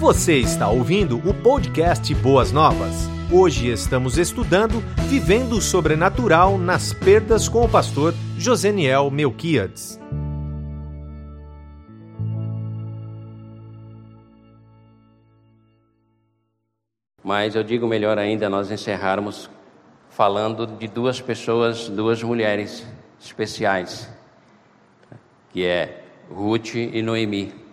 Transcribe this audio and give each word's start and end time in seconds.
Você 0.00 0.38
está 0.38 0.66
ouvindo 0.70 1.18
o 1.28 1.34
podcast 1.42 2.14
Boas 2.14 2.50
Novas. 2.50 3.06
Hoje 3.30 3.68
estamos 3.68 4.16
estudando 4.16 4.80
Vivendo 5.10 5.52
o 5.52 5.60
Sobrenatural 5.60 6.56
nas 6.56 6.90
Perdas 6.94 7.50
com 7.50 7.66
o 7.66 7.68
pastor 7.68 8.14
Joseniel 8.38 9.10
Melquiades. 9.10 10.00
Mas 17.22 17.54
eu 17.54 17.62
digo 17.62 17.86
melhor 17.86 18.16
ainda 18.16 18.48
nós 18.48 18.70
encerrarmos 18.70 19.50
falando 20.08 20.66
de 20.66 20.88
duas 20.88 21.20
pessoas, 21.20 21.90
duas 21.90 22.22
mulheres 22.22 22.86
especiais, 23.20 24.10
que 25.50 25.66
é 25.66 26.04
Ruth 26.30 26.74
e 26.76 27.02
Noemi. 27.02 27.69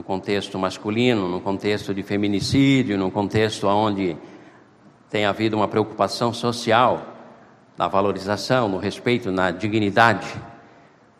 No 0.00 0.04
contexto 0.04 0.58
masculino, 0.58 1.28
no 1.28 1.42
contexto 1.42 1.92
de 1.92 2.02
feminicídio, 2.02 2.96
no 2.96 3.10
contexto 3.10 3.66
onde 3.66 4.16
tem 5.10 5.26
havido 5.26 5.58
uma 5.58 5.68
preocupação 5.68 6.32
social 6.32 7.02
na 7.76 7.86
valorização, 7.86 8.66
no 8.66 8.78
respeito, 8.78 9.30
na 9.30 9.50
dignidade 9.50 10.26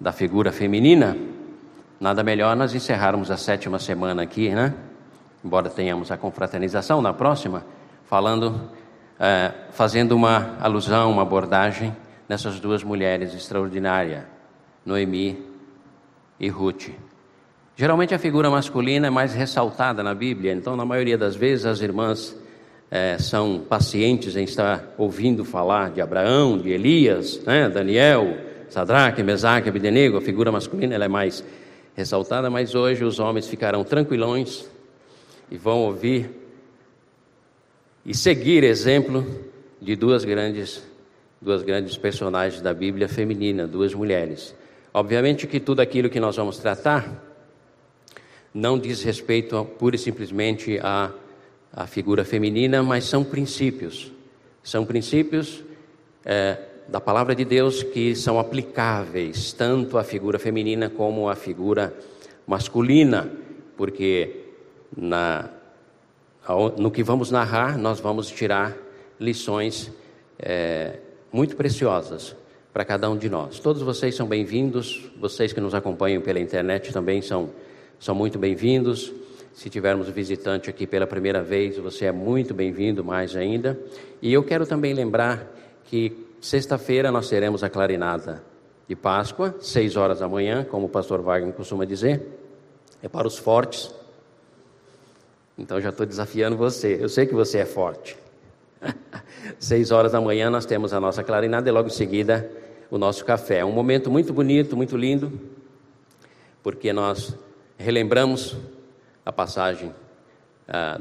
da 0.01 0.12
figura 0.12 0.51
feminina, 0.51 1.14
nada 2.01 2.23
melhor 2.23 2.56
nós 2.56 2.74
encerrarmos 2.74 3.30
a 3.30 3.37
sétima 3.37 3.78
semana 3.78 4.23
aqui, 4.23 4.48
né? 4.48 4.73
Embora 5.45 5.68
tenhamos 5.68 6.10
a 6.10 6.16
confraternização 6.16 7.02
na 7.02 7.12
próxima, 7.12 7.66
falando, 8.06 8.70
é, 9.18 9.52
fazendo 9.73 10.12
uma 10.12 10.56
alusão, 10.59 11.12
uma 11.12 11.20
abordagem 11.20 11.95
nessas 12.26 12.59
duas 12.59 12.82
mulheres 12.82 13.34
extraordinárias, 13.34 14.24
Noemi 14.87 15.38
e 16.40 16.48
Ruth. 16.48 16.88
Geralmente 17.80 18.14
a 18.14 18.18
figura 18.18 18.50
masculina 18.50 19.06
é 19.06 19.10
mais 19.10 19.32
ressaltada 19.32 20.02
na 20.02 20.14
Bíblia, 20.14 20.52
então, 20.52 20.76
na 20.76 20.84
maioria 20.84 21.16
das 21.16 21.34
vezes, 21.34 21.64
as 21.64 21.80
irmãs 21.80 22.37
é, 22.90 23.16
são 23.16 23.59
pacientes 23.59 24.37
em 24.37 24.45
estar 24.45 24.92
ouvindo 24.98 25.46
falar 25.46 25.90
de 25.90 26.02
Abraão, 26.02 26.59
de 26.59 26.68
Elias, 26.68 27.42
né, 27.42 27.70
Daniel, 27.70 28.37
Sadraque, 28.68 29.22
Mesaque, 29.22 29.70
Abdenego. 29.70 30.18
A 30.18 30.20
figura 30.20 30.52
masculina 30.52 30.95
ela 30.95 31.06
é 31.06 31.09
mais 31.09 31.42
ressaltada, 31.95 32.50
mas 32.50 32.74
hoje 32.74 33.02
os 33.02 33.18
homens 33.18 33.48
ficarão 33.48 33.82
tranquilões 33.82 34.68
e 35.50 35.56
vão 35.56 35.78
ouvir 35.78 36.28
e 38.04 38.15
seguir 38.15 38.62
exemplo 38.62 39.26
de 39.80 39.96
duas 39.96 40.22
grandes, 40.22 40.87
duas 41.40 41.62
grandes 41.62 41.96
personagens 41.96 42.60
da 42.60 42.74
Bíblia 42.74 43.09
feminina, 43.09 43.66
duas 43.66 43.94
mulheres. 43.94 44.54
Obviamente 44.92 45.46
que 45.46 45.59
tudo 45.59 45.80
aquilo 45.80 46.10
que 46.10 46.20
nós 46.20 46.37
vamos 46.37 46.59
tratar 46.59 47.29
não 48.52 48.79
diz 48.79 49.02
respeito 49.02 49.65
pura 49.79 49.96
e 49.96 49.98
simplesmente 49.98 50.79
à, 50.82 51.12
figura 51.87 52.24
feminina, 52.24 52.82
mas 52.82 53.04
são 53.04 53.23
princípios. 53.23 54.12
São 54.62 54.84
princípios 54.84 55.62
é, 56.24 56.59
da 56.88 57.01
palavra 57.01 57.34
de 57.34 57.45
Deus 57.45 57.82
que 57.82 58.15
são 58.16 58.38
aplicáveis 58.38 59.52
tanto 59.52 59.96
à 59.96 60.02
figura 60.02 60.38
feminina 60.38 60.90
como 60.90 61.28
à 61.28 61.37
figura 61.37 61.95
masculina, 62.46 63.30
porque 63.76 64.44
na, 64.97 65.48
no 66.76 66.91
que 66.91 67.03
vamos 67.03 67.31
narrar, 67.31 67.78
nós 67.78 68.00
vamos 68.00 68.28
tirar 68.28 68.76
lições 69.21 69.93
é, 70.38 70.98
muito 71.32 71.54
preciosas 71.54 72.34
para 72.72 72.84
cada 72.84 73.09
um 73.10 73.16
de 73.16 73.28
nós. 73.28 73.59
Todos 73.59 73.82
vocês 73.82 74.15
são 74.15 74.26
bem-vindos, 74.26 75.10
vocês 75.21 75.53
que 75.53 75.60
nos 75.60 75.75
acompanham 75.75 76.22
pela 76.22 76.41
internet 76.41 76.93
também 76.93 77.21
são, 77.21 77.50
são 78.00 78.15
muito 78.15 78.38
bem-vindos. 78.38 79.12
Se 79.53 79.69
tivermos 79.69 80.09
visitante 80.09 80.70
aqui 80.70 80.87
pela 80.87 81.06
primeira 81.06 81.43
vez, 81.43 81.76
você 81.76 82.06
é 82.06 82.12
muito 82.12 82.54
bem-vindo 82.54 83.04
mais 83.04 83.37
ainda. 83.37 83.78
E 84.22 84.32
eu 84.32 84.43
quero 84.43 84.66
também 84.66 84.94
lembrar 84.94 85.47
que 85.84 86.27
sexta-feira 86.41 87.12
nós 87.12 87.28
teremos 87.28 87.62
a 87.62 87.69
clarinada 87.69 88.43
de 88.88 88.97
Páscoa, 88.97 89.55
seis 89.61 89.97
horas 89.97 90.21
da 90.21 90.27
manhã, 90.27 90.65
como 90.65 90.87
o 90.87 90.88
pastor 90.88 91.21
Wagner 91.21 91.53
costuma 91.53 91.84
dizer, 91.84 92.27
é 93.03 93.09
para 93.09 93.28
os 93.28 93.37
fortes. 93.37 93.94
Então 95.59 95.78
já 95.78 95.91
estou 95.91 96.06
desafiando 96.06 96.56
você. 96.56 96.97
Eu 96.99 97.09
sei 97.11 97.27
que 97.27 97.34
você 97.34 97.59
é 97.59 97.67
forte. 97.67 98.17
Seis 99.59 99.91
horas 99.91 100.12
da 100.12 100.21
manhã 100.22 100.49
nós 100.49 100.65
temos 100.65 100.94
a 100.94 101.00
nossa 101.00 101.22
clarinada 101.22 101.69
e 101.69 101.72
logo 101.72 101.88
em 101.88 101.93
seguida 101.93 102.50
o 102.91 102.97
nosso 102.97 103.27
café. 103.27 103.59
É 103.59 103.65
um 103.65 103.72
momento 103.72 104.11
muito 104.11 104.32
bonito, 104.32 104.75
muito 104.75 104.97
lindo, 104.97 105.38
porque 106.62 106.94
nós 106.94 107.37
relembramos 107.81 108.57
a 109.25 109.33
passagem 109.33 109.95
ah, 110.69 111.01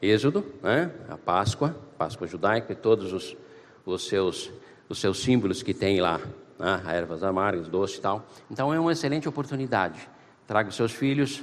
Êxodo, 0.00 0.44
né? 0.62 0.92
a 1.08 1.16
Páscoa, 1.16 1.74
Páscoa 1.96 2.26
judaica 2.26 2.72
e 2.72 2.76
todos 2.76 3.12
os, 3.12 3.36
os, 3.84 4.06
seus, 4.06 4.52
os 4.88 4.98
seus 4.98 5.20
símbolos 5.20 5.62
que 5.62 5.72
tem 5.72 6.00
lá, 6.00 6.20
né? 6.58 6.82
ervas 6.86 7.22
amargas, 7.22 7.66
doce 7.66 7.98
e 7.98 8.00
tal. 8.00 8.26
Então 8.50 8.72
é 8.72 8.78
uma 8.78 8.92
excelente 8.92 9.28
oportunidade. 9.28 10.06
Traga 10.46 10.70
seus 10.70 10.92
filhos 10.92 11.42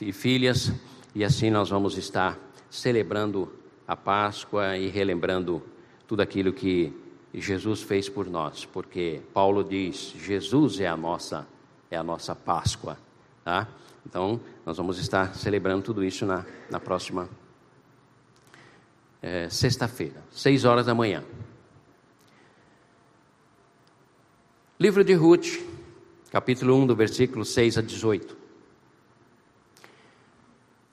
e 0.00 0.12
filhas 0.12 0.72
e 1.14 1.22
assim 1.22 1.50
nós 1.50 1.68
vamos 1.68 1.98
estar 1.98 2.38
celebrando 2.70 3.52
a 3.86 3.94
Páscoa 3.94 4.78
e 4.78 4.88
relembrando 4.88 5.62
tudo 6.08 6.22
aquilo 6.22 6.52
que 6.52 6.92
Jesus 7.34 7.82
fez 7.82 8.08
por 8.08 8.26
nós, 8.28 8.64
porque 8.64 9.20
Paulo 9.32 9.62
diz: 9.62 10.14
Jesus 10.16 10.80
é 10.80 10.88
a 10.88 10.96
nossa 10.96 11.46
é 11.90 11.96
a 11.96 12.02
nossa 12.02 12.34
Páscoa, 12.34 12.96
tá? 13.44 13.68
Então 14.06 14.40
nós 14.64 14.76
vamos 14.76 14.98
estar 14.98 15.34
celebrando 15.34 15.82
tudo 15.82 16.04
isso 16.04 16.24
na, 16.26 16.44
na 16.70 16.80
próxima 16.80 17.28
é, 19.22 19.48
sexta-feira, 19.48 20.22
seis 20.30 20.64
horas 20.64 20.86
da 20.86 20.94
manhã. 20.94 21.22
Livro 24.78 25.04
de 25.04 25.12
Ruth, 25.12 25.58
capítulo 26.30 26.74
1, 26.76 26.86
do 26.86 26.96
versículo 26.96 27.44
6 27.44 27.78
a 27.78 27.82
18. 27.82 28.36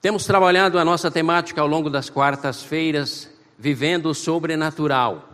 Temos 0.01 0.25
trabalhado 0.25 0.77
a 0.77 0.85
nossa 0.85 1.09
temática 1.09 1.61
ao 1.61 1.67
longo 1.67 1.89
das 1.89 2.09
quartas-feiras, 2.09 3.29
vivendo 3.57 4.07
o 4.07 4.13
sobrenatural. 4.13 5.26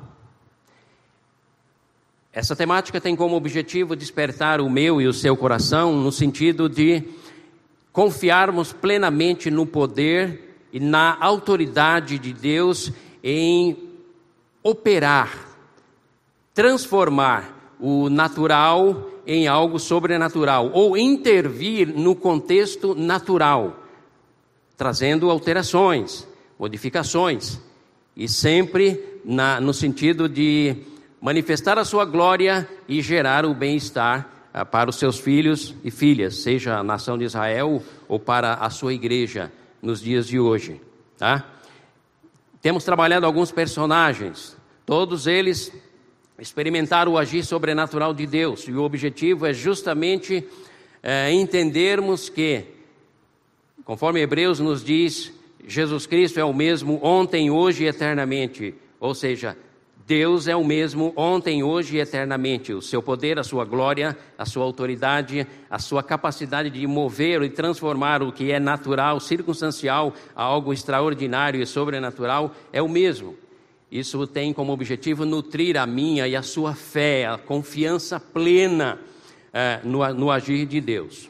Essa 2.34 2.56
temática 2.56 3.00
tem 3.00 3.16
como 3.16 3.36
objetivo 3.36 3.96
despertar 3.96 4.60
o 4.60 4.70
meu 4.70 5.00
e 5.00 5.08
o 5.08 5.14
seu 5.14 5.38
coração 5.38 5.96
no 5.96 6.12
sentido 6.12 6.68
de 6.68 7.04
confiarmos 7.92 8.74
plenamente 8.74 9.52
no 9.52 9.66
poder 9.68 10.58
e 10.74 10.80
na 10.80 11.16
autoridade 11.22 12.18
de 12.18 12.34
Deus 12.34 12.92
em 13.24 13.78
operar, 14.64 15.48
transformar 16.54 17.76
o 17.80 18.10
natural 18.10 19.12
em 19.28 19.48
algo 19.48 19.78
sobrenatural 19.78 20.72
ou 20.74 20.98
intervir 20.98 21.88
no 21.88 22.16
contexto 22.16 22.96
natural 22.96 23.84
trazendo 24.84 25.30
alterações, 25.30 26.28
modificações, 26.58 27.60
e 28.16 28.28
sempre 28.28 29.02
na, 29.24 29.60
no 29.62 29.74
sentido 29.74 30.28
de 30.28 30.76
manifestar 31.24 31.80
a 31.80 31.86
sua 31.86 32.04
glória 32.04 32.68
e 32.88 33.02
gerar 33.02 33.46
o 33.46 33.54
bem-estar 33.54 34.30
ah, 34.54 34.66
para 34.66 34.90
os 34.90 34.98
seus 34.98 35.18
filhos 35.18 35.74
e 35.82 35.90
filhas, 35.90 36.44
seja 36.44 36.78
a 36.78 36.84
nação 36.84 37.18
de 37.18 37.24
Israel 37.24 37.82
ou 38.10 38.20
para 38.20 38.56
a 38.56 38.70
sua 38.70 38.94
igreja 38.94 39.50
nos 39.82 40.02
dias 40.02 40.28
de 40.28 40.38
hoje. 40.38 40.82
Tá? 41.18 41.48
Temos 42.62 42.84
trabalhado 42.84 43.26
alguns 43.26 43.52
personagens, 43.54 44.58
todos 44.86 45.26
eles 45.26 45.72
experimentaram 46.38 47.14
o 47.14 47.18
agir 47.18 47.46
sobrenatural 47.46 48.14
de 48.14 48.28
Deus, 48.28 48.68
e 48.68 48.74
o 48.74 48.84
objetivo 48.84 49.46
é 49.46 49.54
justamente 49.54 50.46
é, 51.02 51.32
entendermos 51.32 52.28
que 52.28 52.74
Conforme 53.86 54.22
Hebreus 54.22 54.62
nos 54.62 54.82
diz, 54.82 55.34
Jesus 55.68 56.06
Cristo 56.08 56.40
é 56.40 56.44
o 56.44 56.54
mesmo 56.54 57.00
ontem, 57.04 57.52
hoje 57.52 57.84
e 57.84 57.88
eternamente. 57.88 58.74
Ou 58.98 59.14
seja, 59.14 59.58
Deus 60.06 60.50
é 60.50 60.56
o 60.56 60.66
mesmo 60.66 61.14
ontem, 61.16 61.64
hoje 61.64 61.96
e 61.96 62.00
eternamente. 62.00 62.74
O 62.74 62.82
seu 62.82 63.02
poder, 63.02 63.40
a 63.40 63.44
sua 63.44 63.64
glória, 63.64 64.18
a 64.38 64.46
sua 64.46 64.64
autoridade, 64.66 65.48
a 65.70 65.80
sua 65.80 66.04
capacidade 66.04 66.70
de 66.70 66.86
mover 66.86 67.42
e 67.42 67.50
transformar 67.50 68.22
o 68.22 68.32
que 68.32 68.52
é 68.52 68.60
natural, 68.60 69.20
circunstancial, 69.22 70.14
a 70.36 70.44
algo 70.44 70.74
extraordinário 70.74 71.62
e 71.62 71.66
sobrenatural 71.66 72.54
é 72.74 72.82
o 72.82 72.90
mesmo. 72.90 73.36
Isso 73.90 74.28
tem 74.28 74.52
como 74.52 74.74
objetivo 74.74 75.24
nutrir 75.24 75.78
a 75.78 75.86
minha 75.86 76.28
e 76.28 76.36
a 76.36 76.42
sua 76.42 76.74
fé, 76.74 77.26
a 77.26 77.38
confiança 77.38 78.20
plena 78.20 79.00
eh, 79.54 79.80
no, 79.84 80.06
no 80.14 80.32
agir 80.32 80.66
de 80.66 80.82
Deus. 80.82 81.30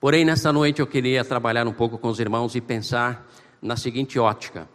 Porém, 0.00 0.24
nessa 0.24 0.52
noite 0.52 0.80
eu 0.80 0.86
queria 0.86 1.24
trabalhar 1.24 1.66
um 1.66 1.72
pouco 1.72 1.98
com 1.98 2.08
os 2.08 2.20
irmãos 2.20 2.54
e 2.54 2.60
pensar 2.60 3.26
na 3.60 3.76
seguinte 3.76 4.18
ótica. 4.18 4.68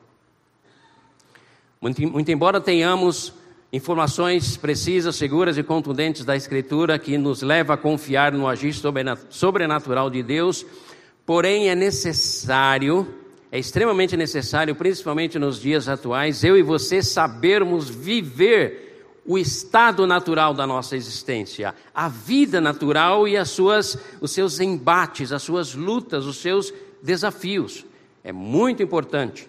Muito, 1.81 2.01
embora 2.29 2.59
tenhamos 2.59 3.33
informações 3.71 4.57
precisas, 4.57 5.15
seguras 5.15 5.57
e 5.57 5.63
contundentes 5.63 6.25
da 6.25 6.35
Escritura 6.35 6.99
que 6.99 7.17
nos 7.17 7.41
leva 7.41 7.75
a 7.75 7.77
confiar 7.77 8.33
no 8.33 8.49
agir 8.49 8.73
sobrenatural 9.29 10.09
de 10.09 10.21
Deus, 10.21 10.65
porém 11.25 11.69
é 11.69 11.75
necessário, 11.75 13.07
é 13.49 13.57
extremamente 13.57 14.17
necessário, 14.17 14.75
principalmente 14.75 15.39
nos 15.39 15.57
dias 15.57 15.87
atuais, 15.87 16.43
eu 16.43 16.57
e 16.57 16.61
você 16.61 17.01
sabermos 17.01 17.89
viver 17.89 19.05
o 19.25 19.37
estado 19.37 20.05
natural 20.05 20.53
da 20.53 20.67
nossa 20.67 20.97
existência, 20.97 21.73
a 21.95 22.09
vida 22.09 22.59
natural 22.59 23.25
e 23.25 23.37
as 23.37 23.51
suas, 23.51 23.97
os 24.19 24.31
seus 24.31 24.59
embates, 24.59 25.31
as 25.31 25.43
suas 25.43 25.73
lutas, 25.73 26.25
os 26.25 26.41
seus 26.41 26.73
desafios. 27.01 27.85
É 28.21 28.33
muito 28.33 28.83
importante. 28.83 29.48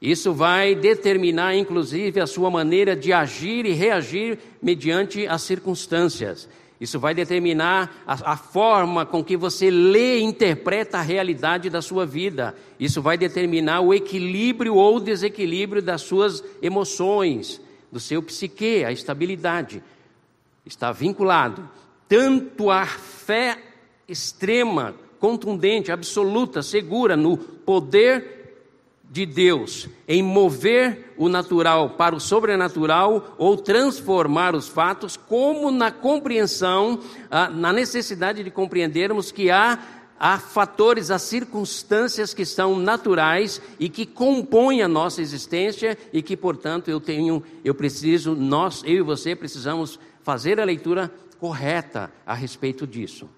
Isso 0.00 0.32
vai 0.32 0.74
determinar, 0.74 1.54
inclusive, 1.54 2.20
a 2.20 2.26
sua 2.26 2.50
maneira 2.50 2.94
de 2.94 3.12
agir 3.12 3.64
e 3.64 3.72
reagir 3.72 4.38
mediante 4.60 5.26
as 5.26 5.42
circunstâncias. 5.42 6.48
Isso 6.80 6.98
vai 6.98 7.14
determinar 7.14 8.02
a, 8.06 8.32
a, 8.32 8.36
forma 8.36 9.06
com 9.06 9.24
que 9.24 9.36
você 9.36 9.70
lê 9.70 10.18
e 10.18 10.22
interpreta 10.22 10.98
a 10.98 11.02
realidade 11.02 11.70
da 11.70 11.80
sua 11.80 12.04
vida. 12.04 12.54
Isso 12.78 13.00
vai 13.00 13.16
determinar 13.16 13.80
o 13.80 13.94
equilíbrio 13.94 14.74
ou 14.74 15.00
desequilíbrio 15.00 15.80
das 15.80 16.02
suas 16.02 16.44
emoções, 16.60 17.60
do 17.90 18.00
seu 18.00 18.22
psique, 18.22 18.84
a 18.84 18.92
estabilidade. 18.92 19.82
Está 20.66 20.92
vinculado 20.92 21.68
tanto 22.08 22.70
à 22.70 22.84
fé 22.84 23.56
extrema, 24.06 24.94
contundente, 25.18 25.90
absoluta, 25.90 26.62
segura 26.62 27.16
no 27.16 27.38
poder 27.38 28.43
de 29.14 29.24
Deus 29.24 29.88
em 30.08 30.24
mover 30.24 31.14
o 31.16 31.28
natural 31.28 31.90
para 31.90 32.16
o 32.16 32.20
sobrenatural 32.20 33.36
ou 33.38 33.56
transformar 33.56 34.56
os 34.56 34.66
fatos, 34.66 35.16
como 35.16 35.70
na 35.70 35.92
compreensão, 35.92 36.98
ah, 37.30 37.48
na 37.48 37.72
necessidade 37.72 38.42
de 38.42 38.50
compreendermos 38.50 39.30
que 39.30 39.52
há 39.52 39.78
há 40.18 40.38
fatores, 40.38 41.10
há 41.10 41.18
circunstâncias 41.18 42.34
que 42.34 42.44
são 42.44 42.76
naturais 42.76 43.60
e 43.78 43.88
que 43.88 44.04
compõem 44.04 44.82
a 44.82 44.88
nossa 44.88 45.20
existência 45.20 45.96
e 46.12 46.20
que, 46.22 46.36
portanto, 46.36 46.88
eu 46.88 47.00
tenho, 47.00 47.42
eu 47.64 47.74
preciso, 47.74 48.34
nós, 48.34 48.82
eu 48.84 48.96
e 48.96 49.02
você 49.02 49.36
precisamos 49.36 49.98
fazer 50.22 50.58
a 50.58 50.64
leitura 50.64 51.12
correta 51.38 52.12
a 52.26 52.32
respeito 52.34 52.86
disso. 52.86 53.28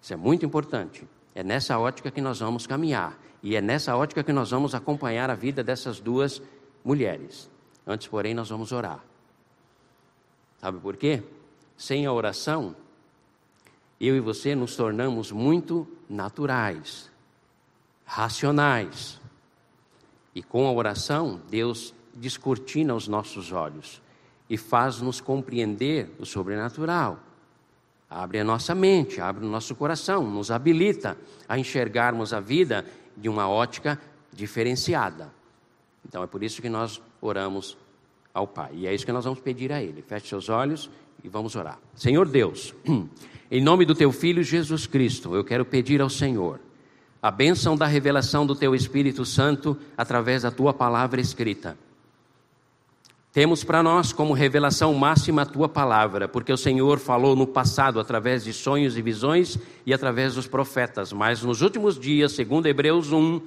Isso 0.00 0.12
é 0.12 0.16
muito 0.16 0.44
importante. 0.46 1.06
É 1.34 1.44
nessa 1.44 1.78
ótica 1.78 2.10
que 2.10 2.20
nós 2.20 2.40
vamos 2.40 2.66
caminhar 2.66 3.23
e 3.44 3.54
é 3.54 3.60
nessa 3.60 3.94
ótica 3.94 4.24
que 4.24 4.32
nós 4.32 4.50
vamos 4.52 4.74
acompanhar 4.74 5.28
a 5.28 5.34
vida 5.34 5.62
dessas 5.62 6.00
duas 6.00 6.40
mulheres. 6.82 7.50
Antes, 7.86 8.08
porém, 8.08 8.32
nós 8.32 8.48
vamos 8.48 8.72
orar. 8.72 9.04
Sabe 10.58 10.80
por 10.80 10.96
quê? 10.96 11.22
Sem 11.76 12.06
a 12.06 12.12
oração, 12.12 12.74
eu 14.00 14.16
e 14.16 14.20
você 14.20 14.54
nos 14.54 14.74
tornamos 14.74 15.30
muito 15.30 15.86
naturais, 16.08 17.10
racionais. 18.06 19.20
E 20.34 20.42
com 20.42 20.66
a 20.66 20.72
oração, 20.72 21.38
Deus 21.50 21.92
descortina 22.14 22.94
os 22.94 23.06
nossos 23.06 23.52
olhos 23.52 24.00
e 24.48 24.56
faz-nos 24.56 25.20
compreender 25.20 26.10
o 26.18 26.24
sobrenatural. 26.24 27.18
Abre 28.08 28.38
a 28.38 28.44
nossa 28.44 28.74
mente, 28.74 29.20
abre 29.20 29.44
o 29.44 29.48
nosso 29.50 29.74
coração, 29.74 30.24
nos 30.30 30.50
habilita 30.50 31.18
a 31.46 31.58
enxergarmos 31.58 32.32
a 32.32 32.40
vida 32.40 32.86
de 33.16 33.28
uma 33.28 33.48
ótica 33.48 34.00
diferenciada. 34.32 35.32
Então 36.06 36.22
é 36.22 36.26
por 36.26 36.42
isso 36.42 36.60
que 36.60 36.68
nós 36.68 37.00
oramos 37.20 37.76
ao 38.32 38.46
Pai. 38.46 38.70
E 38.74 38.86
é 38.86 38.94
isso 38.94 39.06
que 39.06 39.12
nós 39.12 39.24
vamos 39.24 39.40
pedir 39.40 39.72
a 39.72 39.82
Ele. 39.82 40.02
Feche 40.02 40.28
seus 40.28 40.48
olhos 40.48 40.90
e 41.22 41.28
vamos 41.28 41.56
orar. 41.56 41.78
Senhor 41.94 42.28
Deus, 42.28 42.74
em 43.50 43.62
nome 43.62 43.84
do 43.84 43.94
Teu 43.94 44.12
Filho 44.12 44.42
Jesus 44.42 44.86
Cristo, 44.86 45.34
eu 45.34 45.44
quero 45.44 45.64
pedir 45.64 46.00
ao 46.00 46.10
Senhor 46.10 46.60
a 47.22 47.30
bênção 47.30 47.74
da 47.76 47.86
revelação 47.86 48.44
do 48.44 48.54
Teu 48.54 48.74
Espírito 48.74 49.24
Santo 49.24 49.78
através 49.96 50.42
da 50.42 50.50
Tua 50.50 50.74
palavra 50.74 51.20
escrita. 51.20 51.78
Temos 53.34 53.64
para 53.64 53.82
nós 53.82 54.12
como 54.12 54.32
revelação 54.32 54.94
máxima 54.94 55.42
a 55.42 55.44
tua 55.44 55.68
palavra, 55.68 56.28
porque 56.28 56.52
o 56.52 56.56
Senhor 56.56 57.00
falou 57.00 57.34
no 57.34 57.48
passado 57.48 57.98
através 57.98 58.44
de 58.44 58.52
sonhos 58.52 58.96
e 58.96 59.02
visões 59.02 59.58
e 59.84 59.92
através 59.92 60.36
dos 60.36 60.46
profetas, 60.46 61.12
mas 61.12 61.42
nos 61.42 61.60
últimos 61.60 61.98
dias, 61.98 62.30
segundo 62.30 62.68
Hebreus 62.68 63.10
1, 63.10 63.40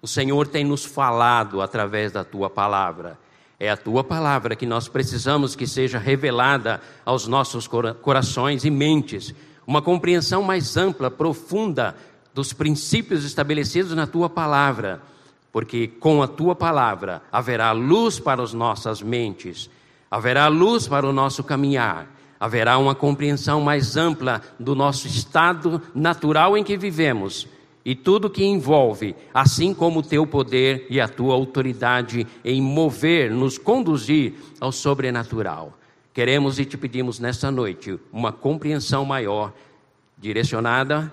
o 0.00 0.06
Senhor 0.06 0.46
tem 0.46 0.64
nos 0.64 0.84
falado 0.84 1.60
através 1.60 2.12
da 2.12 2.22
tua 2.22 2.48
palavra. 2.48 3.18
É 3.58 3.68
a 3.68 3.76
tua 3.76 4.04
palavra 4.04 4.54
que 4.54 4.64
nós 4.64 4.86
precisamos 4.86 5.56
que 5.56 5.66
seja 5.66 5.98
revelada 5.98 6.80
aos 7.04 7.26
nossos 7.26 7.68
corações 8.00 8.64
e 8.64 8.70
mentes, 8.70 9.34
uma 9.66 9.82
compreensão 9.82 10.44
mais 10.44 10.76
ampla, 10.76 11.10
profunda 11.10 11.96
dos 12.32 12.52
princípios 12.52 13.24
estabelecidos 13.24 13.92
na 13.92 14.06
tua 14.06 14.30
palavra 14.30 15.02
porque 15.52 15.86
com 15.86 16.22
a 16.22 16.26
tua 16.26 16.56
palavra 16.56 17.22
haverá 17.30 17.70
luz 17.72 18.18
para 18.18 18.42
as 18.42 18.54
nossas 18.54 19.02
mentes, 19.02 19.68
haverá 20.10 20.48
luz 20.48 20.88
para 20.88 21.06
o 21.06 21.12
nosso 21.12 21.44
caminhar, 21.44 22.10
haverá 22.40 22.78
uma 22.78 22.94
compreensão 22.94 23.60
mais 23.60 23.96
ampla 23.96 24.40
do 24.58 24.74
nosso 24.74 25.06
estado 25.06 25.80
natural 25.94 26.56
em 26.56 26.64
que 26.64 26.76
vivemos 26.76 27.46
e 27.84 27.94
tudo 27.94 28.30
que 28.30 28.44
envolve, 28.44 29.14
assim 29.34 29.74
como 29.74 30.00
o 30.00 30.02
teu 30.02 30.26
poder 30.26 30.86
e 30.88 31.00
a 31.00 31.08
tua 31.08 31.34
autoridade 31.34 32.26
em 32.44 32.62
mover, 32.62 33.30
nos 33.30 33.58
conduzir 33.58 34.34
ao 34.60 34.72
sobrenatural. 34.72 35.76
Queremos 36.14 36.58
e 36.58 36.64
te 36.64 36.76
pedimos 36.76 37.18
nesta 37.18 37.50
noite 37.50 37.98
uma 38.12 38.32
compreensão 38.32 39.04
maior, 39.04 39.52
direcionada 40.18 41.12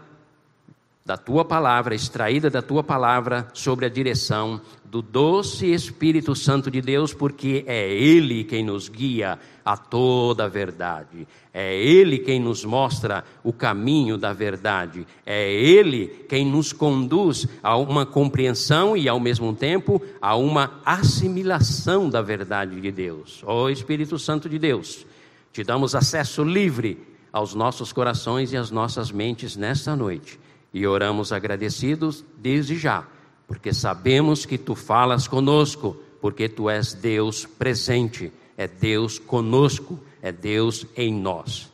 da 1.09 1.17
tua 1.17 1.43
palavra, 1.43 1.95
extraída 1.95 2.51
da 2.51 2.61
tua 2.61 2.83
palavra, 2.83 3.47
sobre 3.51 3.83
a 3.83 3.89
direção 3.89 4.61
do 4.85 5.01
doce 5.01 5.65
Espírito 5.65 6.35
Santo 6.35 6.69
de 6.69 6.81
Deus, 6.81 7.15
porque 7.15 7.63
é 7.65 7.91
Ele 7.91 8.43
quem 8.43 8.63
nos 8.63 8.87
guia 8.87 9.39
a 9.65 9.75
toda 9.75 10.45
a 10.45 10.47
verdade, 10.47 11.27
é 11.51 11.75
Ele 11.75 12.19
quem 12.19 12.39
nos 12.39 12.63
mostra 12.63 13.23
o 13.43 13.51
caminho 13.51 14.19
da 14.19 14.33
verdade, 14.33 15.07
é 15.25 15.51
Ele 15.51 16.25
quem 16.29 16.45
nos 16.45 16.71
conduz 16.71 17.47
a 17.63 17.75
uma 17.75 18.05
compreensão 18.05 18.95
e, 18.95 19.09
ao 19.09 19.19
mesmo 19.19 19.51
tempo, 19.51 19.99
a 20.21 20.35
uma 20.35 20.79
assimilação 20.85 22.07
da 22.07 22.21
verdade 22.21 22.79
de 22.79 22.91
Deus. 22.91 23.41
Ó 23.47 23.63
oh, 23.63 23.69
Espírito 23.71 24.19
Santo 24.19 24.47
de 24.47 24.59
Deus, 24.59 25.07
te 25.51 25.63
damos 25.63 25.95
acesso 25.95 26.43
livre 26.43 26.99
aos 27.33 27.55
nossos 27.55 27.91
corações 27.91 28.53
e 28.53 28.57
às 28.57 28.69
nossas 28.69 29.11
mentes 29.11 29.57
nesta 29.57 29.95
noite 29.95 30.39
e 30.73 30.85
oramos 30.85 31.31
agradecidos 31.31 32.23
desde 32.37 32.77
já, 32.77 33.07
porque 33.47 33.73
sabemos 33.73 34.45
que 34.45 34.57
tu 34.57 34.75
falas 34.75 35.27
conosco, 35.27 35.97
porque 36.21 36.47
tu 36.47 36.69
és 36.69 36.93
Deus 36.93 37.45
presente, 37.45 38.31
é 38.57 38.67
Deus 38.67 39.17
conosco, 39.17 39.99
é 40.21 40.31
Deus 40.31 40.85
em 40.95 41.13
nós. 41.13 41.71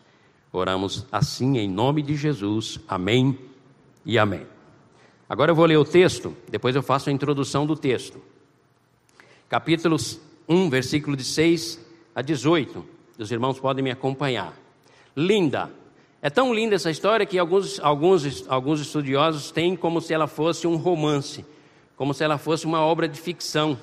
Oramos 0.51 1.05
assim 1.11 1.57
em 1.57 1.69
nome 1.69 2.01
de 2.01 2.15
Jesus. 2.15 2.79
Amém 2.87 3.37
e 4.05 4.17
amém. 4.17 4.45
Agora 5.27 5.51
eu 5.51 5.55
vou 5.55 5.65
ler 5.65 5.77
o 5.77 5.83
texto, 5.83 6.35
depois 6.47 6.75
eu 6.75 6.83
faço 6.83 7.09
a 7.09 7.13
introdução 7.13 7.65
do 7.65 7.75
texto. 7.75 8.21
Capítulo 9.49 9.97
1, 10.47 10.69
versículo 10.69 11.17
de 11.17 11.23
6 11.23 11.79
a 12.13 12.21
18. 12.21 12.85
Os 13.17 13.31
irmãos 13.31 13.59
podem 13.59 13.83
me 13.83 13.91
acompanhar. 13.91 14.53
Linda, 15.15 15.71
é 16.25 16.29
tão 16.31 16.51
linda 16.51 16.73
essa 16.73 16.89
história 16.89 17.23
que 17.23 17.37
alguns, 17.37 17.79
alguns, 17.79 18.45
alguns 18.47 18.81
estudiosos 18.81 19.51
têm 19.51 19.75
como 19.75 20.01
se 20.01 20.11
ela 20.11 20.25
fosse 20.25 20.65
um 20.65 20.75
romance, 20.75 21.45
como 21.95 22.15
se 22.15 22.23
ela 22.23 22.39
fosse 22.39 22.65
uma 22.65 22.79
obra 22.81 23.07
de 23.07 23.21
ficção, 23.21 23.77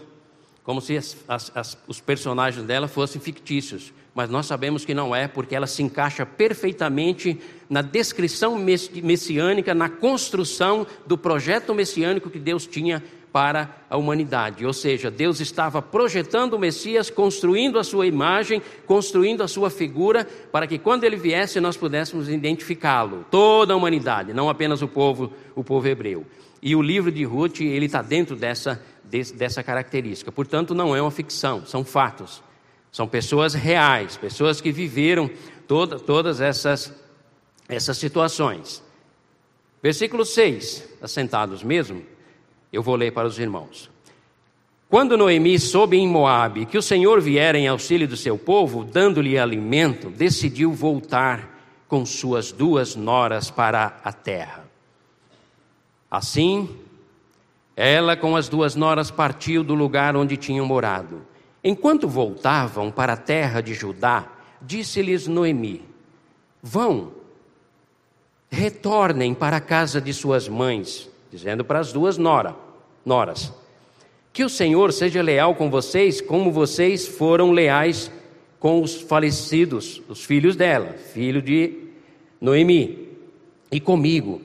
como 0.64 0.80
se 0.80 0.96
as, 0.96 1.16
as, 1.28 1.52
as, 1.54 1.78
os 1.86 2.00
personagens 2.00 2.66
dela 2.66 2.88
fossem 2.88 3.20
fictícios. 3.20 3.92
Mas 4.12 4.28
nós 4.28 4.46
sabemos 4.46 4.84
que 4.84 4.92
não 4.92 5.14
é, 5.14 5.28
porque 5.28 5.54
ela 5.54 5.68
se 5.68 5.84
encaixa 5.84 6.26
perfeitamente 6.26 7.40
na 7.70 7.80
descrição 7.80 8.58
messiânica, 8.58 9.72
na 9.72 9.88
construção 9.88 10.84
do 11.06 11.16
projeto 11.16 11.72
messiânico 11.72 12.28
que 12.28 12.40
Deus 12.40 12.66
tinha 12.66 13.04
para 13.32 13.70
a 13.88 13.96
humanidade. 13.96 14.66
Ou 14.66 14.72
seja, 14.72 15.10
Deus 15.10 15.40
estava 15.40 15.80
projetando 15.80 16.54
o 16.54 16.58
Messias, 16.58 17.08
construindo 17.08 17.78
a 17.78 17.84
sua 17.84 18.06
imagem, 18.06 18.60
construindo 18.86 19.42
a 19.42 19.48
sua 19.48 19.70
figura, 19.70 20.26
para 20.52 20.66
que 20.66 20.78
quando 20.78 21.04
ele 21.04 21.16
viesse 21.16 21.58
nós 21.58 21.76
pudéssemos 21.76 22.28
identificá-lo. 22.28 23.24
Toda 23.30 23.72
a 23.72 23.76
humanidade, 23.76 24.34
não 24.34 24.50
apenas 24.50 24.82
o 24.82 24.88
povo, 24.88 25.32
o 25.54 25.64
povo 25.64 25.88
hebreu. 25.88 26.26
E 26.60 26.76
o 26.76 26.82
livro 26.82 27.10
de 27.10 27.24
Ruth, 27.24 27.60
ele 27.60 27.86
está 27.86 28.02
dentro 28.02 28.36
dessa, 28.36 28.80
dessa 29.34 29.62
característica. 29.62 30.30
Portanto, 30.30 30.74
não 30.74 30.94
é 30.94 31.00
uma 31.00 31.10
ficção, 31.10 31.64
são 31.66 31.84
fatos. 31.84 32.42
São 32.92 33.08
pessoas 33.08 33.54
reais, 33.54 34.18
pessoas 34.18 34.60
que 34.60 34.70
viveram 34.70 35.30
toda, 35.66 35.98
todas 35.98 36.40
essas, 36.42 36.92
essas 37.66 37.96
situações. 37.96 38.82
Versículo 39.82 40.24
6, 40.24 40.88
assentados 41.00 41.64
mesmo. 41.64 42.04
Eu 42.72 42.82
vou 42.82 42.96
ler 42.96 43.12
para 43.12 43.28
os 43.28 43.38
irmãos. 43.38 43.90
Quando 44.88 45.16
Noemi 45.16 45.58
soube 45.58 45.96
em 45.96 46.06
Moabe 46.06 46.66
que 46.66 46.76
o 46.76 46.82
Senhor 46.82 47.20
viera 47.20 47.58
em 47.58 47.66
auxílio 47.66 48.06
do 48.06 48.16
seu 48.16 48.36
povo, 48.36 48.84
dando-lhe 48.84 49.38
alimento, 49.38 50.10
decidiu 50.10 50.72
voltar 50.72 51.52
com 51.88 52.04
suas 52.04 52.52
duas 52.52 52.96
noras 52.96 53.50
para 53.50 53.98
a 54.02 54.12
terra. 54.12 54.64
Assim, 56.10 56.68
ela 57.76 58.16
com 58.16 58.36
as 58.36 58.48
duas 58.48 58.74
noras 58.74 59.10
partiu 59.10 59.64
do 59.64 59.74
lugar 59.74 60.14
onde 60.14 60.36
tinham 60.36 60.66
morado. 60.66 61.22
Enquanto 61.64 62.08
voltavam 62.08 62.90
para 62.90 63.14
a 63.14 63.16
terra 63.16 63.60
de 63.60 63.72
Judá, 63.72 64.26
disse-lhes 64.60 65.26
Noemi: 65.26 65.82
Vão, 66.62 67.12
retornem 68.50 69.32
para 69.32 69.56
a 69.56 69.60
casa 69.60 70.00
de 70.00 70.12
suas 70.12 70.48
mães, 70.48 71.08
dizendo 71.32 71.64
para 71.64 71.80
as 71.80 71.92
duas 71.92 72.18
nora, 72.18 72.54
noras: 73.04 73.52
Que 74.32 74.44
o 74.44 74.48
Senhor 74.48 74.92
seja 74.92 75.22
leal 75.22 75.54
com 75.54 75.70
vocês, 75.70 76.20
como 76.20 76.52
vocês 76.52 77.06
foram 77.08 77.50
leais 77.50 78.10
com 78.60 78.80
os 78.80 79.00
falecidos, 79.00 80.00
os 80.08 80.22
filhos 80.22 80.54
dela, 80.54 80.92
filho 81.12 81.42
de 81.42 81.78
Noemi, 82.40 83.08
e 83.70 83.80
comigo. 83.80 84.40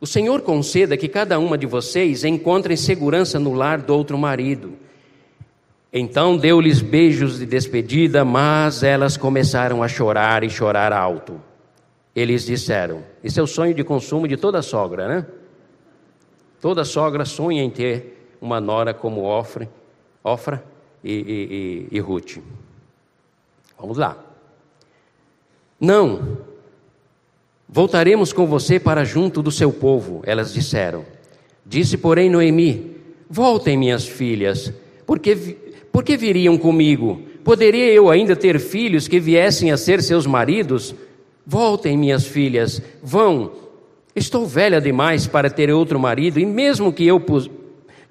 O 0.00 0.06
Senhor 0.06 0.42
conceda 0.42 0.96
que 0.96 1.08
cada 1.08 1.38
uma 1.38 1.58
de 1.58 1.66
vocês 1.66 2.24
encontre 2.24 2.76
segurança 2.76 3.38
no 3.38 3.52
lar 3.52 3.80
do 3.80 3.94
outro 3.94 4.16
marido 4.16 4.78
então 5.92 6.36
deu-lhes 6.36 6.80
beijos 6.80 7.38
de 7.38 7.46
despedida, 7.46 8.24
mas 8.24 8.82
elas 8.84 9.16
começaram 9.16 9.82
a 9.82 9.88
chorar 9.88 10.44
e 10.44 10.50
chorar 10.50 10.92
alto. 10.92 11.40
Eles 12.14 12.46
disseram: 12.46 13.02
Isso 13.24 13.40
é 13.40 13.42
o 13.42 13.46
sonho 13.46 13.74
de 13.74 13.82
consumo 13.82 14.28
de 14.28 14.36
toda 14.36 14.62
sogra, 14.62 15.08
né? 15.08 15.26
Toda 16.60 16.84
sogra 16.84 17.24
sonha 17.24 17.62
em 17.62 17.70
ter 17.70 18.34
uma 18.40 18.60
nora 18.60 18.92
como 18.92 19.22
Ofra, 19.22 19.68
Ofra 20.22 20.62
e, 21.02 21.12
e, 21.12 21.16
e, 21.92 21.96
e 21.96 22.00
Ruth. 22.00 22.38
Vamos 23.78 23.96
lá. 23.96 24.16
Não, 25.80 26.38
voltaremos 27.66 28.32
com 28.32 28.46
você 28.46 28.78
para 28.78 29.04
junto 29.04 29.42
do 29.42 29.50
seu 29.50 29.72
povo, 29.72 30.20
elas 30.24 30.52
disseram. 30.52 31.04
Disse, 31.64 31.96
porém, 31.96 32.28
Noemi: 32.28 32.96
Voltem, 33.28 33.76
minhas 33.76 34.06
filhas, 34.06 34.72
porque 35.06 35.34
por 35.90 36.04
que 36.04 36.16
viriam 36.16 36.58
comigo? 36.58 37.22
Poderia 37.42 37.92
eu 37.92 38.10
ainda 38.10 38.36
ter 38.36 38.58
filhos 38.58 39.08
que 39.08 39.18
viessem 39.18 39.70
a 39.70 39.76
ser 39.76 40.02
seus 40.02 40.26
maridos? 40.26 40.94
Voltem, 41.46 41.96
minhas 41.96 42.26
filhas, 42.26 42.82
vão. 43.02 43.69
Estou 44.14 44.46
velha 44.46 44.80
demais 44.80 45.26
para 45.26 45.48
ter 45.48 45.70
outro 45.70 45.98
marido, 45.98 46.40
e 46.40 46.46
mesmo 46.46 46.92
que 46.92 47.06
eu, 47.06 47.20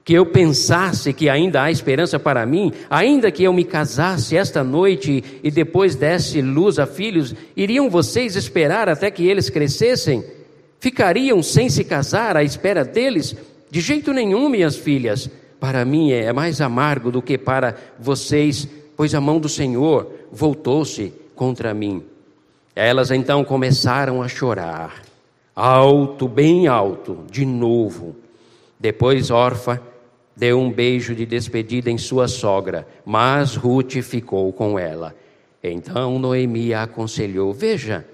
que 0.04 0.14
eu 0.14 0.26
pensasse 0.26 1.14
que 1.14 1.30
ainda 1.30 1.64
há 1.64 1.72
esperança 1.72 2.18
para 2.18 2.46
mim, 2.46 2.72
ainda 2.90 3.32
que 3.32 3.44
eu 3.44 3.52
me 3.52 3.64
casasse 3.64 4.38
esta 4.38 4.64
noite 4.64 5.24
e 5.44 5.52
depois 5.52 5.96
desse 5.96 6.42
luz 6.42 6.80
a 6.80 6.86
filhos, 6.86 7.36
iriam 7.56 7.90
vocês 7.90 8.36
esperar 8.36 8.88
até 8.88 9.12
que 9.12 9.28
eles 9.28 9.50
crescessem? 9.50 10.24
Ficariam 10.80 11.44
sem 11.44 11.70
se 11.70 11.84
casar 11.84 12.38
à 12.38 12.44
espera 12.44 12.86
deles? 12.86 13.36
De 13.70 13.82
jeito 13.82 14.14
nenhum, 14.14 14.48
minhas 14.48 14.78
filhas 14.78 15.30
para 15.60 15.84
mim 15.84 16.12
é 16.12 16.32
mais 16.32 16.62
amargo 16.62 17.12
do 17.12 17.22
que 17.22 17.38
para 17.38 17.76
vocês, 18.00 18.68
pois 18.96 19.14
a 19.14 19.20
mão 19.20 19.40
do 19.40 19.50
Senhor 19.50 20.10
voltou-se 20.32 21.14
contra 21.36 21.74
mim. 21.74 22.02
Elas 22.74 23.12
então 23.12 23.44
começaram 23.44 24.24
a 24.24 24.28
chorar, 24.30 25.02
alto, 25.60 26.26
bem 26.26 26.68
alto, 26.68 27.20
de 27.30 27.46
novo. 27.46 28.16
Depois 28.80 29.30
Orfa 29.30 29.82
deu 30.34 30.58
um 30.58 30.72
beijo 30.72 31.14
de 31.14 31.26
despedida 31.26 31.92
em 31.92 31.98
sua 31.98 32.30
sogra, 32.30 32.88
mas 33.06 33.56
Ruth 33.56 34.02
ficou 34.02 34.54
com 34.54 34.80
ela. 34.80 35.14
Então 35.62 36.18
Noemi 36.18 36.74
a 36.74 36.84
aconselhou: 36.84 37.54
Veja, 37.54 38.06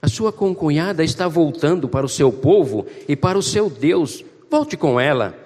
a 0.00 0.06
sua 0.06 0.32
concunhada 0.32 1.02
está 1.02 1.26
voltando 1.26 1.88
para 1.88 2.06
o 2.06 2.08
seu 2.08 2.30
povo 2.30 2.86
e 3.08 3.16
para 3.16 3.36
o 3.36 3.42
seu 3.42 3.68
Deus, 3.68 4.24
volte 4.48 4.76
com 4.76 5.00
ela. 5.00 5.36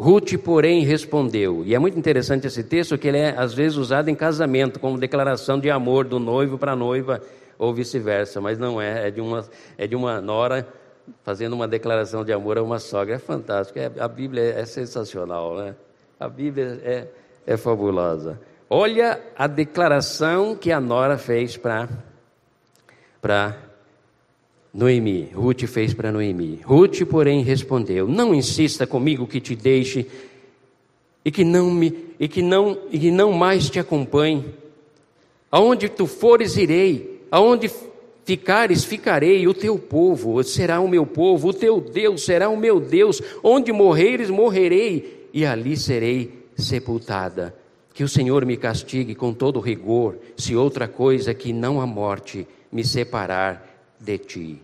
Ruth, 0.00 0.32
porém, 0.42 0.82
respondeu, 0.82 1.62
e 1.64 1.74
é 1.74 1.78
muito 1.78 1.96
interessante 1.96 2.46
esse 2.46 2.64
texto, 2.64 2.98
que 2.98 3.06
ele 3.06 3.18
é 3.18 3.34
às 3.36 3.54
vezes 3.54 3.76
usado 3.76 4.08
em 4.08 4.14
casamento, 4.14 4.80
como 4.80 4.98
declaração 4.98 5.60
de 5.60 5.70
amor 5.70 6.04
do 6.04 6.18
noivo 6.18 6.58
para 6.58 6.72
a 6.72 6.76
noiva, 6.76 7.22
ou 7.58 7.74
vice-versa, 7.74 8.40
mas 8.40 8.58
não 8.58 8.80
é, 8.80 9.08
é 9.08 9.10
de, 9.10 9.20
uma, 9.20 9.44
é 9.78 9.86
de 9.86 9.96
uma 9.96 10.20
nora 10.20 10.66
fazendo 11.22 11.52
uma 11.52 11.68
declaração 11.68 12.24
de 12.24 12.32
amor 12.32 12.58
a 12.58 12.62
uma 12.62 12.78
sogra. 12.78 13.16
É 13.16 13.18
fantástico, 13.18 13.78
é, 13.78 13.90
a 13.98 14.08
Bíblia 14.08 14.42
é, 14.42 14.60
é 14.60 14.64
sensacional, 14.64 15.56
né? 15.56 15.74
A 16.18 16.28
Bíblia 16.28 16.80
é, 16.82 17.06
é 17.46 17.56
fabulosa. 17.56 18.40
Olha 18.68 19.20
a 19.36 19.46
declaração 19.46 20.56
que 20.56 20.72
a 20.72 20.80
nora 20.80 21.18
fez 21.18 21.56
para 21.56 21.88
Noemi, 24.72 25.30
Ruth 25.32 25.66
fez 25.66 25.94
para 25.94 26.10
Noemi. 26.10 26.60
Ruth, 26.64 27.04
porém, 27.08 27.42
respondeu: 27.42 28.08
Não 28.08 28.34
insista 28.34 28.86
comigo 28.86 29.26
que 29.26 29.40
te 29.40 29.54
deixe 29.54 30.06
e 31.24 31.30
que 31.30 31.44
não 31.44 31.70
me 31.70 32.14
e 32.18 32.26
que 32.26 32.42
não 32.42 32.76
e 32.90 32.98
que 32.98 33.10
não 33.10 33.32
mais 33.32 33.70
te 33.70 33.78
acompanhe. 33.78 34.52
Aonde 35.50 35.88
tu 35.88 36.06
fores 36.06 36.56
irei, 36.56 37.13
aonde 37.34 37.68
ficares 38.24 38.84
ficarei, 38.84 39.48
o 39.48 39.52
teu 39.52 39.76
povo 39.76 40.40
será 40.44 40.78
o 40.78 40.86
meu 40.86 41.04
povo, 41.04 41.48
o 41.48 41.52
teu 41.52 41.80
Deus 41.80 42.24
será 42.24 42.48
o 42.48 42.56
meu 42.56 42.78
Deus. 42.78 43.20
Onde 43.42 43.72
morreres 43.72 44.30
morrerei 44.30 45.28
e 45.34 45.44
ali 45.44 45.76
serei 45.76 46.46
sepultada. 46.56 47.52
Que 47.92 48.04
o 48.04 48.08
Senhor 48.08 48.46
me 48.46 48.56
castigue 48.56 49.16
com 49.16 49.34
todo 49.34 49.58
rigor, 49.58 50.16
se 50.36 50.54
outra 50.54 50.86
coisa 50.86 51.34
que 51.34 51.52
não 51.52 51.80
a 51.80 51.86
morte 51.86 52.46
me 52.70 52.84
separar 52.84 53.68
de 53.98 54.16
ti. 54.16 54.62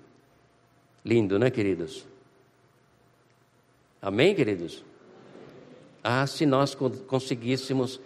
Lindo, 1.05 1.41
né, 1.41 1.51
queridos? 1.51 2.07
Amém, 4.01 4.33
queridos? 4.33 4.85
Ah, 6.05 6.25
se 6.25 6.47
nós 6.47 6.77
conseguíssemos, 6.77 8.01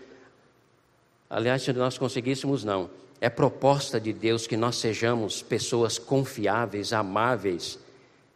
aliás, 1.29 1.61
se 1.61 1.73
nós 1.75 1.99
conseguíssemos, 1.99 2.65
não. 2.65 3.04
É 3.25 3.31
proposta 3.31 3.99
de 3.99 4.13
Deus 4.13 4.47
que 4.47 4.55
nós 4.55 4.77
sejamos 4.77 5.41
pessoas 5.41 5.99
confiáveis, 5.99 6.93
amáveis 6.93 7.79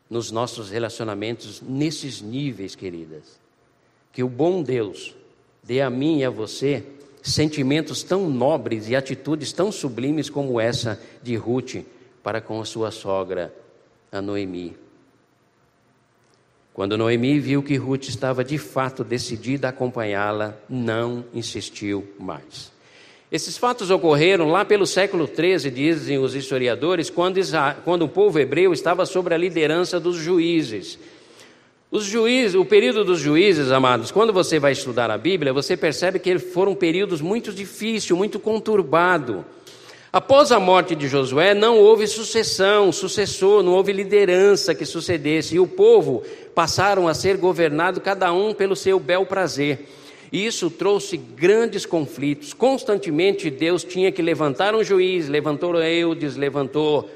nos 0.09 0.31
nossos 0.31 0.71
relacionamentos 0.71 1.61
nesses 1.61 2.23
níveis, 2.23 2.75
queridas. 2.75 3.39
Que 4.11 4.23
o 4.23 4.29
bom 4.31 4.63
Deus 4.63 5.15
dê 5.63 5.83
a 5.83 5.91
mim 5.91 6.21
e 6.21 6.25
a 6.25 6.31
você 6.31 6.83
sentimentos 7.23 8.03
tão 8.03 8.31
nobres 8.31 8.89
e 8.89 8.97
atitudes 8.97 9.53
tão 9.53 9.71
sublimes 9.71 10.31
como 10.31 10.59
essa 10.59 10.99
de 11.23 11.37
Ruth 11.37 11.85
para 12.23 12.41
com 12.41 12.59
a 12.59 12.65
sua 12.65 12.91
sogra, 12.91 13.55
a 14.11 14.23
Noemi. 14.23 14.75
Quando 16.73 16.97
Noemi 16.97 17.39
viu 17.39 17.63
que 17.63 17.77
Ruth 17.77 18.09
estava 18.09 18.43
de 18.43 18.57
fato 18.57 19.05
decidida 19.05 19.67
a 19.67 19.71
acompanhá-la, 19.71 20.57
não 20.67 21.27
insistiu 21.35 22.11
mais. 22.19 22.78
Esses 23.31 23.59
fatos 23.59 23.91
ocorreram 23.91 24.49
lá 24.49 24.65
pelo 24.65 24.87
século 24.87 25.29
XIII, 25.29 25.71
dizem 25.71 26.19
os 26.19 26.35
historiadores, 26.35 27.11
quando, 27.11 27.39
quando 27.85 28.03
o 28.07 28.09
povo 28.09 28.39
hebreu 28.39 28.73
estava 28.73 29.05
sob 29.05 29.35
a 29.35 29.37
liderança 29.37 30.01
dos 30.01 30.17
juízes. 30.17 30.99
Os 31.91 32.05
juízes, 32.05 32.55
o 32.55 32.65
período 32.65 33.05
dos 33.05 33.21
juízes, 33.21 33.71
amados, 33.71 34.11
quando 34.11 34.33
você 34.33 34.59
vai 34.59 34.73
estudar 34.73 35.11
a 35.11 35.19
Bíblia, 35.19 35.53
você 35.53 35.77
percebe 35.77 36.19
que 36.19 36.39
foram 36.39 36.75
períodos 36.75 37.21
muito 37.21 37.53
difíceis, 37.53 38.11
muito 38.11 38.39
conturbados. 38.39 39.45
Após 40.11 40.51
a 40.51 40.59
morte 40.59 40.95
de 40.95 41.07
Josué, 41.07 41.53
não 41.53 41.79
houve 41.79 42.07
sucessão, 42.07 42.91
sucessor, 42.91 43.63
não 43.63 43.73
houve 43.73 43.93
liderança 43.93 44.75
que 44.75 44.87
sucedesse, 44.87 45.57
e 45.57 45.61
o 45.61 45.67
povo 45.67 46.23
passaram 46.55 47.07
a 47.07 47.13
ser 47.13 47.37
governado 47.37 48.01
cada 48.01 48.33
um 48.33 48.55
pelo 48.55 48.75
seu 48.75 48.99
bel 48.99 49.27
prazer. 49.27 49.87
E 50.31 50.45
isso 50.45 50.71
trouxe 50.71 51.17
grandes 51.17 51.87
conflitos. 51.87 52.53
Constantemente 52.53 53.51
Deus 53.51 53.85
tinha 53.85 54.13
que 54.13 54.23
levantar 54.23 54.75
um 54.75 54.85
juiz, 54.85 55.29
levantou 55.29 55.81
Eudes, 55.83 56.37
levantou 56.37 57.09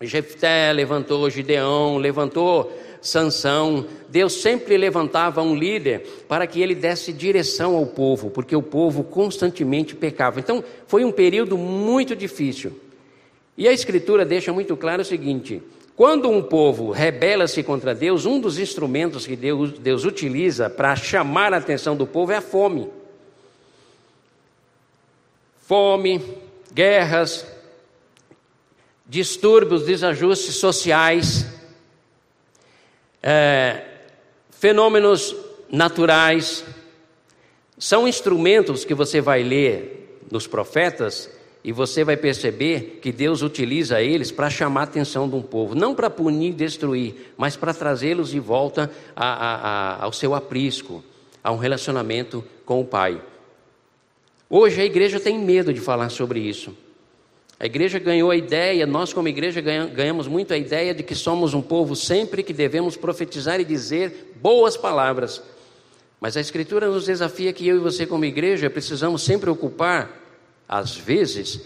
Jefté, 0.00 0.72
levantou 0.72 1.30
Gideão, 1.30 1.96
levantou 1.96 2.72
Sansão, 3.00 3.86
Deus 4.08 4.34
sempre 4.34 4.76
levantava 4.76 5.40
um 5.40 5.54
líder 5.54 6.00
para 6.28 6.46
que 6.46 6.60
ele 6.60 6.74
desse 6.74 7.12
direção 7.12 7.76
ao 7.76 7.86
povo, 7.86 8.30
porque 8.30 8.54
o 8.54 8.62
povo 8.62 9.04
constantemente 9.04 9.94
pecava. 9.94 10.40
Então, 10.40 10.62
foi 10.86 11.04
um 11.04 11.12
período 11.12 11.56
muito 11.56 12.16
difícil. 12.16 12.72
E 13.56 13.66
a 13.68 13.72
Escritura 13.72 14.24
deixa 14.24 14.52
muito 14.52 14.76
claro 14.76 15.02
o 15.02 15.04
seguinte: 15.04 15.62
quando 15.96 16.28
um 16.28 16.42
povo 16.42 16.90
rebela-se 16.90 17.62
contra 17.62 17.94
Deus, 17.94 18.26
um 18.26 18.38
dos 18.38 18.58
instrumentos 18.58 19.26
que 19.26 19.34
Deus, 19.34 19.78
Deus 19.78 20.04
utiliza 20.04 20.68
para 20.68 20.94
chamar 20.94 21.54
a 21.54 21.56
atenção 21.56 21.96
do 21.96 22.06
povo 22.06 22.32
é 22.32 22.36
a 22.36 22.42
fome. 22.42 22.90
Fome, 25.62 26.22
guerras, 26.72 27.46
distúrbios, 29.06 29.86
desajustes 29.86 30.56
sociais 30.56 31.46
é, 33.28 33.82
fenômenos 34.50 35.34
naturais, 35.68 36.64
são 37.76 38.06
instrumentos 38.06 38.84
que 38.84 38.94
você 38.94 39.20
vai 39.20 39.42
ler 39.42 40.20
nos 40.30 40.46
profetas 40.46 41.28
E 41.66 41.72
você 41.72 42.04
vai 42.04 42.16
perceber 42.16 43.00
que 43.02 43.10
Deus 43.10 43.42
utiliza 43.42 44.00
eles 44.00 44.30
para 44.30 44.48
chamar 44.48 44.82
a 44.82 44.84
atenção 44.84 45.28
de 45.28 45.34
um 45.34 45.42
povo, 45.42 45.74
não 45.74 45.96
para 45.96 46.08
punir 46.08 46.50
e 46.50 46.54
destruir, 46.54 47.32
mas 47.36 47.56
para 47.56 47.74
trazê-los 47.74 48.30
de 48.30 48.38
volta 48.38 48.88
a, 49.16 49.26
a, 49.26 49.54
a, 49.96 50.04
ao 50.04 50.12
seu 50.12 50.32
aprisco, 50.32 51.02
a 51.42 51.50
um 51.50 51.56
relacionamento 51.56 52.44
com 52.64 52.80
o 52.80 52.84
Pai. 52.84 53.20
Hoje 54.48 54.80
a 54.80 54.84
igreja 54.84 55.18
tem 55.18 55.40
medo 55.40 55.74
de 55.74 55.80
falar 55.80 56.08
sobre 56.10 56.38
isso. 56.38 56.72
A 57.58 57.66
igreja 57.66 57.98
ganhou 57.98 58.30
a 58.30 58.36
ideia, 58.36 58.86
nós 58.86 59.12
como 59.12 59.26
igreja 59.26 59.60
ganhamos 59.60 60.28
muito 60.28 60.54
a 60.54 60.56
ideia 60.56 60.94
de 60.94 61.02
que 61.02 61.16
somos 61.16 61.52
um 61.52 61.62
povo 61.62 61.96
sempre 61.96 62.44
que 62.44 62.52
devemos 62.52 62.96
profetizar 62.96 63.58
e 63.58 63.64
dizer 63.64 64.36
boas 64.40 64.76
palavras. 64.76 65.42
Mas 66.20 66.36
a 66.36 66.40
Escritura 66.40 66.88
nos 66.88 67.06
desafia 67.06 67.52
que 67.52 67.66
eu 67.66 67.74
e 67.74 67.80
você, 67.80 68.06
como 68.06 68.24
igreja, 68.24 68.70
precisamos 68.70 69.22
sempre 69.22 69.50
ocupar 69.50 70.25
às 70.68 70.96
vezes, 70.96 71.60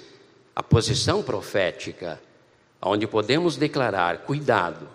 a 0.55 0.63
posição 0.63 1.23
profética, 1.23 2.21
onde 2.83 3.07
podemos 3.07 3.57
declarar: 3.57 4.19
cuidado, 4.19 4.89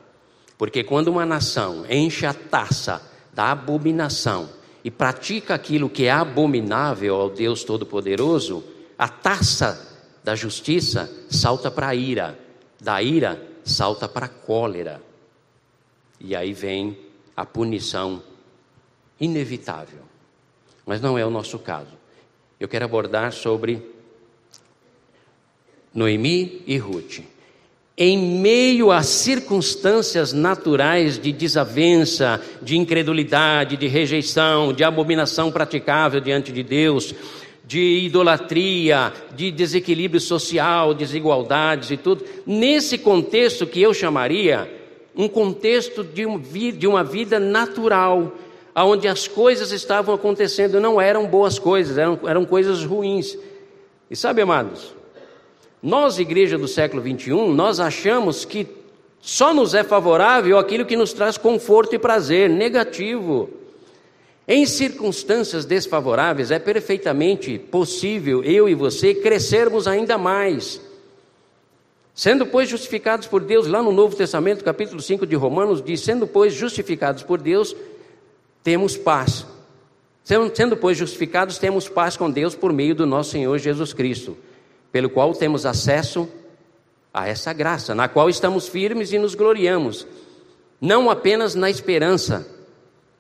porque 0.58 0.84
quando 0.84 1.10
uma 1.10 1.26
nação 1.26 1.86
enche 1.90 2.26
a 2.26 2.34
taça 2.34 3.02
da 3.34 3.52
abominação 3.52 4.50
e 4.84 4.92
pratica 4.92 5.56
aquilo 5.56 5.90
que 5.90 6.06
é 6.06 6.12
abominável 6.12 7.16
ao 7.16 7.30
Deus 7.30 7.64
Todo-Poderoso, 7.64 8.64
a 8.98 9.08
taça 9.08 9.98
da 10.24 10.36
justiça 10.36 11.12
salta 11.30 11.70
para 11.70 11.88
a 11.88 11.96
ira, 11.96 12.38
da 12.80 13.02
ira 13.02 13.42
salta 13.64 14.08
para 14.08 14.28
a 14.28 14.30
cólera. 14.30 15.02
E 16.20 16.36
aí 16.36 16.54
vem 16.54 16.98
a 17.36 17.46
punição 17.46 18.24
inevitável. 19.20 20.02
Mas 20.86 21.02
não 21.02 21.18
é 21.18 21.26
o 21.26 21.30
nosso 21.30 21.60
caso. 21.60 21.98
Eu 22.60 22.68
quero 22.68 22.86
abordar 22.86 23.34
sobre 23.34 23.95
Noemi 25.96 26.62
e 26.68 26.78
Ruth. 26.78 27.22
Em 27.98 28.18
meio 28.18 28.92
a 28.92 29.02
circunstâncias 29.02 30.34
naturais 30.34 31.18
de 31.18 31.32
desavença, 31.32 32.42
de 32.62 32.76
incredulidade, 32.76 33.78
de 33.78 33.88
rejeição, 33.88 34.74
de 34.74 34.84
abominação 34.84 35.50
praticável 35.50 36.20
diante 36.20 36.52
de 36.52 36.62
Deus, 36.62 37.16
de 37.66 38.02
idolatria, 38.06 39.14
de 39.34 39.50
desequilíbrio 39.50 40.20
social, 40.20 40.94
desigualdades 40.94 41.90
e 41.90 41.96
tudo, 41.96 42.26
nesse 42.46 42.98
contexto 42.98 43.66
que 43.66 43.82
eu 43.82 43.94
chamaria 43.94 44.70
um 45.16 45.30
contexto 45.30 46.04
de, 46.04 46.26
uma 46.86 47.04
vida 47.04 47.40
natural, 47.40 48.34
onde 48.76 49.08
as 49.08 49.30
coisas 49.30 49.72
estavam 49.72 50.14
acontecendo, 50.14 50.82
não 50.82 51.00
eram 51.00 51.26
boas 51.26 51.58
coisas, 51.58 51.98
eram, 51.98 52.20
eram 52.28 52.44
coisas 52.44 52.84
ruins. 52.84 53.38
E 54.12 54.16
sabe, 54.18 54.42
amados, 54.42 54.94
nós, 55.86 56.18
igreja 56.18 56.58
do 56.58 56.68
século 56.68 57.00
21, 57.00 57.54
nós 57.54 57.80
achamos 57.80 58.44
que 58.44 58.66
só 59.22 59.54
nos 59.54 59.76
é 59.76 59.84
favorável 59.84 60.58
aquilo 60.58 60.84
que 60.84 60.98
nos 60.98 61.14
traz 61.14 61.38
conforto 61.38 61.94
e 61.94 62.00
prazer, 62.00 62.50
negativo. 62.50 63.52
Em 64.48 64.66
circunstâncias 64.66 65.64
desfavoráveis, 65.64 66.50
é 66.50 66.58
perfeitamente 66.58 67.60
possível 67.60 68.44
eu 68.44 68.68
e 68.68 68.74
você 68.74 69.14
crescermos 69.14 69.88
ainda 69.88 70.18
mais. 70.18 70.82
Sendo, 72.16 72.48
pois, 72.48 72.68
justificados 72.68 73.28
por 73.28 73.42
Deus, 73.42 73.68
lá 73.68 73.84
no 73.84 73.92
Novo 73.92 74.16
Testamento, 74.16 74.64
capítulo 74.64 75.00
5 75.00 75.28
de 75.28 75.36
Romanos, 75.36 75.84
diz: 75.84 76.02
sendo, 76.02 76.26
pois, 76.26 76.52
justificados 76.52 77.22
por 77.22 77.40
Deus, 77.40 77.76
temos 78.64 78.98
paz. 78.98 79.46
Sendo, 80.24 80.76
pois, 80.76 80.98
justificados, 80.98 81.60
temos 81.60 81.88
paz 81.88 82.18
com 82.18 82.32
Deus 82.32 82.56
por 82.56 82.74
meio 82.74 82.96
do 82.96 83.06
nosso 83.06 83.30
Senhor 83.30 83.56
Jesus 83.60 83.94
Cristo 83.94 84.36
pelo 84.96 85.10
qual 85.10 85.34
temos 85.34 85.66
acesso 85.66 86.26
a 87.14 87.28
essa 87.28 87.52
graça, 87.52 87.94
na 87.94 88.08
qual 88.08 88.30
estamos 88.30 88.70
firmes 88.70 89.12
e 89.12 89.20
nos 89.20 89.36
gloriamos, 89.36 90.08
não 90.80 91.10
apenas 91.10 91.54
na 91.54 91.70
esperança, 91.70 92.48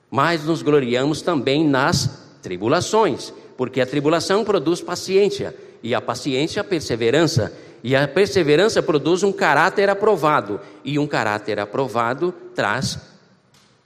mas 0.10 0.46
nos 0.46 0.62
gloriamos 0.62 1.22
também 1.22 1.68
nas 1.68 2.38
tribulações, 2.42 3.34
porque 3.58 3.82
a 3.82 3.86
tribulação 3.86 4.46
produz 4.46 4.80
paciência, 4.80 5.54
e 5.84 5.94
a 5.94 6.00
paciência, 6.00 6.64
perseverança, 6.64 7.52
e 7.84 7.94
a 7.94 8.08
perseverança 8.08 8.82
produz 8.82 9.22
um 9.22 9.34
caráter 9.34 9.90
aprovado, 9.90 10.62
e 10.82 10.98
um 10.98 11.06
caráter 11.06 11.60
aprovado 11.60 12.34
traz 12.56 12.98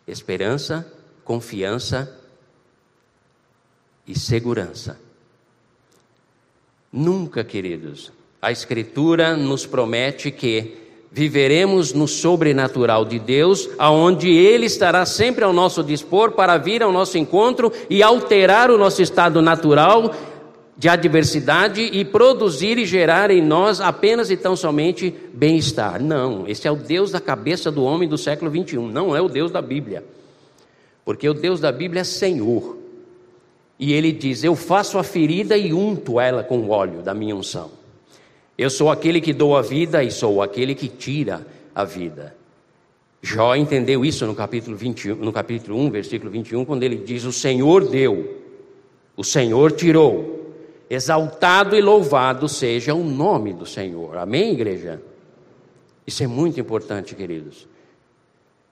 esperança, 0.08 0.86
confiança 1.26 2.16
e 4.06 4.14
segurança. 4.14 5.09
Nunca, 6.92 7.44
queridos. 7.44 8.12
A 8.42 8.52
Escritura 8.52 9.36
nos 9.36 9.66
promete 9.66 10.32
que 10.32 10.78
viveremos 11.12 11.94
no 11.94 12.08
sobrenatural 12.08 13.04
de 13.04 13.20
Deus, 13.20 13.70
aonde 13.78 14.30
Ele 14.30 14.66
estará 14.66 15.06
sempre 15.06 15.44
ao 15.44 15.52
nosso 15.52 15.84
dispor 15.84 16.32
para 16.32 16.58
vir 16.58 16.84
ao 16.84 16.92
nosso 16.92 17.18
encontro 17.18 17.72
e 17.90 18.02
alterar 18.04 18.70
o 18.70 18.78
nosso 18.78 19.02
estado 19.02 19.42
natural 19.42 20.14
de 20.78 20.88
adversidade 20.88 21.82
e 21.82 22.06
produzir 22.06 22.78
e 22.78 22.86
gerar 22.86 23.30
em 23.30 23.42
nós 23.42 23.82
apenas 23.82 24.32
e 24.32 24.38
tão 24.38 24.56
somente 24.56 25.14
bem-estar. 25.34 26.02
Não, 26.02 26.48
esse 26.48 26.68
é 26.68 26.72
o 26.72 26.76
Deus 26.78 27.12
da 27.12 27.20
cabeça 27.20 27.70
do 27.70 27.84
homem 27.84 28.08
do 28.08 28.18
século 28.18 28.50
21, 28.50 28.88
não 28.88 29.14
é 29.14 29.22
o 29.22 29.28
Deus 29.28 29.52
da 29.52 29.62
Bíblia. 29.62 30.06
Porque 31.04 31.28
o 31.28 31.34
Deus 31.34 31.60
da 31.60 31.72
Bíblia 31.72 32.02
é 32.02 32.06
Senhor. 32.06 32.79
E 33.80 33.94
ele 33.94 34.12
diz: 34.12 34.44
Eu 34.44 34.56
faço 34.56 34.98
a 35.00 35.04
ferida 35.04 35.58
e 35.58 35.74
unto 35.74 36.20
ela 36.20 36.44
com 36.44 36.60
o 36.60 36.70
óleo 36.70 37.02
da 37.02 37.14
minha 37.14 37.36
unção. 37.36 37.72
Eu 38.58 38.70
sou 38.70 38.92
aquele 38.92 39.22
que 39.22 39.32
dou 39.32 39.56
a 39.56 39.62
vida 39.62 40.04
e 40.04 40.12
sou 40.12 40.42
aquele 40.42 40.76
que 40.76 40.90
tira 40.90 41.48
a 41.74 41.86
vida. 41.86 42.36
Jó 43.22 43.56
entendeu 43.56 44.04
isso 44.04 44.26
no 44.26 44.36
capítulo, 44.36 44.76
21, 44.76 45.16
no 45.16 45.32
capítulo 45.32 45.78
1, 45.80 45.92
versículo 45.92 46.30
21, 46.30 46.66
quando 46.66 46.84
ele 46.84 46.98
diz: 46.98 47.24
O 47.24 47.32
Senhor 47.32 47.88
deu, 47.88 48.38
o 49.16 49.24
Senhor 49.24 49.72
tirou. 49.72 50.38
Exaltado 50.90 51.76
e 51.76 51.82
louvado 51.82 52.50
seja 52.50 52.96
o 52.96 53.04
nome 53.04 53.54
do 53.54 53.66
Senhor. 53.66 54.18
Amém, 54.18 54.54
igreja? 54.54 55.00
Isso 56.06 56.24
é 56.24 56.28
muito 56.28 56.60
importante, 56.60 57.14
queridos. 57.14 57.68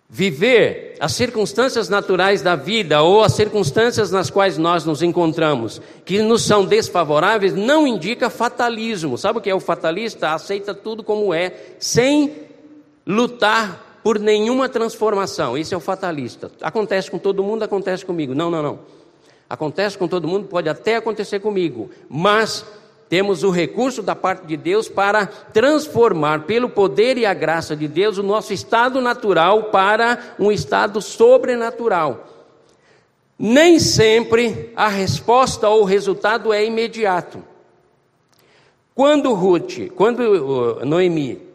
Viver 0.10 0.96
as 1.02 1.14
circunstâncias 1.14 1.90
naturais 1.90 2.42
da 2.42 2.56
vida 2.56 3.02
ou 3.02 3.22
as 3.22 3.34
circunstâncias 3.34 4.10
nas 4.10 4.30
quais 4.30 4.58
nós 4.58 4.86
nos 4.86 5.04
encontramos, 5.04 5.82
que 6.06 6.22
nos 6.22 6.44
são 6.44 6.66
desfavoráveis, 6.66 7.54
não 7.54 7.86
indica 7.86 8.30
fatalismo. 8.30 9.18
Sabe 9.18 9.40
o 9.40 9.42
que 9.42 9.50
é 9.50 9.56
o 9.56 9.60
fatalista? 9.60 10.32
Aceita 10.32 10.74
tudo 10.74 11.04
como 11.04 11.34
é, 11.34 11.54
sem 11.78 12.34
lutar 13.06 14.00
por 14.02 14.18
nenhuma 14.18 14.70
transformação. 14.70 15.58
Esse 15.58 15.74
é 15.74 15.78
o 15.78 15.82
fatalista. 15.82 16.50
Acontece 16.62 17.12
com 17.12 17.18
todo 17.18 17.44
mundo, 17.44 17.64
acontece 17.64 18.06
comigo. 18.06 18.34
Não, 18.34 18.50
não, 18.50 18.64
não. 18.64 18.80
Acontece 19.50 19.98
com 19.98 20.08
todo 20.08 20.28
mundo, 20.28 20.48
pode 20.48 20.68
até 20.68 20.98
acontecer 20.98 21.40
comigo, 21.40 21.90
mas 22.10 22.66
temos 23.10 23.44
o 23.44 23.50
recurso 23.50 24.02
da 24.02 24.16
parte 24.16 24.46
de 24.46 24.58
Deus 24.58 24.90
para 24.90 25.26
transformar, 25.26 26.44
pelo 26.44 26.70
poder 26.70 27.18
e 27.18 27.26
a 27.26 27.34
graça 27.34 27.76
de 27.76 27.88
Deus, 27.88 28.18
o 28.18 28.24
nosso 28.24 28.54
estado 28.54 29.00
natural 29.00 29.66
para 29.66 30.36
um 30.40 30.52
estado 30.52 31.02
sobrenatural. 31.02 32.28
Nem 33.40 33.80
sempre 33.80 34.74
a 34.76 34.88
resposta 34.88 35.70
ou 35.70 35.82
o 35.82 35.86
resultado 35.86 36.52
é 36.52 36.66
imediato. 36.66 37.44
Quando 38.96 39.34
Ruth, 39.34 39.92
quando 39.96 40.84
Noemi 40.84 41.48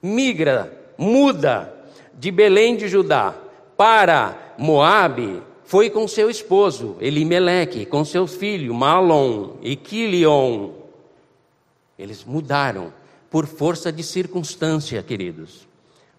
migra, 0.00 0.72
muda 0.96 1.74
de 2.14 2.30
Belém 2.30 2.76
de 2.76 2.88
Judá 2.88 3.34
para 3.76 4.54
Moabe, 4.56 5.42
foi 5.68 5.90
com 5.90 6.08
seu 6.08 6.30
esposo, 6.30 6.96
Elimeleque, 6.98 7.84
com 7.84 8.02
seu 8.02 8.26
filho, 8.26 8.72
Malom 8.72 9.58
e 9.60 9.76
Quilion. 9.76 10.70
Eles 11.98 12.24
mudaram 12.24 12.90
por 13.30 13.44
força 13.44 13.92
de 13.92 14.02
circunstância, 14.02 15.02
queridos. 15.02 15.68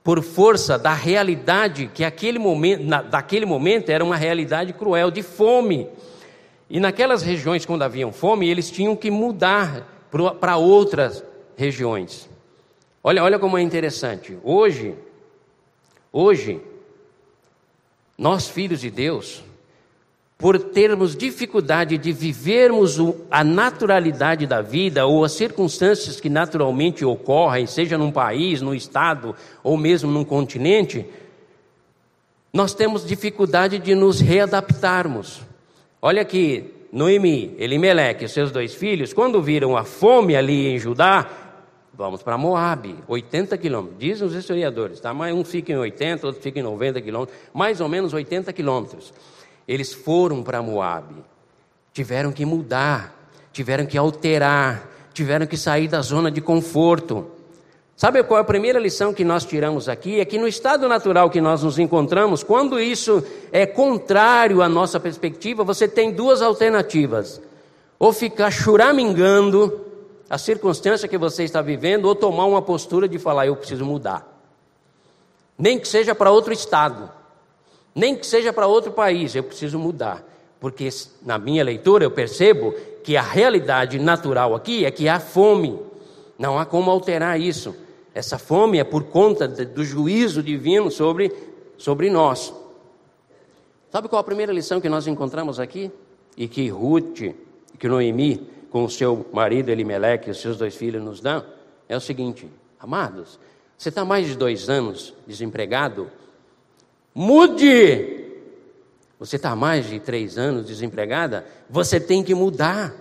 Por 0.04 0.22
força 0.22 0.78
da 0.78 0.94
realidade 0.94 1.90
que 1.92 2.04
aquele 2.04 2.38
momento, 2.38 2.84
na, 2.84 3.02
daquele 3.02 3.44
momento 3.44 3.90
era 3.90 4.06
uma 4.06 4.16
realidade 4.16 4.72
cruel, 4.72 5.10
de 5.10 5.24
fome. 5.24 5.90
E 6.70 6.80
naquelas 6.80 7.24
regiões, 7.24 7.66
quando 7.66 7.82
haviam 7.82 8.12
fome, 8.12 8.48
eles 8.48 8.70
tinham 8.70 8.96
que 8.96 9.10
mudar 9.10 10.08
para 10.40 10.58
outras 10.58 11.24
regiões. 11.58 12.30
Olha, 13.04 13.24
olha 13.24 13.40
como 13.40 13.58
é 13.58 13.64
interessante. 13.64 14.38
Hoje, 14.44 14.94
hoje, 16.14 16.62
nós, 18.20 18.50
filhos 18.50 18.82
de 18.82 18.92
Deus, 18.92 19.42
por 20.38 20.60
termos 20.60 21.16
dificuldade 21.16 21.98
de 21.98 22.12
vivermos 22.12 22.98
a 23.32 23.46
naturalidade 23.46 24.46
da 24.46 24.62
vida 24.62 25.06
ou 25.06 25.24
as 25.24 25.32
circunstâncias 25.32 26.20
que 26.20 26.30
naturalmente 26.30 27.06
ocorrem, 27.06 27.66
seja 27.66 27.98
num 27.98 28.12
país, 28.12 28.62
num 28.62 28.74
estado 28.74 29.34
ou 29.64 29.78
mesmo 29.78 30.12
num 30.12 30.26
continente, 30.26 31.06
nós 32.52 32.74
temos 32.74 33.08
dificuldade 33.08 33.80
de 33.80 33.96
nos 33.96 34.20
readaptarmos. 34.20 35.42
Olha 36.02 36.22
aqui, 36.22 36.74
Noemi, 36.92 37.56
Elimeleque 37.58 38.26
e 38.26 38.30
seus 38.30 38.52
dois 38.52 38.74
filhos, 38.74 39.14
quando 39.14 39.42
viram 39.42 39.78
a 39.78 39.86
fome 39.86 40.36
ali 40.36 40.68
em 40.68 40.78
Judá, 40.78 41.30
vamos 42.00 42.24
para 42.24 42.38
Moabe, 42.38 42.96
80 43.10 43.58
quilômetros, 43.58 44.00
dizem 44.00 44.26
os 44.26 44.34
historiadores, 44.34 45.02
tá? 45.02 45.14
mas 45.14 45.36
um 45.36 45.44
fica 45.44 45.74
em 45.74 45.76
80, 45.76 46.28
outro 46.28 46.42
fica 46.42 46.58
em 46.58 46.64
90 46.64 47.02
quilômetros, 47.02 47.38
mais 47.54 47.82
ou 47.82 47.90
menos 47.90 48.14
80 48.14 48.54
quilômetros. 48.54 49.14
Eles 49.68 49.94
foram 49.94 50.42
para 50.42 50.62
Moabe, 50.62 51.16
tiveram 51.92 52.32
que 52.32 52.46
mudar, 52.46 53.14
tiveram 53.52 53.86
que 53.86 53.98
alterar, 53.98 54.90
tiveram 55.14 55.46
que 55.46 55.58
sair 55.58 55.90
da 55.90 56.02
zona 56.02 56.32
de 56.32 56.40
conforto. 56.40 57.32
Sabe 57.98 58.24
qual 58.24 58.38
é 58.38 58.42
a 58.42 58.46
primeira 58.46 58.80
lição 58.80 59.14
que 59.14 59.26
nós 59.26 59.44
tiramos 59.44 59.90
aqui? 59.90 60.22
É 60.22 60.26
que 60.26 60.38
no 60.38 60.48
estado 60.48 60.88
natural 60.88 61.30
que 61.30 61.42
nós 61.42 61.64
nos 61.64 61.78
encontramos, 61.78 62.44
quando 62.44 62.80
isso 62.80 63.22
é 63.52 63.66
contrário 63.66 64.62
à 64.62 64.70
nossa 64.70 65.02
perspectiva, 65.02 65.66
você 65.66 65.86
tem 65.86 66.14
duas 66.14 66.42
alternativas: 66.42 67.42
ou 68.00 68.14
ficar 68.14 68.52
churamingando 68.52 69.89
a 70.30 70.38
circunstância 70.38 71.08
que 71.08 71.18
você 71.18 71.44
está 71.44 71.62
vivendo, 71.62 72.06
ou 72.06 72.14
tomar 72.14 72.46
uma 72.46 72.62
postura 72.62 73.08
de 73.08 73.18
falar, 73.18 73.48
eu 73.48 73.56
preciso 73.56 73.84
mudar. 73.84 74.28
Nem 75.58 75.80
que 75.80 75.88
seja 75.88 76.14
para 76.14 76.30
outro 76.30 76.54
estado, 76.54 77.12
nem 77.96 78.16
que 78.16 78.26
seja 78.26 78.54
para 78.54 78.68
outro 78.68 78.92
país, 78.92 79.36
eu 79.36 79.44
preciso 79.44 79.80
mudar. 79.80 80.24
Porque 80.60 80.88
na 81.26 81.38
minha 81.38 81.64
leitura 81.64 82.04
eu 82.04 82.12
percebo 82.12 82.74
que 83.04 83.18
a 83.18 83.22
realidade 83.22 83.98
natural 83.98 84.54
aqui 84.54 84.86
é 84.86 84.92
que 84.92 85.10
há 85.10 85.20
fome, 85.20 85.80
não 86.38 86.60
há 86.60 86.66
como 86.66 86.92
alterar 86.92 87.40
isso. 87.40 87.76
Essa 88.14 88.38
fome 88.38 88.78
é 88.78 88.84
por 88.84 89.04
conta 89.06 89.48
do 89.48 89.84
juízo 89.84 90.44
divino 90.44 90.92
sobre, 90.92 91.34
sobre 91.78 92.10
nós. 92.10 92.54
Sabe 93.92 94.08
qual 94.08 94.20
a 94.20 94.24
primeira 94.24 94.54
lição 94.54 94.80
que 94.80 94.90
nós 94.90 95.08
encontramos 95.08 95.60
aqui? 95.60 95.92
E 96.38 96.48
que 96.48 96.70
Ruth, 96.70 97.34
que 97.80 97.88
Noemi, 97.88 98.48
com 98.70 98.84
o 98.84 98.90
seu 98.90 99.26
marido 99.34 99.70
Elimeleque 99.70 100.30
e 100.30 100.32
os 100.32 100.42
seus 100.42 100.58
dois 100.58 100.76
filhos 100.76 101.04
nos 101.04 101.20
dão? 101.20 101.46
É 101.88 101.98
o 101.98 102.02
seguinte, 102.02 102.48
amados, 102.80 103.40
você 103.78 103.90
está 103.90 104.04
mais 104.04 104.28
de 104.28 104.36
dois 104.36 104.70
anos 104.70 105.14
desempregado? 105.26 106.10
Mude! 107.14 108.28
Você 109.20 109.36
está 109.36 109.56
mais 109.56 109.88
de 109.88 110.00
três 110.00 110.38
anos 110.38 110.66
desempregada? 110.66 111.46
Você 111.70 112.00
tem 112.00 112.24
que 112.24 112.34
mudar. 112.34 112.94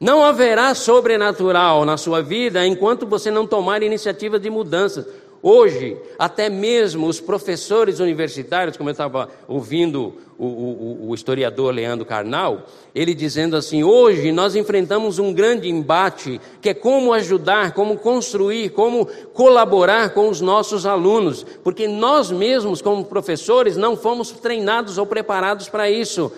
Não 0.00 0.24
haverá 0.24 0.74
sobrenatural 0.74 1.84
na 1.84 1.96
sua 1.96 2.20
vida 2.20 2.66
enquanto 2.66 3.06
você 3.06 3.30
não 3.30 3.46
tomar 3.46 3.84
iniciativa 3.84 4.38
de 4.38 4.50
mudanças. 4.50 5.06
Hoje, 5.44 5.96
até 6.16 6.48
mesmo 6.48 7.08
os 7.08 7.20
professores 7.20 7.98
universitários, 7.98 8.76
como 8.76 8.88
eu 8.88 8.92
estava 8.92 9.28
ouvindo 9.48 10.14
o, 10.38 10.46
o, 10.46 11.08
o, 11.08 11.14
historiador 11.16 11.74
Leandro 11.74 12.06
Carnal, 12.06 12.68
ele 12.94 13.12
dizendo 13.12 13.56
assim: 13.56 13.82
hoje 13.82 14.30
nós 14.30 14.54
enfrentamos 14.54 15.18
um 15.18 15.32
grande 15.32 15.68
embate 15.68 16.40
que 16.60 16.68
é 16.68 16.74
como 16.74 17.12
ajudar, 17.12 17.74
como 17.74 17.98
construir, 17.98 18.70
como 18.70 19.04
colaborar 19.34 20.10
com 20.10 20.28
os 20.28 20.40
nossos 20.40 20.86
alunos, 20.86 21.44
porque 21.64 21.88
nós 21.88 22.30
mesmos, 22.30 22.80
como 22.80 23.04
professores, 23.04 23.76
não 23.76 23.96
fomos 23.96 24.30
treinados 24.30 24.96
ou 24.96 25.06
preparados 25.06 25.68
para 25.68 25.90
isso. 25.90 26.30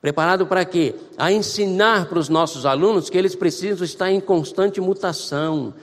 Preparado 0.00 0.46
para 0.46 0.64
quê? 0.64 0.94
A 1.18 1.32
ensinar 1.32 2.08
para 2.08 2.20
os 2.20 2.28
nossos 2.28 2.64
alunos 2.64 3.10
que 3.10 3.18
eles 3.18 3.34
precisam 3.34 3.84
estar 3.84 4.12
em 4.12 4.20
constante 4.20 4.80
mutação, 4.80 5.74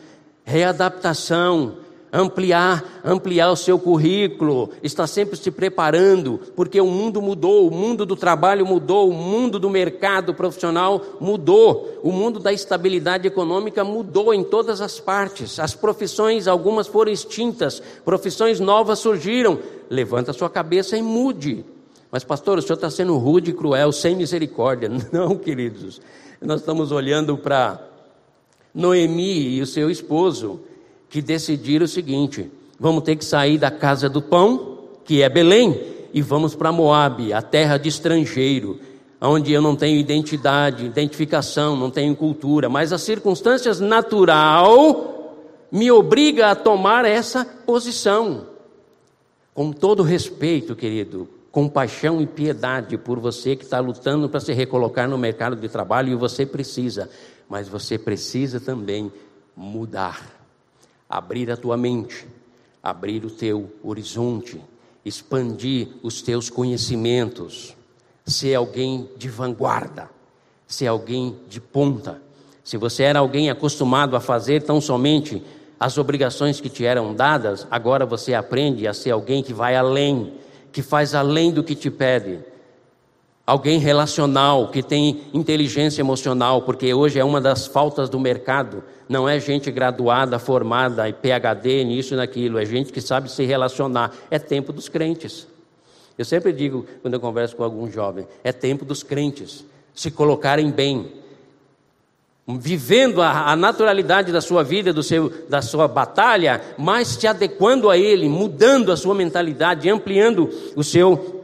readaptação, 0.45 1.75
ampliar, 2.11 3.01
ampliar 3.05 3.51
o 3.51 3.55
seu 3.55 3.79
currículo, 3.79 4.71
estar 4.83 5.07
sempre 5.07 5.37
se 5.37 5.49
preparando, 5.49 6.39
porque 6.55 6.79
o 6.81 6.87
mundo 6.87 7.21
mudou, 7.21 7.67
o 7.67 7.71
mundo 7.71 8.05
do 8.05 8.15
trabalho 8.15 8.65
mudou, 8.65 9.09
o 9.09 9.13
mundo 9.13 9.57
do 9.57 9.69
mercado 9.69 10.33
profissional 10.33 11.01
mudou, 11.19 11.99
o 12.03 12.11
mundo 12.11 12.39
da 12.39 12.51
estabilidade 12.51 13.27
econômica 13.27 13.83
mudou 13.83 14.33
em 14.33 14.43
todas 14.43 14.81
as 14.81 14.99
partes. 14.99 15.59
As 15.59 15.73
profissões, 15.73 16.47
algumas 16.47 16.87
foram 16.87 17.11
extintas, 17.11 17.81
profissões 18.03 18.59
novas 18.59 18.99
surgiram. 18.99 19.59
Levanta 19.89 20.33
sua 20.33 20.49
cabeça 20.49 20.97
e 20.97 21.01
mude. 21.01 21.65
Mas, 22.11 22.25
pastor, 22.25 22.57
o 22.57 22.61
senhor 22.61 22.75
está 22.75 22.89
sendo 22.89 23.17
rude 23.17 23.51
e 23.51 23.53
cruel, 23.53 23.91
sem 23.91 24.15
misericórdia. 24.15 24.89
Não, 25.11 25.37
queridos. 25.37 26.01
Nós 26.41 26.59
estamos 26.59 26.91
olhando 26.91 27.37
para 27.37 27.79
Noemi 28.73 29.55
e 29.55 29.61
o 29.61 29.65
seu 29.65 29.89
esposo, 29.89 30.61
que 31.11 31.21
decidiram 31.21 31.85
o 31.85 31.89
seguinte: 31.89 32.49
vamos 32.79 33.03
ter 33.03 33.17
que 33.17 33.25
sair 33.25 33.59
da 33.59 33.69
casa 33.69 34.09
do 34.09 34.21
pão, 34.21 34.79
que 35.05 35.21
é 35.21 35.29
Belém, 35.29 35.79
e 36.13 36.21
vamos 36.21 36.55
para 36.55 36.71
Moabe, 36.71 37.33
a 37.33 37.41
terra 37.41 37.77
de 37.77 37.89
estrangeiro, 37.89 38.79
onde 39.21 39.51
eu 39.51 39.61
não 39.61 39.75
tenho 39.75 39.99
identidade, 39.99 40.85
identificação, 40.85 41.75
não 41.75 41.91
tenho 41.91 42.15
cultura, 42.15 42.69
mas 42.69 42.91
as 42.91 43.01
circunstâncias 43.01 43.79
natural 43.79 45.37
me 45.71 45.91
obriga 45.91 46.49
a 46.49 46.55
tomar 46.55 47.05
essa 47.05 47.45
posição. 47.45 48.47
Com 49.53 49.71
todo 49.71 50.01
respeito, 50.01 50.75
querido, 50.75 51.27
compaixão 51.51 52.21
e 52.21 52.25
piedade 52.25 52.97
por 52.97 53.19
você 53.19 53.55
que 53.55 53.65
está 53.65 53.79
lutando 53.79 54.29
para 54.29 54.39
se 54.39 54.53
recolocar 54.53 55.09
no 55.09 55.17
mercado 55.17 55.57
de 55.57 55.67
trabalho 55.67 56.09
e 56.09 56.15
você 56.15 56.45
precisa, 56.45 57.09
mas 57.49 57.67
você 57.67 57.97
precisa 57.97 58.59
também 58.59 59.11
mudar, 59.55 60.40
abrir 61.11 61.51
a 61.51 61.57
tua 61.57 61.75
mente, 61.75 62.25
abrir 62.81 63.25
o 63.25 63.29
teu 63.29 63.69
horizonte, 63.83 64.61
expandir 65.03 65.89
os 66.01 66.21
teus 66.21 66.49
conhecimentos, 66.49 67.75
ser 68.25 68.55
alguém 68.55 69.09
de 69.17 69.27
vanguarda, 69.27 70.09
ser 70.65 70.87
alguém 70.87 71.37
de 71.49 71.59
ponta. 71.59 72.21
Se 72.63 72.77
você 72.77 73.03
era 73.03 73.19
alguém 73.19 73.49
acostumado 73.49 74.15
a 74.15 74.21
fazer 74.21 74.63
tão 74.63 74.79
somente 74.79 75.43
as 75.77 75.97
obrigações 75.97 76.61
que 76.61 76.69
te 76.69 76.85
eram 76.85 77.13
dadas, 77.13 77.67
agora 77.69 78.05
você 78.05 78.33
aprende 78.33 78.87
a 78.87 78.93
ser 78.93 79.11
alguém 79.11 79.43
que 79.43 79.53
vai 79.53 79.75
além 79.75 80.39
que 80.71 80.81
faz 80.81 81.13
além 81.13 81.51
do 81.51 81.63
que 81.63 81.75
te 81.75 81.91
pede. 81.91 82.39
Alguém 83.51 83.79
relacional, 83.79 84.69
que 84.69 84.81
tem 84.81 85.23
inteligência 85.33 86.01
emocional, 86.01 86.61
porque 86.61 86.93
hoje 86.93 87.19
é 87.19 87.23
uma 87.25 87.41
das 87.41 87.67
faltas 87.67 88.07
do 88.07 88.17
mercado. 88.17 88.81
Não 89.09 89.27
é 89.27 89.41
gente 89.41 89.69
graduada, 89.69 90.39
formada 90.39 91.09
e 91.09 91.11
PhD 91.11 91.83
nisso 91.83 92.13
e 92.13 92.17
naquilo, 92.17 92.57
é 92.57 92.63
gente 92.63 92.93
que 92.93 93.01
sabe 93.01 93.29
se 93.29 93.43
relacionar. 93.43 94.13
É 94.29 94.39
tempo 94.39 94.71
dos 94.71 94.87
crentes. 94.87 95.45
Eu 96.17 96.23
sempre 96.23 96.53
digo, 96.53 96.85
quando 97.01 97.15
eu 97.15 97.19
converso 97.19 97.57
com 97.57 97.63
algum 97.65 97.91
jovem, 97.91 98.25
é 98.41 98.53
tempo 98.53 98.85
dos 98.85 99.03
crentes 99.03 99.65
se 99.93 100.09
colocarem 100.09 100.71
bem, 100.71 101.11
vivendo 102.47 103.21
a, 103.21 103.51
a, 103.51 103.55
naturalidade 103.57 104.31
da 104.31 104.39
sua 104.39 104.63
vida, 104.63 104.93
do 104.93 105.03
seu, 105.03 105.29
da 105.49 105.61
sua 105.61 105.89
batalha, 105.89 106.61
mas 106.77 107.09
se 107.09 107.27
adequando 107.27 107.89
a 107.89 107.97
Ele, 107.97 108.29
mudando 108.29 108.93
a 108.93 108.95
sua 108.95 109.13
mentalidade, 109.13 109.89
ampliando 109.89 110.49
o 110.73 110.85
seu, 110.85 111.40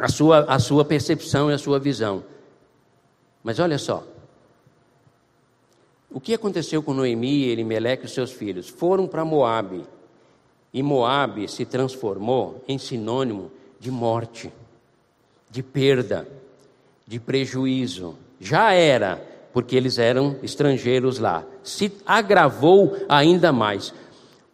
a, 0.00 0.08
sua, 0.08 0.40
a 0.44 0.58
sua 0.58 0.84
percepção 0.84 1.50
e 1.50 1.54
a 1.54 1.58
sua 1.58 1.78
visão. 1.78 2.24
Mas 3.42 3.58
olha 3.58 3.78
só, 3.78 4.04
o 6.10 6.20
que 6.20 6.34
aconteceu 6.34 6.82
com 6.82 6.92
Noemi, 6.92 7.44
Elimeleque 7.44 8.06
e 8.06 8.08
seus 8.08 8.32
filhos? 8.32 8.68
Foram 8.68 9.06
para 9.06 9.24
Moabe, 9.24 9.84
e 10.72 10.82
Moabe 10.82 11.48
se 11.48 11.64
transformou 11.64 12.64
em 12.66 12.78
sinônimo 12.78 13.50
de 13.78 13.90
morte, 13.90 14.52
de 15.50 15.62
perda, 15.62 16.28
de 17.06 17.18
prejuízo. 17.18 18.16
Já 18.38 18.72
era 18.72 19.26
porque 19.52 19.74
eles 19.74 19.98
eram 19.98 20.36
estrangeiros 20.42 21.18
lá. 21.18 21.44
Se 21.62 21.92
agravou 22.06 22.96
ainda 23.08 23.52
mais. 23.52 23.92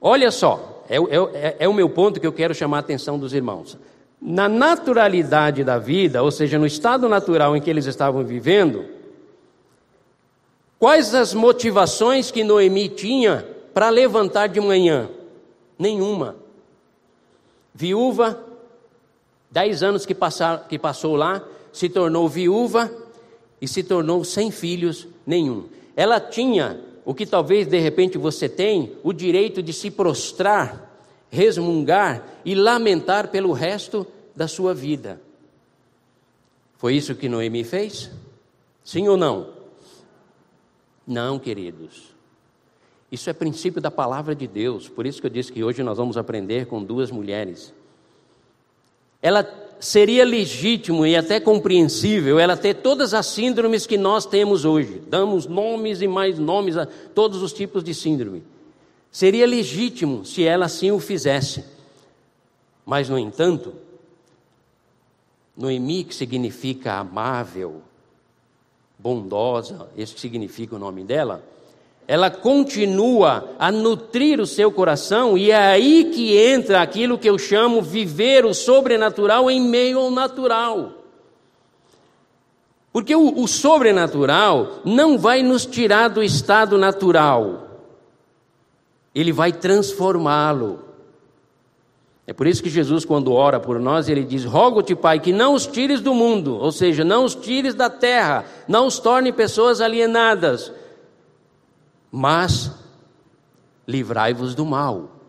Olha 0.00 0.30
só, 0.30 0.84
é, 0.88 0.96
é, 0.96 1.56
é, 1.60 1.68
o 1.68 1.74
meu 1.74 1.88
ponto 1.90 2.20
que 2.20 2.26
eu 2.26 2.32
quero 2.32 2.54
chamar 2.54 2.78
a 2.78 2.80
atenção 2.80 3.18
dos 3.18 3.34
irmãos. 3.34 3.76
Na 4.20 4.48
naturalidade 4.48 5.62
da 5.62 5.78
vida, 5.78 6.22
ou 6.22 6.30
seja, 6.30 6.58
no 6.58 6.66
estado 6.66 7.08
natural 7.08 7.56
em 7.56 7.60
que 7.60 7.70
eles 7.70 7.86
estavam 7.86 8.24
vivendo, 8.24 8.84
quais 10.78 11.14
as 11.14 11.34
motivações 11.34 12.30
que 12.30 12.42
Noemi 12.42 12.88
tinha 12.88 13.46
para 13.74 13.90
levantar 13.90 14.48
de 14.48 14.60
manhã? 14.60 15.08
Nenhuma. 15.78 16.36
Viúva, 17.74 18.42
dez 19.50 19.82
anos 19.82 20.06
que, 20.06 20.14
passar, 20.14 20.66
que 20.66 20.78
passou 20.78 21.14
lá, 21.14 21.42
se 21.72 21.88
tornou 21.88 22.28
viúva, 22.28 22.90
e 23.60 23.66
se 23.66 23.82
tornou 23.82 24.24
sem 24.24 24.50
filhos 24.50 25.06
nenhum. 25.26 25.64
Ela 25.94 26.20
tinha 26.20 26.80
o 27.04 27.14
que 27.14 27.24
talvez 27.24 27.66
de 27.66 27.78
repente 27.78 28.18
você 28.18 28.48
tem, 28.48 28.92
o 29.02 29.12
direito 29.12 29.62
de 29.62 29.72
se 29.72 29.90
prostrar, 29.90 30.85
resmungar 31.30 32.24
e 32.44 32.54
lamentar 32.54 33.28
pelo 33.28 33.52
resto 33.52 34.06
da 34.34 34.46
sua 34.46 34.74
vida. 34.74 35.20
Foi 36.76 36.94
isso 36.94 37.14
que 37.14 37.28
Noemi 37.28 37.64
fez? 37.64 38.10
Sim 38.84 39.08
ou 39.08 39.16
não? 39.16 39.50
Não, 41.06 41.38
queridos. 41.38 42.14
Isso 43.10 43.30
é 43.30 43.32
princípio 43.32 43.80
da 43.80 43.90
palavra 43.90 44.34
de 44.34 44.46
Deus, 44.46 44.88
por 44.88 45.06
isso 45.06 45.20
que 45.20 45.26
eu 45.26 45.30
disse 45.30 45.52
que 45.52 45.62
hoje 45.62 45.82
nós 45.82 45.96
vamos 45.96 46.16
aprender 46.16 46.66
com 46.66 46.82
duas 46.82 47.10
mulheres. 47.10 47.72
Ela 49.22 49.48
seria 49.78 50.24
legítimo 50.24 51.06
e 51.06 51.16
até 51.16 51.38
compreensível 51.38 52.38
ela 52.38 52.56
ter 52.56 52.74
todas 52.74 53.14
as 53.14 53.26
síndromes 53.26 53.86
que 53.86 53.96
nós 53.96 54.26
temos 54.26 54.64
hoje. 54.64 55.02
Damos 55.08 55.46
nomes 55.46 56.02
e 56.02 56.08
mais 56.08 56.38
nomes 56.38 56.76
a 56.76 56.86
todos 56.86 57.42
os 57.42 57.52
tipos 57.52 57.84
de 57.84 57.94
síndrome. 57.94 58.42
Seria 59.16 59.46
legítimo 59.46 60.26
se 60.26 60.44
ela 60.44 60.66
assim 60.66 60.90
o 60.90 61.00
fizesse. 61.00 61.64
Mas, 62.84 63.08
no 63.08 63.18
entanto, 63.18 63.72
Noemi, 65.56 66.04
que 66.04 66.14
significa 66.14 66.98
amável, 66.98 67.80
bondosa, 68.98 69.88
esse 69.96 70.18
significa 70.18 70.76
o 70.76 70.78
nome 70.78 71.02
dela, 71.02 71.42
ela 72.06 72.30
continua 72.30 73.54
a 73.58 73.72
nutrir 73.72 74.38
o 74.38 74.46
seu 74.46 74.70
coração, 74.70 75.38
e 75.38 75.50
é 75.50 75.56
aí 75.56 76.10
que 76.14 76.36
entra 76.36 76.82
aquilo 76.82 77.16
que 77.16 77.30
eu 77.30 77.38
chamo 77.38 77.80
viver 77.80 78.44
o 78.44 78.52
sobrenatural 78.52 79.50
em 79.50 79.62
meio 79.62 79.98
ao 79.98 80.10
natural. 80.10 80.92
Porque 82.92 83.16
o, 83.16 83.40
o 83.40 83.48
sobrenatural 83.48 84.80
não 84.84 85.16
vai 85.16 85.42
nos 85.42 85.64
tirar 85.64 86.08
do 86.08 86.22
estado 86.22 86.76
natural, 86.76 87.65
ele 89.20 89.32
vai 89.32 89.52
transformá-lo. 89.52 90.80
É 92.26 92.32
por 92.32 92.46
isso 92.46 92.62
que 92.62 92.70
Jesus, 92.70 93.04
quando 93.04 93.32
ora 93.32 93.58
por 93.58 93.80
nós, 93.80 94.08
ele 94.08 94.22
diz: 94.24 94.44
Rogo-te, 94.44 94.94
Pai, 94.94 95.18
que 95.18 95.32
não 95.32 95.54
os 95.54 95.66
tires 95.66 96.00
do 96.00 96.14
mundo, 96.14 96.56
ou 96.56 96.70
seja, 96.70 97.04
não 97.04 97.24
os 97.24 97.34
tires 97.34 97.74
da 97.74 97.90
terra, 97.90 98.44
não 98.68 98.86
os 98.86 98.98
torne 98.98 99.32
pessoas 99.32 99.80
alienadas 99.80 100.72
mas 102.18 102.70
livrai-vos 103.86 104.54
do 104.54 104.64
mal, 104.64 105.20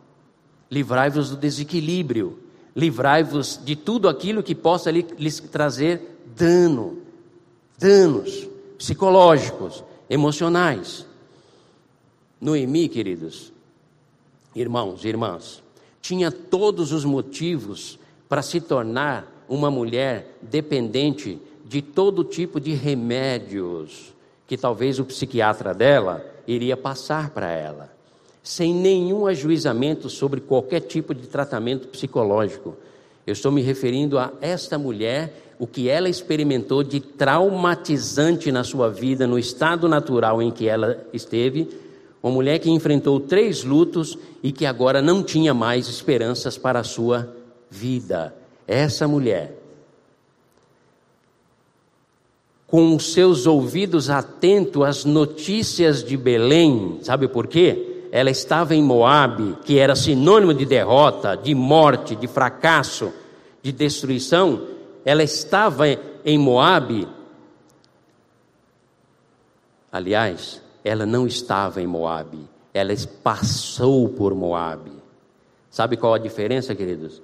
livrai-vos 0.71 1.29
do 1.29 1.35
desequilíbrio, 1.35 2.39
livrai-vos 2.73 3.59
de 3.61 3.75
tudo 3.75 4.07
aquilo 4.07 4.41
que 4.41 4.55
possa 4.55 4.89
lhes 4.89 5.39
trazer 5.41 6.21
dano, 6.33 7.01
danos 7.77 8.47
psicológicos, 8.77 9.83
emocionais. 10.09 11.05
Noemi, 12.39 12.87
queridos, 12.87 13.51
irmãos 14.59 15.03
e 15.03 15.07
irmãs, 15.07 15.63
tinha 16.01 16.31
todos 16.31 16.91
os 16.91 17.03
motivos 17.03 17.99
para 18.29 18.41
se 18.41 18.61
tornar 18.61 19.45
uma 19.47 19.71
mulher 19.71 20.37
dependente 20.41 21.39
de 21.65 21.81
todo 21.81 22.23
tipo 22.23 22.59
de 22.59 22.73
remédios 22.73 24.13
que 24.47 24.57
talvez 24.57 24.99
o 24.99 25.05
psiquiatra 25.05 25.73
dela 25.73 26.25
iria 26.47 26.77
passar 26.77 27.31
para 27.31 27.51
ela, 27.51 27.91
sem 28.41 28.73
nenhum 28.73 29.27
ajuizamento 29.27 30.09
sobre 30.09 30.39
qualquer 30.39 30.79
tipo 30.79 31.13
de 31.13 31.27
tratamento 31.27 31.89
psicológico. 31.89 32.77
Eu 33.25 33.33
estou 33.33 33.51
me 33.51 33.61
referindo 33.61 34.17
a 34.17 34.31
esta 34.39 34.77
mulher, 34.77 35.43
o 35.59 35.67
que 35.67 35.89
ela 35.89 36.07
experimentou 36.07 36.83
de 36.83 37.01
traumatizante 37.01 38.51
na 38.51 38.63
sua 38.63 38.89
vida, 38.89 39.27
no 39.27 39.37
estado 39.37 39.89
natural 39.89 40.41
em 40.41 40.51
que 40.51 40.69
ela 40.69 41.05
esteve, 41.11 41.67
uma 42.21 42.31
mulher 42.31 42.59
que 42.59 42.69
enfrentou 42.69 43.19
três 43.19 43.63
lutos 43.63 44.17
e 44.41 44.51
que 44.51 44.65
agora 44.65 45.01
não 45.01 45.23
tinha 45.23 45.53
mais 45.53 45.87
esperanças 45.87 46.57
para 46.57 46.79
a 46.79 46.83
sua 46.83 47.33
vida. 47.69 48.33
Essa 48.67 49.07
mulher 49.07 49.57
com 52.67 52.93
os 52.93 53.13
seus 53.13 53.47
ouvidos 53.47 54.09
atentos 54.09 54.83
às 54.83 55.05
notícias 55.05 56.03
de 56.03 56.17
Belém. 56.17 56.99
Sabe 57.01 57.29
por 57.29 57.47
quê? 57.47 58.03
Ela 58.11 58.29
estava 58.29 58.75
em 58.75 58.83
Moabe, 58.83 59.57
que 59.63 59.79
era 59.79 59.95
sinônimo 59.95 60.53
de 60.53 60.65
derrota, 60.65 61.35
de 61.35 61.55
morte, 61.55 62.15
de 62.15 62.27
fracasso, 62.27 63.11
de 63.63 63.71
destruição. 63.71 64.67
Ela 65.05 65.23
estava 65.23 65.85
em 66.25 66.37
Moabe. 66.37 67.07
Aliás, 69.89 70.61
ela 70.87 71.05
não 71.05 71.27
estava 71.27 71.81
em 71.81 71.87
Moabe. 71.87 72.39
Ela 72.73 72.93
passou 73.21 74.07
por 74.09 74.33
Moabe. 74.33 74.91
Sabe 75.69 75.97
qual 75.97 76.13
a 76.13 76.17
diferença, 76.17 76.73
queridos? 76.73 77.21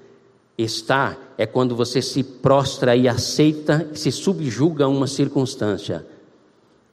Estar 0.58 1.18
é 1.38 1.46
quando 1.46 1.76
você 1.76 2.02
se 2.02 2.24
prostra 2.24 2.96
e 2.96 3.08
aceita, 3.08 3.90
se 3.94 4.12
subjuga 4.12 4.86
a 4.86 4.88
uma 4.88 5.08
circunstância. 5.08 6.06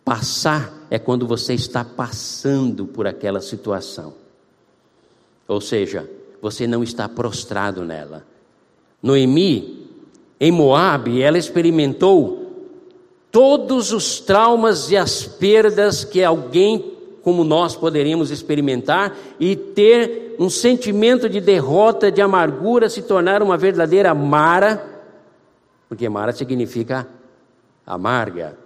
Passar 0.04 0.72
é 0.88 0.98
quando 0.98 1.26
você 1.26 1.54
está 1.54 1.84
passando 1.84 2.86
por 2.86 3.06
aquela 3.06 3.40
situação. 3.40 4.14
Ou 5.46 5.60
seja, 5.60 6.08
você 6.40 6.66
não 6.66 6.82
está 6.82 7.08
prostrado 7.08 7.84
nela. 7.84 8.24
Noemi, 9.02 9.88
em 10.38 10.50
Moabe, 10.50 11.20
ela 11.20 11.36
experimentou 11.36 12.39
todos 13.30 13.92
os 13.92 14.20
traumas 14.20 14.90
e 14.90 14.96
as 14.96 15.24
perdas 15.24 16.04
que 16.04 16.22
alguém 16.22 16.98
como 17.22 17.44
nós 17.44 17.76
poderíamos 17.76 18.30
experimentar 18.30 19.16
e 19.38 19.54
ter 19.54 20.36
um 20.38 20.48
sentimento 20.48 21.28
de 21.28 21.40
derrota, 21.40 22.10
de 22.10 22.22
amargura, 22.22 22.88
se 22.88 23.02
tornar 23.02 23.42
uma 23.42 23.56
verdadeira 23.56 24.14
Mara, 24.14 24.82
porque 25.88 26.08
Mara 26.08 26.32
significa 26.32 27.06
amarga, 27.86 28.56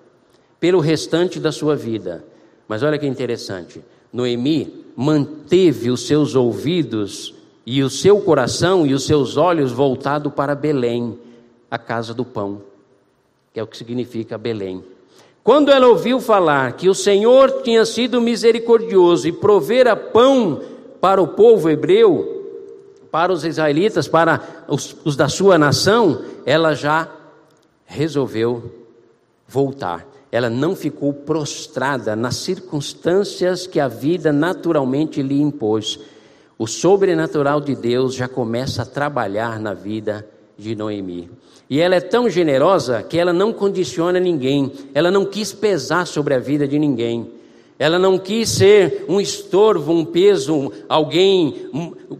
pelo 0.60 0.78
restante 0.78 1.40
da 1.40 1.50
sua 1.50 1.74
vida. 1.74 2.24
Mas 2.68 2.82
olha 2.82 2.98
que 2.98 3.06
interessante, 3.06 3.82
Noemi 4.12 4.84
manteve 4.96 5.90
os 5.90 6.06
seus 6.06 6.34
ouvidos 6.34 7.34
e 7.66 7.82
o 7.82 7.90
seu 7.90 8.20
coração 8.20 8.86
e 8.86 8.94
os 8.94 9.04
seus 9.04 9.36
olhos 9.36 9.72
voltados 9.72 10.32
para 10.32 10.54
Belém, 10.54 11.18
a 11.70 11.78
casa 11.78 12.14
do 12.14 12.24
pão, 12.24 12.62
que 13.54 13.60
é 13.60 13.62
o 13.62 13.68
que 13.68 13.76
significa 13.76 14.36
Belém. 14.36 14.82
Quando 15.44 15.70
ela 15.70 15.86
ouviu 15.86 16.20
falar 16.20 16.72
que 16.72 16.88
o 16.88 16.94
Senhor 16.94 17.62
tinha 17.62 17.86
sido 17.86 18.20
misericordioso 18.20 19.28
e 19.28 19.32
provera 19.32 19.94
pão 19.94 20.60
para 21.00 21.22
o 21.22 21.28
povo 21.28 21.70
hebreu, 21.70 22.98
para 23.12 23.32
os 23.32 23.44
israelitas, 23.44 24.08
para 24.08 24.64
os, 24.66 24.96
os 25.04 25.14
da 25.14 25.28
sua 25.28 25.56
nação, 25.56 26.20
ela 26.44 26.74
já 26.74 27.08
resolveu 27.86 28.72
voltar. 29.46 30.04
Ela 30.32 30.50
não 30.50 30.74
ficou 30.74 31.12
prostrada 31.12 32.16
nas 32.16 32.34
circunstâncias 32.34 33.68
que 33.68 33.78
a 33.78 33.86
vida 33.86 34.32
naturalmente 34.32 35.22
lhe 35.22 35.40
impôs. 35.40 36.00
O 36.58 36.66
sobrenatural 36.66 37.60
de 37.60 37.76
Deus 37.76 38.16
já 38.16 38.26
começa 38.26 38.82
a 38.82 38.86
trabalhar 38.86 39.60
na 39.60 39.74
vida 39.74 40.26
de 40.58 40.74
Noemi. 40.74 41.30
E 41.68 41.80
ela 41.80 41.94
é 41.94 42.00
tão 42.00 42.28
generosa 42.28 43.02
que 43.02 43.18
ela 43.18 43.32
não 43.32 43.52
condiciona 43.52 44.20
ninguém, 44.20 44.70
ela 44.92 45.10
não 45.10 45.24
quis 45.24 45.52
pesar 45.52 46.06
sobre 46.06 46.34
a 46.34 46.38
vida 46.38 46.68
de 46.68 46.78
ninguém. 46.78 47.30
Ela 47.76 47.98
não 47.98 48.16
quis 48.16 48.50
ser 48.50 49.04
um 49.08 49.20
estorvo, 49.20 49.92
um 49.92 50.04
peso, 50.04 50.70
alguém 50.88 51.68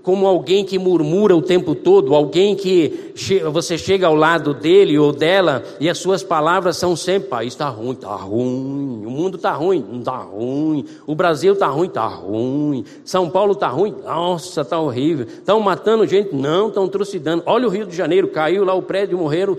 como 0.02 0.26
alguém 0.26 0.64
que 0.64 0.78
murmura 0.78 1.36
o 1.36 1.42
tempo 1.42 1.76
todo, 1.76 2.12
alguém 2.12 2.56
que 2.56 3.12
você 3.52 3.78
chega 3.78 4.08
ao 4.08 4.16
lado 4.16 4.52
dele 4.52 4.98
ou 4.98 5.12
dela 5.12 5.62
e 5.78 5.88
as 5.88 5.98
suas 5.98 6.24
palavras 6.24 6.76
são 6.76 6.96
sempre: 6.96 7.28
ah, 7.30 7.44
está 7.44 7.68
ruim, 7.68 7.92
está 7.92 8.16
ruim, 8.16 9.06
o 9.06 9.10
mundo 9.10 9.36
está 9.36 9.52
ruim, 9.52 9.84
não 9.88 10.00
está 10.00 10.16
ruim, 10.16 10.84
o 11.06 11.14
Brasil 11.14 11.52
está 11.52 11.68
ruim, 11.68 11.86
está 11.86 12.06
ruim, 12.08 12.84
São 13.04 13.30
Paulo 13.30 13.52
está 13.52 13.68
ruim, 13.68 13.94
nossa, 14.04 14.62
está 14.62 14.80
horrível, 14.80 15.24
estão 15.26 15.60
matando 15.60 16.04
gente, 16.04 16.34
não, 16.34 16.66
estão 16.66 16.88
trucidando. 16.88 17.44
Olha 17.46 17.68
o 17.68 17.70
Rio 17.70 17.86
de 17.86 17.96
Janeiro, 17.96 18.26
caiu 18.26 18.64
lá 18.64 18.74
o 18.74 18.82
prédio, 18.82 19.18
morreram 19.18 19.56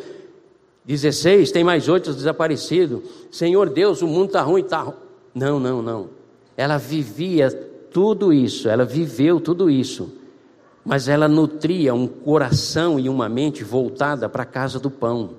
16, 0.83 1.51
tem 1.51 1.63
mais 1.63 1.87
oito 1.87 2.13
desaparecidos. 2.13 2.99
Senhor 3.31 3.69
Deus, 3.69 4.01
o 4.01 4.07
mundo 4.07 4.27
está 4.27 4.41
ruim, 4.41 4.61
está 4.61 4.81
ruim. 4.81 5.04
Não, 5.35 5.59
não, 5.59 5.81
não. 5.81 6.09
Ela 6.55 6.77
vivia 6.77 7.51
tudo 7.51 8.31
isso, 8.31 8.69
ela 8.69 8.85
viveu 8.85 9.41
tudo 9.41 9.69
isso, 9.69 10.13
mas 10.83 11.09
ela 11.09 11.27
nutria 11.27 11.93
um 11.93 12.07
coração 12.07 12.97
e 12.97 13.09
uma 13.09 13.27
mente 13.27 13.61
voltada 13.61 14.29
para 14.29 14.43
a 14.43 14.45
casa 14.45 14.79
do 14.79 14.89
pão. 14.89 15.31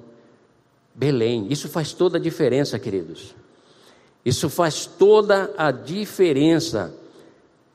Belém, 0.95 1.47
isso 1.51 1.69
faz 1.69 1.95
toda 1.95 2.19
a 2.19 2.21
diferença, 2.21 2.79
queridos. 2.79 3.35
Isso 4.25 4.51
faz 4.51 4.85
toda 4.85 5.51
a 5.57 5.71
diferença, 5.71 6.95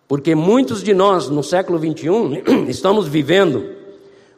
porque 0.07 0.36
muitos 0.36 0.84
de 0.84 0.93
nós 0.93 1.27
no 1.29 1.41
século 1.41 1.79
21 1.79 2.34
estamos 2.69 3.07
vivendo 3.07 3.81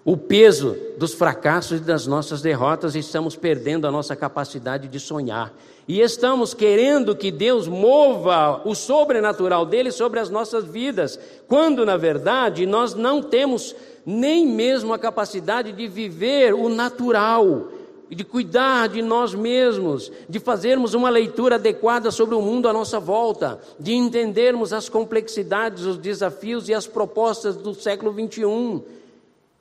o 0.06 0.18
peso 0.18 0.76
dos 0.98 1.14
fracassos 1.14 1.80
e 1.80 1.84
das 1.84 2.06
nossas 2.06 2.42
derrotas, 2.42 2.94
estamos 2.94 3.36
perdendo 3.36 3.88
a 3.88 3.92
nossa 3.92 4.16
capacidade 4.16 4.88
de 4.88 5.00
sonhar. 5.00 5.54
E 5.88 6.02
estamos 6.02 6.54
querendo 6.54 7.16
que 7.16 7.32
Deus 7.32 7.68
mova 7.68 8.62
o 8.66 8.76
sobrenatural 8.76 9.66
dele 9.66 9.92
sobre 9.92 10.20
as 10.20 10.30
nossas 10.30 10.66
vidas, 10.66 11.20
quando 11.48 11.86
na 11.86 11.98
verdade 11.98 12.66
nós 12.66 12.94
não 12.94 13.22
temos 13.22 13.76
nem 14.06 14.46
mesmo 14.46 14.94
a 14.94 15.00
capacidade 15.00 15.72
de 15.72 15.88
viver 15.88 16.54
o 16.54 16.68
natural, 16.68 17.70
de 18.10 18.24
cuidar 18.24 18.90
de 18.90 19.02
nós 19.02 19.34
mesmos, 19.34 20.12
de 20.30 20.40
fazermos 20.40 20.94
uma 20.94 21.10
leitura 21.10 21.56
adequada 21.56 22.12
sobre 22.12 22.36
o 22.36 22.42
mundo 22.42 22.68
à 22.68 22.74
nossa 22.74 23.00
volta, 23.00 23.60
de 23.80 23.94
entendermos 23.94 24.72
as 24.74 24.88
complexidades, 24.90 25.86
os 25.86 25.98
desafios 25.98 26.68
e 26.68 26.74
as 26.74 26.86
propostas 26.86 27.56
do 27.56 27.74
século 27.74 28.12
21. 28.12 28.84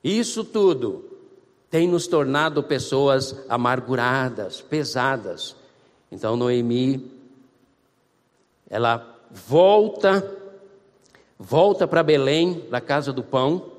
Isso 0.03 0.43
tudo 0.43 1.05
tem 1.69 1.87
nos 1.87 2.05
tornado 2.05 2.61
pessoas 2.61 3.35
amarguradas, 3.47 4.61
pesadas. 4.61 5.55
Então 6.11 6.35
Noemi, 6.35 7.11
ela 8.69 9.17
volta, 9.31 10.23
volta 11.39 11.87
para 11.87 12.03
Belém, 12.03 12.55
para 12.69 12.77
a 12.77 12.81
casa 12.81 13.11
do 13.11 13.23
pão, 13.23 13.71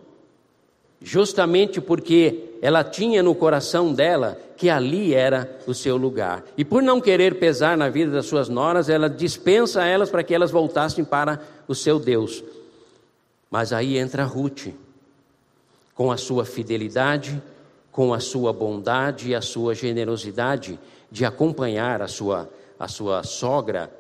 justamente 1.01 1.81
porque 1.81 2.57
ela 2.63 2.83
tinha 2.83 3.23
no 3.23 3.35
coração 3.35 3.93
dela 3.93 4.41
que 4.57 4.71
ali 4.71 5.15
era 5.15 5.59
o 5.67 5.75
seu 5.75 5.97
lugar. 5.97 6.45
E 6.57 6.65
por 6.65 6.83
não 6.83 7.01
querer 7.01 7.39
pesar 7.39 7.77
na 7.77 7.89
vida 7.89 8.11
das 8.11 8.27
suas 8.27 8.49
noras, 8.49 8.89
ela 8.89 9.09
dispensa 9.09 9.85
elas 9.85 10.11
para 10.11 10.23
que 10.23 10.35
elas 10.35 10.51
voltassem 10.51 11.05
para 11.05 11.41
o 11.69 11.75
seu 11.75 12.01
Deus. 12.01 12.43
Mas 13.51 13.73
aí 13.73 13.99
entra 13.99 14.25
Ruth, 14.25 14.69
com 15.95 16.11
a 16.11 16.17
sua 16.17 16.45
fidelidade, 16.45 17.41
com 17.93 18.13
a 18.13 18.19
sua 18.19 18.53
bondade 18.53 19.31
e 19.31 19.35
a 19.35 19.41
sua 19.41 19.75
generosidade 19.75 20.79
de 21.11 21.25
acompanhar 21.25 22.03
a 22.03 22.09
sua, 22.09 22.51
a 22.79 22.89
sua 22.89 23.23
sogra 23.23 23.91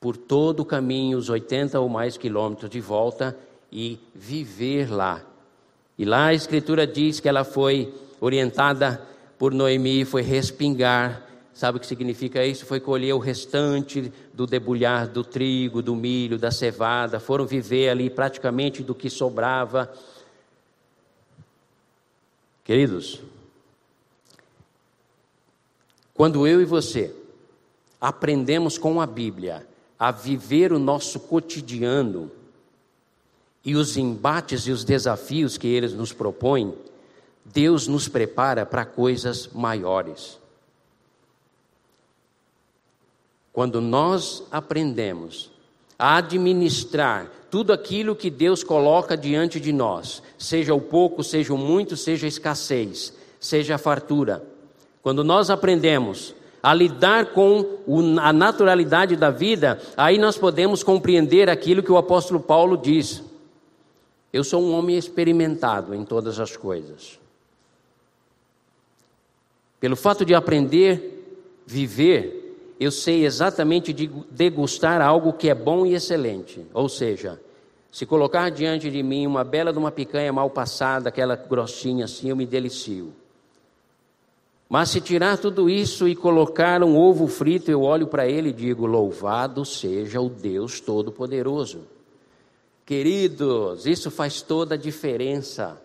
por 0.00 0.16
todo 0.16 0.60
o 0.60 0.64
caminho, 0.64 1.18
os 1.18 1.28
80 1.28 1.78
ou 1.80 1.88
mais 1.88 2.16
quilômetros 2.16 2.70
de 2.70 2.80
volta 2.80 3.36
e 3.70 3.98
viver 4.14 4.90
lá. 4.90 5.22
E 5.98 6.04
lá 6.04 6.26
a 6.26 6.34
Escritura 6.34 6.86
diz 6.86 7.20
que 7.20 7.28
ela 7.28 7.44
foi 7.44 7.92
orientada 8.20 9.02
por 9.38 9.52
Noemi, 9.52 10.04
foi 10.04 10.22
respingar. 10.22 11.26
Sabe 11.52 11.78
o 11.78 11.80
que 11.80 11.86
significa 11.86 12.44
isso? 12.44 12.64
Foi 12.64 12.80
colher 12.80 13.12
o 13.12 13.18
restante 13.18 14.12
do 14.32 14.46
debulhar 14.46 15.06
do 15.06 15.22
trigo, 15.22 15.82
do 15.82 15.94
milho, 15.94 16.38
da 16.38 16.50
cevada, 16.50 17.20
foram 17.20 17.44
viver 17.44 17.88
ali 17.88 18.08
praticamente 18.08 18.82
do 18.82 18.94
que 18.94 19.10
sobrava 19.10 19.92
Queridos, 22.64 23.20
quando 26.14 26.46
eu 26.46 26.60
e 26.60 26.64
você 26.64 27.14
aprendemos 28.00 28.78
com 28.78 29.00
a 29.00 29.06
Bíblia 29.06 29.66
a 29.98 30.10
viver 30.10 30.72
o 30.72 30.78
nosso 30.78 31.20
cotidiano 31.20 32.30
e 33.64 33.74
os 33.74 33.96
embates 33.96 34.66
e 34.66 34.70
os 34.70 34.84
desafios 34.84 35.56
que 35.56 35.68
eles 35.68 35.92
nos 35.92 36.12
propõem, 36.12 36.74
Deus 37.44 37.86
nos 37.88 38.08
prepara 38.08 38.64
para 38.64 38.84
coisas 38.84 39.48
maiores. 39.48 40.38
Quando 43.52 43.80
nós 43.80 44.44
aprendemos 44.50 45.50
a 45.98 46.16
administrar 46.16 47.30
tudo 47.50 47.72
aquilo 47.72 48.16
que 48.16 48.30
Deus 48.30 48.64
coloca 48.64 49.16
diante 49.16 49.60
de 49.60 49.72
nós, 49.72 50.22
seja 50.38 50.74
o 50.74 50.80
pouco, 50.80 51.22
seja 51.22 51.52
o 51.52 51.58
muito, 51.58 51.96
seja 51.96 52.26
a 52.26 52.28
escassez, 52.28 53.12
seja 53.38 53.74
a 53.74 53.78
fartura. 53.78 54.42
Quando 55.02 55.22
nós 55.22 55.50
aprendemos 55.50 56.34
a 56.62 56.72
lidar 56.72 57.26
com 57.32 57.78
a 58.22 58.32
naturalidade 58.32 59.16
da 59.16 59.30
vida, 59.30 59.80
aí 59.96 60.16
nós 60.16 60.38
podemos 60.38 60.82
compreender 60.82 61.50
aquilo 61.50 61.82
que 61.82 61.92
o 61.92 61.98
apóstolo 61.98 62.40
Paulo 62.40 62.76
diz. 62.76 63.22
Eu 64.32 64.42
sou 64.42 64.62
um 64.62 64.72
homem 64.72 64.96
experimentado 64.96 65.94
em 65.94 66.04
todas 66.04 66.40
as 66.40 66.56
coisas. 66.56 67.18
Pelo 69.78 69.96
fato 69.96 70.24
de 70.24 70.34
aprender, 70.34 71.42
viver, 71.66 72.41
eu 72.82 72.90
sei 72.90 73.24
exatamente 73.24 73.92
de 73.92 74.08
degustar 74.30 75.00
algo 75.00 75.32
que 75.32 75.48
é 75.48 75.54
bom 75.54 75.86
e 75.86 75.94
excelente. 75.94 76.66
Ou 76.74 76.88
seja, 76.88 77.40
se 77.90 78.06
colocar 78.06 78.50
diante 78.50 78.90
de 78.90 79.02
mim 79.02 79.26
uma 79.26 79.44
bela 79.44 79.72
de 79.72 79.78
uma 79.78 79.90
picanha 79.90 80.32
mal 80.32 80.50
passada, 80.50 81.08
aquela 81.08 81.36
grossinha 81.36 82.06
assim, 82.06 82.30
eu 82.30 82.36
me 82.36 82.46
delicio. 82.46 83.12
Mas 84.68 84.88
se 84.88 85.02
tirar 85.02 85.36
tudo 85.36 85.68
isso 85.68 86.08
e 86.08 86.16
colocar 86.16 86.82
um 86.82 86.96
ovo 86.96 87.26
frito, 87.26 87.70
eu 87.70 87.82
olho 87.82 88.06
para 88.06 88.26
ele 88.26 88.48
e 88.48 88.54
digo: 88.54 88.86
Louvado 88.86 89.66
seja 89.66 90.18
o 90.18 90.30
Deus 90.30 90.80
Todo-Poderoso. 90.80 91.80
Queridos, 92.86 93.86
isso 93.86 94.10
faz 94.10 94.40
toda 94.40 94.74
a 94.74 94.78
diferença. 94.78 95.78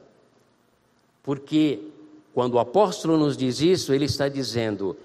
Porque 1.21 1.79
quando 2.33 2.53
o 2.53 2.59
apóstolo 2.59 3.17
nos 3.17 3.35
diz 3.35 3.59
isso, 3.59 3.93
ele 3.93 4.05
está 4.05 4.29
dizendo: 4.29 4.95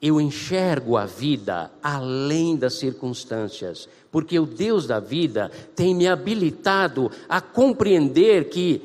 eu 0.00 0.20
enxergo 0.20 0.96
a 0.96 1.06
vida 1.06 1.70
além 1.82 2.56
das 2.56 2.74
circunstâncias, 2.74 3.88
porque 4.10 4.38
o 4.38 4.46
Deus 4.46 4.86
da 4.86 5.00
vida 5.00 5.50
tem 5.74 5.94
me 5.94 6.06
habilitado 6.06 7.10
a 7.28 7.40
compreender 7.40 8.48
que 8.50 8.82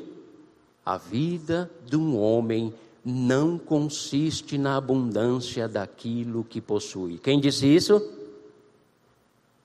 a 0.84 0.96
vida 0.96 1.70
de 1.86 1.96
um 1.96 2.18
homem 2.18 2.72
não 3.04 3.58
consiste 3.58 4.58
na 4.58 4.76
abundância 4.76 5.68
daquilo 5.68 6.44
que 6.44 6.60
possui. 6.60 7.18
Quem 7.18 7.40
disse 7.40 7.66
isso? 7.66 8.00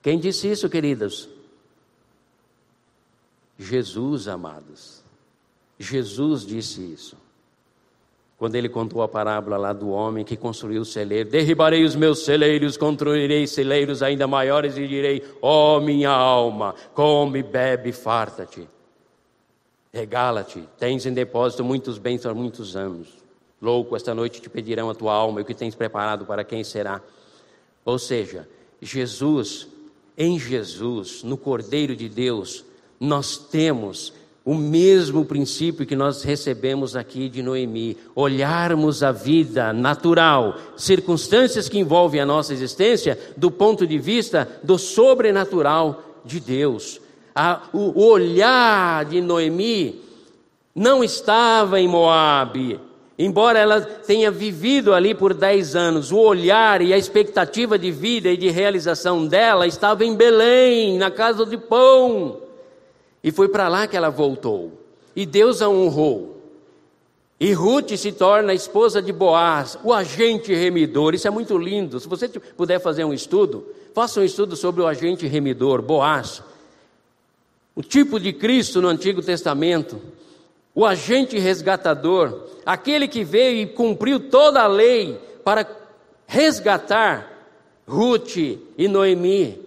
Quem 0.02 0.18
disse 0.18 0.48
isso, 0.48 0.68
queridos? 0.68 1.28
Jesus, 3.58 4.28
amados. 4.28 5.02
Jesus 5.78 6.46
disse 6.46 6.80
isso. 6.80 7.16
Quando 8.38 8.54
ele 8.54 8.68
contou 8.68 9.00
a 9.00 9.08
parábola 9.08 9.56
lá 9.56 9.72
do 9.72 9.88
homem 9.88 10.24
que 10.24 10.36
construiu 10.36 10.82
o 10.82 10.84
celeiro, 10.84 11.30
derribarei 11.30 11.84
os 11.84 11.96
meus 11.96 12.24
celeiros, 12.24 12.76
construirei 12.76 13.46
celeiros 13.46 14.02
ainda 14.02 14.26
maiores 14.26 14.76
e 14.76 14.86
direi: 14.86 15.24
Ó 15.40 15.76
oh, 15.76 15.80
minha 15.80 16.10
alma, 16.10 16.74
come, 16.92 17.42
bebe, 17.42 17.92
farta-te. 17.92 18.68
Regala-te, 19.90 20.62
tens 20.78 21.06
em 21.06 21.14
depósito 21.14 21.64
muitos 21.64 21.96
bens 21.96 22.26
há 22.26 22.34
muitos 22.34 22.76
anos. 22.76 23.08
Louco, 23.60 23.96
esta 23.96 24.14
noite 24.14 24.42
te 24.42 24.50
pedirão 24.50 24.90
a 24.90 24.94
tua 24.94 25.14
alma 25.14 25.40
e 25.40 25.42
o 25.42 25.46
que 25.46 25.54
tens 25.54 25.74
preparado 25.74 26.26
para 26.26 26.44
quem 26.44 26.62
será. 26.62 27.00
Ou 27.82 27.98
seja, 27.98 28.46
Jesus, 28.82 29.66
em 30.18 30.38
Jesus, 30.38 31.22
no 31.22 31.38
Cordeiro 31.38 31.96
de 31.96 32.10
Deus, 32.10 32.66
nós 33.00 33.38
temos 33.38 34.12
o 34.46 34.54
mesmo 34.54 35.24
princípio 35.24 35.84
que 35.84 35.96
nós 35.96 36.22
recebemos 36.22 36.94
aqui 36.94 37.28
de 37.28 37.42
Noemi, 37.42 37.96
olharmos 38.14 39.02
a 39.02 39.10
vida 39.10 39.72
natural, 39.72 40.56
circunstâncias 40.76 41.68
que 41.68 41.80
envolvem 41.80 42.20
a 42.20 42.26
nossa 42.26 42.52
existência, 42.52 43.18
do 43.36 43.50
ponto 43.50 43.84
de 43.84 43.98
vista 43.98 44.48
do 44.62 44.78
sobrenatural 44.78 46.20
de 46.24 46.38
Deus. 46.38 47.00
O 47.72 48.06
olhar 48.06 49.04
de 49.06 49.20
Noemi 49.20 50.00
não 50.72 51.02
estava 51.02 51.80
em 51.80 51.88
Moabe, 51.88 52.78
embora 53.18 53.58
ela 53.58 53.80
tenha 53.80 54.30
vivido 54.30 54.94
ali 54.94 55.12
por 55.12 55.34
dez 55.34 55.74
anos, 55.74 56.12
o 56.12 56.18
olhar 56.18 56.80
e 56.80 56.92
a 56.92 56.96
expectativa 56.96 57.76
de 57.76 57.90
vida 57.90 58.28
e 58.28 58.36
de 58.36 58.48
realização 58.50 59.26
dela 59.26 59.66
estava 59.66 60.04
em 60.04 60.14
Belém, 60.14 60.98
na 60.98 61.10
casa 61.10 61.44
de 61.44 61.58
pão. 61.58 62.45
E 63.26 63.32
foi 63.32 63.48
para 63.48 63.66
lá 63.66 63.88
que 63.88 63.96
ela 63.96 64.08
voltou. 64.08 64.70
E 65.16 65.26
Deus 65.26 65.60
a 65.60 65.68
honrou. 65.68 66.40
E 67.40 67.52
Ruth 67.52 67.96
se 67.96 68.12
torna 68.12 68.54
esposa 68.54 69.02
de 69.02 69.12
Boaz, 69.12 69.76
o 69.82 69.92
agente 69.92 70.54
remidor. 70.54 71.12
Isso 71.12 71.26
é 71.26 71.30
muito 71.30 71.58
lindo. 71.58 71.98
Se 71.98 72.06
você 72.06 72.28
puder 72.28 72.78
fazer 72.78 73.02
um 73.04 73.12
estudo, 73.12 73.66
faça 73.92 74.20
um 74.20 74.22
estudo 74.22 74.54
sobre 74.54 74.80
o 74.80 74.86
agente 74.86 75.26
remidor, 75.26 75.82
Boaz. 75.82 76.40
O 77.74 77.82
tipo 77.82 78.20
de 78.20 78.32
Cristo 78.32 78.80
no 78.80 78.86
Antigo 78.86 79.20
Testamento. 79.20 80.00
O 80.72 80.86
agente 80.86 81.36
resgatador. 81.36 82.44
Aquele 82.64 83.08
que 83.08 83.24
veio 83.24 83.58
e 83.58 83.66
cumpriu 83.66 84.20
toda 84.20 84.62
a 84.62 84.68
lei 84.68 85.18
para 85.42 85.68
resgatar 86.28 87.28
Ruth 87.88 88.36
e 88.36 88.86
Noemi 88.86 89.65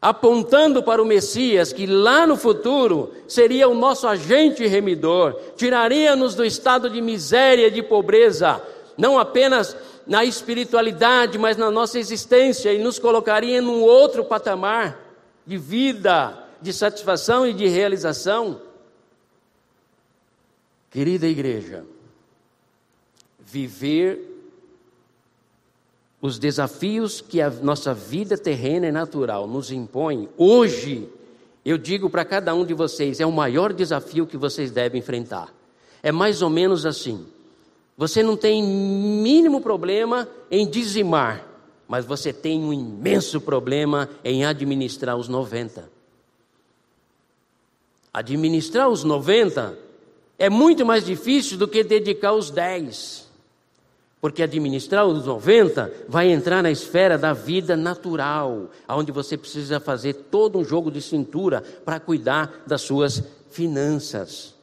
apontando 0.00 0.82
para 0.82 1.02
o 1.02 1.06
Messias, 1.06 1.72
que 1.72 1.86
lá 1.86 2.26
no 2.26 2.36
futuro 2.36 3.12
seria 3.26 3.68
o 3.68 3.74
nosso 3.74 4.06
agente 4.06 4.66
remidor, 4.66 5.34
tiraria-nos 5.56 6.34
do 6.34 6.44
estado 6.44 6.88
de 6.90 7.00
miséria, 7.00 7.70
de 7.70 7.82
pobreza, 7.82 8.62
não 8.96 9.18
apenas 9.18 9.76
na 10.06 10.24
espiritualidade, 10.24 11.38
mas 11.38 11.56
na 11.56 11.70
nossa 11.70 11.98
existência, 11.98 12.72
e 12.72 12.78
nos 12.78 12.98
colocaria 12.98 13.60
num 13.60 13.82
outro 13.82 14.24
patamar 14.24 15.00
de 15.44 15.56
vida, 15.56 16.46
de 16.60 16.72
satisfação 16.72 17.46
e 17.46 17.52
de 17.52 17.66
realização. 17.66 18.60
Querida 20.90 21.26
igreja, 21.26 21.84
viver 23.38 24.35
os 26.20 26.38
desafios 26.38 27.20
que 27.20 27.40
a 27.40 27.50
nossa 27.50 27.92
vida 27.92 28.36
terrena 28.36 28.86
e 28.86 28.92
natural 28.92 29.46
nos 29.46 29.70
impõe, 29.70 30.28
hoje, 30.36 31.08
eu 31.64 31.76
digo 31.76 32.08
para 32.08 32.24
cada 32.24 32.54
um 32.54 32.64
de 32.64 32.74
vocês, 32.74 33.20
é 33.20 33.26
o 33.26 33.32
maior 33.32 33.72
desafio 33.72 34.26
que 34.26 34.36
vocês 34.36 34.70
devem 34.70 35.00
enfrentar. 35.00 35.52
É 36.02 36.10
mais 36.10 36.42
ou 36.42 36.48
menos 36.48 36.86
assim. 36.86 37.26
Você 37.96 38.22
não 38.22 38.36
tem 38.36 38.62
mínimo 38.62 39.60
problema 39.60 40.28
em 40.50 40.68
dizimar, 40.68 41.46
mas 41.88 42.04
você 42.04 42.32
tem 42.32 42.60
um 42.60 42.72
imenso 42.72 43.40
problema 43.40 44.08
em 44.24 44.44
administrar 44.44 45.16
os 45.16 45.28
90. 45.28 45.90
Administrar 48.12 48.88
os 48.88 49.04
90 49.04 49.78
é 50.38 50.48
muito 50.48 50.84
mais 50.84 51.04
difícil 51.04 51.56
do 51.56 51.68
que 51.68 51.82
dedicar 51.82 52.32
os 52.32 52.50
10. 52.50 53.25
Porque 54.20 54.42
administrar 54.42 55.06
os 55.06 55.26
90 55.26 55.92
vai 56.08 56.30
entrar 56.30 56.62
na 56.62 56.70
esfera 56.70 57.18
da 57.18 57.32
vida 57.32 57.76
natural, 57.76 58.70
onde 58.88 59.12
você 59.12 59.36
precisa 59.36 59.78
fazer 59.78 60.14
todo 60.14 60.58
um 60.58 60.64
jogo 60.64 60.90
de 60.90 61.02
cintura 61.02 61.62
para 61.84 62.00
cuidar 62.00 62.64
das 62.66 62.82
suas 62.82 63.22
finanças. 63.50 64.56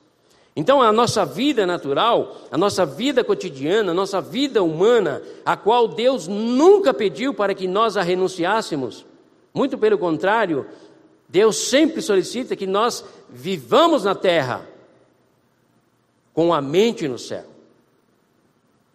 Então, 0.55 0.81
a 0.81 0.91
nossa 0.91 1.25
vida 1.25 1.65
natural, 1.65 2.37
a 2.51 2.57
nossa 2.57 2.85
vida 2.85 3.23
cotidiana, 3.23 3.91
a 3.91 3.95
nossa 3.95 4.21
vida 4.21 4.61
humana, 4.61 5.21
a 5.43 5.57
qual 5.57 5.87
Deus 5.87 6.27
nunca 6.27 6.93
pediu 6.93 7.33
para 7.33 7.55
que 7.55 7.67
nós 7.67 7.97
a 7.97 8.03
renunciássemos, 8.03 9.03
muito 9.53 9.77
pelo 9.77 9.97
contrário, 9.97 10.65
Deus 11.27 11.57
sempre 11.57 12.01
solicita 12.01 12.55
que 12.55 12.67
nós 12.67 13.03
vivamos 13.29 14.03
na 14.03 14.13
terra 14.13 14.67
com 16.33 16.53
a 16.53 16.61
mente 16.61 17.07
no 17.07 17.17
céu. 17.17 17.52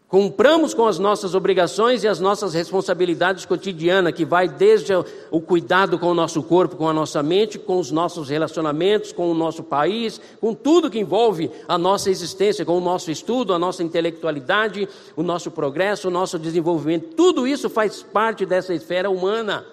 Cumpramos 0.09 0.73
com 0.73 0.87
as 0.87 0.99
nossas 0.99 1.35
obrigações 1.35 2.03
e 2.03 2.09
as 2.09 2.19
nossas 2.19 2.55
responsabilidades 2.55 3.45
cotidianas, 3.45 4.15
que 4.15 4.25
vai 4.25 4.49
desde 4.49 4.95
o 5.31 5.39
cuidado 5.39 5.99
com 5.99 6.07
o 6.07 6.15
nosso 6.15 6.43
corpo, 6.43 6.77
com 6.77 6.89
a 6.89 6.95
nossa 6.95 7.23
mente, 7.23 7.59
com 7.59 7.79
os 7.79 7.91
nossos 7.91 8.31
relacionamentos, 8.31 9.13
com 9.13 9.31
o 9.31 9.35
nosso 9.35 9.63
país, 9.63 10.19
com 10.41 10.55
tudo 10.55 10.91
que 10.91 10.99
envolve 10.99 11.51
a 11.69 11.77
nossa 11.77 12.09
existência, 12.09 12.65
com 12.65 12.79
o 12.79 12.81
nosso 12.81 13.11
estudo, 13.11 13.53
a 13.53 13.59
nossa 13.59 13.83
intelectualidade, 13.83 14.89
o 15.15 15.23
nosso 15.23 15.51
progresso, 15.51 16.09
o 16.09 16.11
nosso 16.11 16.39
desenvolvimento. 16.39 17.15
Tudo 17.15 17.47
isso 17.47 17.69
faz 17.69 18.03
parte 18.03 18.47
dessa 18.47 18.73
esfera 18.73 19.11
humana. 19.11 19.67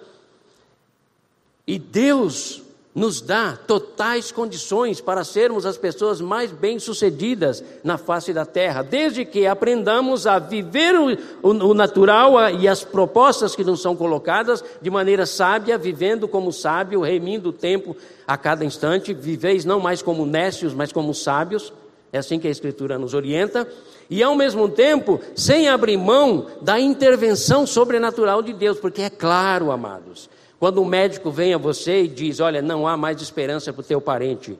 E 1.66 1.78
Deus 1.78 2.65
nos 2.96 3.20
dá 3.20 3.58
totais 3.66 4.32
condições 4.32 5.02
para 5.02 5.22
sermos 5.22 5.66
as 5.66 5.76
pessoas 5.76 6.18
mais 6.18 6.50
bem-sucedidas 6.50 7.62
na 7.84 7.98
face 7.98 8.32
da 8.32 8.46
terra, 8.46 8.80
desde 8.80 9.22
que 9.22 9.46
aprendamos 9.46 10.26
a 10.26 10.38
viver 10.38 10.96
o, 10.96 11.12
o, 11.42 11.50
o, 11.50 11.74
natural 11.74 12.36
e 12.58 12.66
as 12.66 12.82
propostas 12.82 13.54
que 13.54 13.62
nos 13.62 13.82
são 13.82 13.94
colocadas 13.94 14.64
de 14.80 14.88
maneira 14.88 15.26
sábia, 15.26 15.76
vivendo 15.76 16.26
como 16.26 16.50
sábio, 16.50 17.02
remindo 17.02 17.50
o 17.50 17.52
tempo 17.52 17.94
a 18.26 18.38
cada 18.38 18.64
instante, 18.64 19.12
viveis 19.12 19.66
não 19.66 19.78
mais 19.78 20.00
como 20.00 20.24
nécios, 20.24 20.72
mas 20.72 20.90
como 20.90 21.12
sábios, 21.12 21.74
é 22.10 22.16
assim 22.16 22.38
que 22.38 22.48
a 22.48 22.50
Escritura 22.50 22.98
nos 22.98 23.12
orienta, 23.12 23.68
e 24.08 24.22
ao 24.22 24.34
mesmo 24.34 24.70
tempo, 24.70 25.20
sem 25.34 25.68
abrir 25.68 25.98
mão 25.98 26.46
da 26.62 26.80
intervenção 26.80 27.66
sobrenatural 27.66 28.40
de 28.40 28.54
Deus, 28.54 28.78
porque 28.78 29.02
é 29.02 29.10
claro, 29.10 29.70
amados, 29.70 30.30
quando 30.58 30.80
um 30.80 30.86
médico 30.86 31.30
vem 31.30 31.52
a 31.52 31.58
você 31.58 32.02
e 32.04 32.08
diz: 32.08 32.40
Olha, 32.40 32.62
não 32.62 32.86
há 32.86 32.96
mais 32.96 33.20
esperança 33.20 33.72
para 33.72 33.80
o 33.80 33.84
teu 33.84 34.00
parente, 34.00 34.58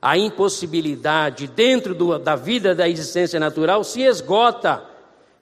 a 0.00 0.18
impossibilidade 0.18 1.46
dentro 1.46 1.94
do, 1.94 2.18
da 2.18 2.36
vida 2.36 2.74
da 2.74 2.88
existência 2.88 3.38
natural 3.38 3.84
se 3.84 4.02
esgota. 4.02 4.84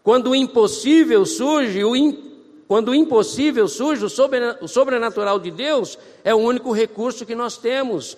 Quando 0.02 0.30
o 0.30 0.34
impossível 0.34 1.24
surge, 1.24 1.82
o 1.82 1.96
in, 1.96 2.32
quando 2.68 2.90
o 2.90 2.94
impossível 2.94 3.66
surge, 3.66 4.04
o, 4.04 4.10
sobre, 4.10 4.40
o 4.60 4.68
sobrenatural 4.68 5.38
de 5.38 5.50
Deus 5.50 5.98
é 6.22 6.34
o 6.34 6.38
único 6.38 6.72
recurso 6.72 7.24
que 7.24 7.34
nós 7.34 7.56
temos. 7.56 8.16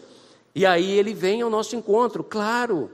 E 0.55 0.66
aí 0.66 0.99
ele 0.99 1.14
vem 1.14 1.43
ao 1.43 1.51
nosso 1.51 1.76
encontro, 1.76 2.24
claro. 2.24 2.91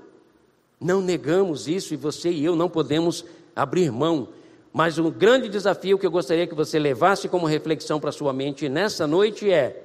Não 0.78 1.00
negamos 1.00 1.68
isso 1.68 1.94
e 1.94 1.96
você 1.96 2.30
e 2.30 2.44
eu 2.44 2.56
não 2.56 2.68
podemos 2.68 3.24
abrir 3.54 3.90
mão 3.90 4.28
mas 4.72 4.98
o 4.98 5.10
grande 5.10 5.48
desafio 5.48 5.98
que 5.98 6.06
eu 6.06 6.10
gostaria 6.10 6.46
que 6.46 6.54
você 6.54 6.78
levasse 6.78 7.28
como 7.28 7.46
reflexão 7.46 8.00
para 8.00 8.10
sua 8.10 8.32
mente 8.32 8.68
nessa 8.68 9.06
noite 9.06 9.50
é: 9.50 9.82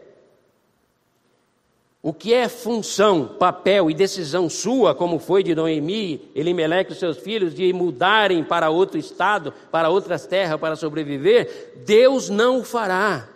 o 2.02 2.14
que 2.14 2.34
é 2.34 2.48
função, 2.48 3.26
papel 3.38 3.92
e 3.92 3.94
decisão 3.94 4.50
sua, 4.50 4.96
como 4.96 5.20
foi 5.20 5.44
de 5.44 5.54
Noemi, 5.54 6.22
Elimeleque 6.34 6.94
e 6.94 6.96
seus 6.96 7.18
filhos, 7.18 7.54
de 7.54 7.74
mudarem 7.74 8.46
para 8.46 8.70
outro 8.70 8.98
estado, 8.98 9.54
para 9.70 9.90
outras 9.90 10.26
terras, 10.26 10.60
para 10.60 10.78
sobreviver, 10.78 11.74
Deus 11.86 12.30
não 12.30 12.60
o 12.60 12.64
fará. 12.64 13.28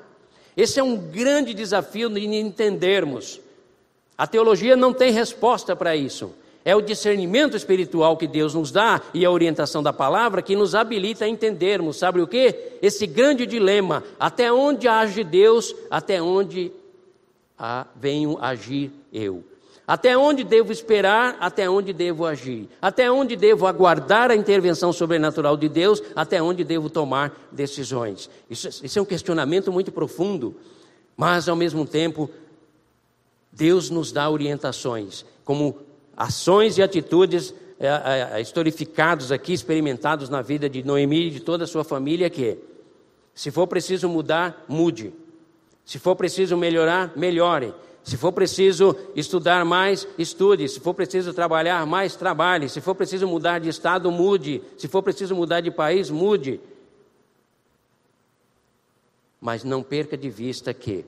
Esse 0.55 0.79
é 0.79 0.83
um 0.83 0.95
grande 0.95 1.53
desafio 1.53 2.09
de 2.09 2.23
entendermos. 2.23 3.41
A 4.17 4.25
teologia 4.25 4.77
não 4.77 4.93
tem 4.93 5.11
resposta 5.11 5.75
para 5.75 5.95
isso. 5.95 6.31
É 6.63 6.75
o 6.75 6.81
discernimento 6.81 7.57
espiritual 7.57 8.15
que 8.15 8.27
Deus 8.27 8.53
nos 8.53 8.71
dá 8.71 9.01
e 9.13 9.25
a 9.25 9.31
orientação 9.31 9.81
da 9.81 9.91
palavra 9.91 10.41
que 10.41 10.55
nos 10.55 10.75
habilita 10.75 11.25
a 11.25 11.27
entendermos, 11.27 11.97
sabe 11.97 12.21
o 12.21 12.27
que? 12.27 12.77
Esse 12.81 13.07
grande 13.07 13.45
dilema: 13.45 14.03
até 14.19 14.51
onde 14.51 14.87
age 14.87 15.23
Deus, 15.23 15.75
até 15.89 16.21
onde 16.21 16.71
venho 17.95 18.37
agir 18.39 18.91
eu. 19.11 19.43
Até 19.87 20.17
onde 20.17 20.43
devo 20.43 20.71
esperar, 20.71 21.35
até 21.39 21.69
onde 21.69 21.91
devo 21.91 22.25
agir. 22.25 22.69
Até 22.81 23.11
onde 23.11 23.35
devo 23.35 23.67
aguardar 23.67 24.31
a 24.31 24.35
intervenção 24.35 24.93
sobrenatural 24.93 25.57
de 25.57 25.67
Deus, 25.67 26.01
até 26.15 26.41
onde 26.41 26.63
devo 26.63 26.89
tomar 26.89 27.49
decisões. 27.51 28.29
Isso, 28.49 28.69
isso 28.85 28.99
é 28.99 29.01
um 29.01 29.05
questionamento 29.05 29.71
muito 29.71 29.91
profundo, 29.91 30.55
mas 31.17 31.49
ao 31.49 31.55
mesmo 31.55 31.85
tempo, 31.85 32.29
Deus 33.51 33.89
nos 33.89 34.11
dá 34.11 34.29
orientações, 34.29 35.25
como 35.43 35.77
ações 36.15 36.77
e 36.77 36.83
atitudes 36.83 37.53
é, 37.79 37.87
é, 37.87 38.29
é, 38.37 38.41
historificados 38.41 39.31
aqui, 39.31 39.53
experimentados 39.53 40.29
na 40.29 40.41
vida 40.41 40.69
de 40.69 40.83
Noemi 40.83 41.27
e 41.27 41.31
de 41.31 41.39
toda 41.39 41.63
a 41.63 41.67
sua 41.67 41.83
família, 41.83 42.29
que 42.29 42.59
se 43.33 43.49
for 43.49 43.65
preciso 43.65 44.07
mudar, 44.07 44.63
mude. 44.67 45.11
Se 45.83 45.97
for 45.97 46.15
preciso 46.15 46.55
melhorar, 46.55 47.11
melhore. 47.15 47.73
Se 48.03 48.17
for 48.17 48.31
preciso 48.31 48.95
estudar 49.15 49.65
mais, 49.65 50.07
estude. 50.17 50.69
Se 50.69 50.79
for 50.79 50.93
preciso 50.93 51.33
trabalhar 51.33 51.83
mais, 51.87 52.15
trabalhe. 52.15 52.69
Se 52.69 52.81
for 52.81 52.93
preciso 52.93 53.27
mudar 53.27 53.59
de 53.59 53.69
estado, 53.69 54.11
mude. 54.11 54.61
Se 54.77 54.87
for 54.87 55.01
preciso 55.01 55.35
mudar 55.35 55.61
de 55.61 55.71
país, 55.71 56.09
mude. 56.09 56.59
Mas 59.39 59.63
não 59.63 59.81
perca 59.81 60.15
de 60.15 60.29
vista 60.29 60.71
que 60.71 61.03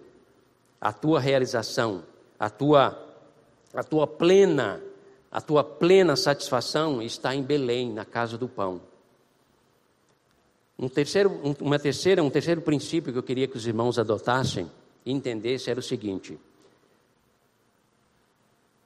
a 0.82 0.92
tua 0.92 1.20
realização, 1.20 2.04
a 2.40 2.50
tua, 2.50 2.98
a 3.76 3.84
tua 3.84 4.08
plena 4.08 4.82
a 5.34 5.42
tua 5.42 5.64
plena 5.64 6.16
satisfação 6.16 7.02
está 7.02 7.34
em 7.34 7.42
Belém, 7.42 7.92
na 7.92 8.06
casa 8.06 8.38
do 8.38 8.48
pão. 8.48 8.80
Um 10.78 10.88
terceiro, 10.88 11.32
uma 11.60 11.80
terceira, 11.80 12.24
um 12.24 12.30
terceiro 12.30 12.62
princípio 12.62 13.12
que 13.12 13.18
eu 13.18 13.24
queria 13.24 13.48
que 13.48 13.58
os 13.58 13.66
irmãos 13.66 13.98
adotassem 13.98 14.70
e 15.04 15.12
entendessem 15.12 15.72
era 15.72 15.80
o 15.80 15.84
seguinte: 15.84 16.40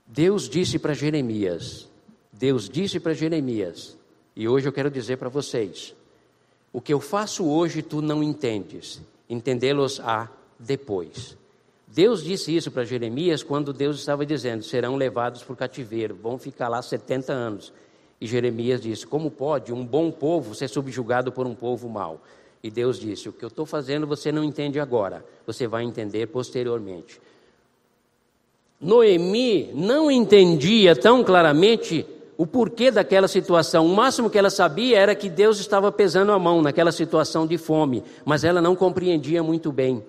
Deus 0.05 0.47
disse 0.47 0.79
para 0.79 0.93
Jeremias, 0.93 1.89
Deus 2.31 2.69
disse 2.69 2.97
para 2.97 3.13
Jeremias, 3.13 3.97
e 4.33 4.47
hoje 4.47 4.69
eu 4.69 4.73
quero 4.73 4.89
dizer 4.89 5.17
para 5.17 5.27
vocês: 5.27 5.93
o 6.71 6.79
que 6.79 6.93
eu 6.93 7.01
faço 7.01 7.45
hoje 7.45 7.81
tu 7.81 8.01
não 8.01 8.23
entendes, 8.23 9.01
entendê-los 9.29 9.99
á 9.99 10.31
depois. 10.57 11.35
Deus 11.87 12.21
disse 12.21 12.53
isso 12.53 12.69
para 12.69 12.83
Jeremias 12.83 13.41
quando 13.41 13.71
Deus 13.71 13.97
estava 13.97 14.25
dizendo: 14.25 14.63
serão 14.63 14.97
levados 14.97 15.41
por 15.41 15.55
cativeiro, 15.55 16.15
vão 16.21 16.37
ficar 16.37 16.67
lá 16.67 16.81
70 16.81 17.31
anos. 17.31 17.71
E 18.19 18.27
Jeremias 18.27 18.81
disse: 18.81 19.07
como 19.07 19.31
pode 19.31 19.71
um 19.71 19.85
bom 19.85 20.11
povo 20.11 20.53
ser 20.53 20.67
subjugado 20.67 21.31
por 21.31 21.47
um 21.47 21.55
povo 21.55 21.87
mau? 21.87 22.21
E 22.61 22.69
Deus 22.69 22.99
disse: 22.99 23.29
o 23.29 23.33
que 23.33 23.43
eu 23.43 23.47
estou 23.47 23.65
fazendo 23.65 24.05
você 24.05 24.31
não 24.33 24.43
entende 24.43 24.79
agora, 24.79 25.25
você 25.45 25.65
vai 25.65 25.83
entender 25.83 26.27
posteriormente. 26.27 27.21
Noemi 28.79 29.71
não 29.73 30.11
entendia 30.11 30.95
tão 30.95 31.23
claramente 31.23 32.05
o 32.37 32.45
porquê 32.45 32.91
daquela 32.91 33.27
situação. 33.27 33.87
O 33.87 33.95
máximo 33.95 34.29
que 34.29 34.37
ela 34.37 34.51
sabia 34.51 34.99
era 34.99 35.15
que 35.15 35.29
Deus 35.29 35.57
estava 35.59 35.91
pesando 35.91 36.31
a 36.31 36.37
mão 36.37 36.61
naquela 36.61 36.91
situação 36.91 37.47
de 37.47 37.57
fome, 37.57 38.03
mas 38.25 38.43
ela 38.43 38.61
não 38.61 38.75
compreendia 38.75 39.41
muito 39.41 39.71
bem 39.71 40.03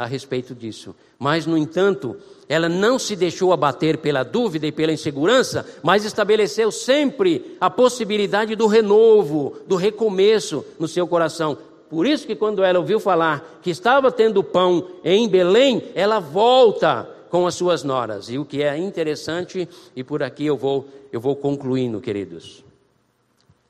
a 0.00 0.06
respeito 0.06 0.54
disso. 0.54 0.96
Mas, 1.18 1.44
no 1.44 1.58
entanto, 1.58 2.16
ela 2.48 2.70
não 2.70 2.98
se 2.98 3.14
deixou 3.14 3.52
abater 3.52 3.98
pela 3.98 4.22
dúvida 4.22 4.66
e 4.66 4.72
pela 4.72 4.94
insegurança, 4.94 5.66
mas 5.82 6.06
estabeleceu 6.06 6.72
sempre 6.72 7.58
a 7.60 7.68
possibilidade 7.68 8.56
do 8.56 8.66
renovo, 8.66 9.58
do 9.66 9.76
recomeço 9.76 10.64
no 10.78 10.88
seu 10.88 11.06
coração. 11.06 11.58
Por 11.90 12.06
isso 12.06 12.26
que 12.26 12.34
quando 12.34 12.64
ela 12.64 12.78
ouviu 12.78 12.98
falar 12.98 13.60
que 13.62 13.68
estava 13.68 14.10
tendo 14.10 14.42
pão 14.42 14.88
em 15.04 15.28
Belém, 15.28 15.82
ela 15.94 16.18
volta 16.18 17.06
com 17.28 17.46
as 17.46 17.54
suas 17.54 17.84
noras. 17.84 18.30
E 18.30 18.38
o 18.38 18.44
que 18.46 18.62
é 18.62 18.78
interessante, 18.78 19.68
e 19.94 20.02
por 20.02 20.22
aqui 20.22 20.46
eu 20.46 20.56
vou, 20.56 20.88
eu 21.12 21.20
vou 21.20 21.36
concluindo, 21.36 22.00
queridos, 22.00 22.64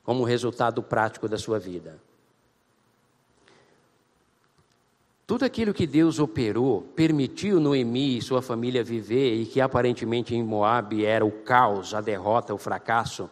como 0.01 0.23
resultado 0.23 0.81
prático 0.81 1.27
da 1.27 1.37
sua 1.37 1.59
vida. 1.59 1.99
Tudo 5.31 5.45
aquilo 5.45 5.73
que 5.73 5.87
Deus 5.87 6.19
operou, 6.19 6.81
permitiu 6.93 7.57
Noemi 7.57 8.17
e 8.17 8.21
sua 8.21 8.41
família 8.41 8.83
viver 8.83 9.35
e 9.35 9.45
que 9.45 9.61
aparentemente 9.61 10.35
em 10.35 10.43
Moabe 10.43 11.05
era 11.05 11.25
o 11.25 11.31
caos, 11.31 11.93
a 11.93 12.01
derrota, 12.01 12.53
o 12.53 12.57
fracasso, 12.57 13.29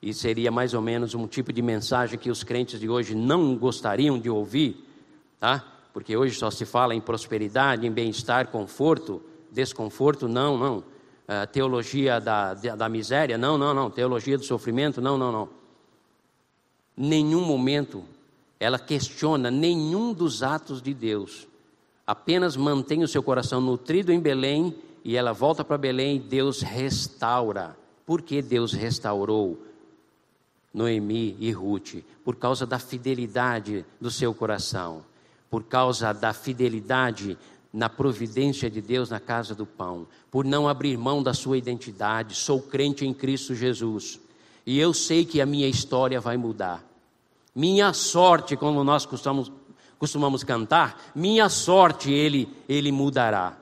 e 0.00 0.14
seria 0.14 0.50
mais 0.50 0.72
ou 0.72 0.80
menos 0.80 1.14
um 1.14 1.26
tipo 1.26 1.52
de 1.52 1.60
mensagem 1.60 2.18
que 2.18 2.30
os 2.30 2.42
crentes 2.42 2.80
de 2.80 2.88
hoje 2.88 3.14
não 3.14 3.54
gostariam 3.54 4.18
de 4.18 4.30
ouvir, 4.30 4.82
tá? 5.38 5.62
Porque 5.92 6.16
hoje 6.16 6.34
só 6.38 6.50
se 6.50 6.64
fala 6.64 6.94
em 6.94 7.02
prosperidade, 7.02 7.86
em 7.86 7.92
bem-estar, 7.92 8.46
conforto, 8.46 9.22
desconforto, 9.52 10.26
não, 10.26 10.56
não. 10.56 10.78
uh, 10.78 11.46
teologia 11.52 12.18
da, 12.18 12.54
da 12.54 12.88
miséria, 12.88 13.36
não, 13.36 13.58
não, 13.58 13.74
não, 13.74 13.90
teologia 13.90 14.38
do 14.38 14.44
sofrimento, 14.44 15.02
não, 15.02 15.18
não, 15.18 15.30
não. 15.30 15.50
Nenhum 16.96 17.44
momento 17.44 18.06
ela 18.60 18.78
questiona 18.78 19.50
nenhum 19.50 20.12
dos 20.12 20.42
atos 20.42 20.82
de 20.82 20.92
Deus, 20.92 21.48
apenas 22.06 22.56
mantém 22.56 23.02
o 23.02 23.08
seu 23.08 23.22
coração 23.22 23.58
nutrido 23.58 24.12
em 24.12 24.20
Belém 24.20 24.76
e 25.02 25.16
ela 25.16 25.32
volta 25.32 25.64
para 25.64 25.78
Belém 25.78 26.16
e 26.16 26.20
Deus 26.20 26.60
restaura. 26.60 27.74
Por 28.04 28.20
que 28.20 28.42
Deus 28.42 28.74
restaurou 28.74 29.58
Noemi 30.74 31.36
e 31.40 31.50
Ruth? 31.50 32.04
Por 32.22 32.36
causa 32.36 32.66
da 32.66 32.78
fidelidade 32.78 33.84
do 33.98 34.10
seu 34.10 34.34
coração, 34.34 35.02
por 35.48 35.64
causa 35.64 36.12
da 36.12 36.34
fidelidade 36.34 37.38
na 37.72 37.88
providência 37.88 38.68
de 38.68 38.82
Deus 38.82 39.08
na 39.08 39.20
casa 39.20 39.54
do 39.54 39.64
pão, 39.64 40.06
por 40.30 40.44
não 40.44 40.68
abrir 40.68 40.98
mão 40.98 41.22
da 41.22 41.32
sua 41.32 41.56
identidade. 41.56 42.34
Sou 42.34 42.60
crente 42.60 43.06
em 43.06 43.14
Cristo 43.14 43.54
Jesus 43.54 44.20
e 44.66 44.78
eu 44.78 44.92
sei 44.92 45.24
que 45.24 45.40
a 45.40 45.46
minha 45.46 45.68
história 45.68 46.20
vai 46.20 46.36
mudar. 46.36 46.89
Minha 47.54 47.92
sorte, 47.92 48.56
como 48.56 48.84
nós 48.84 49.04
costumamos, 49.04 49.50
costumamos 49.98 50.44
cantar, 50.44 51.12
minha 51.14 51.48
sorte 51.48 52.12
ele, 52.12 52.48
ele 52.68 52.90
mudará. 52.92 53.56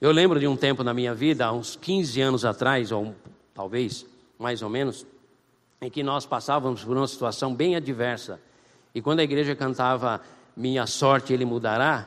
Eu 0.00 0.12
lembro 0.12 0.38
de 0.38 0.46
um 0.46 0.56
tempo 0.56 0.84
na 0.84 0.92
minha 0.92 1.14
vida, 1.14 1.46
há 1.46 1.52
uns 1.52 1.76
15 1.76 2.20
anos 2.20 2.44
atrás, 2.44 2.92
ou 2.92 3.14
talvez 3.54 4.04
mais 4.38 4.60
ou 4.60 4.68
menos, 4.68 5.06
em 5.80 5.88
que 5.88 6.02
nós 6.02 6.26
passávamos 6.26 6.84
por 6.84 6.96
uma 6.96 7.06
situação 7.06 7.54
bem 7.54 7.76
adversa. 7.76 8.40
E 8.94 9.00
quando 9.00 9.20
a 9.20 9.24
igreja 9.24 9.54
cantava 9.54 10.20
Minha 10.56 10.86
sorte 10.86 11.32
ele 11.32 11.44
mudará, 11.44 12.06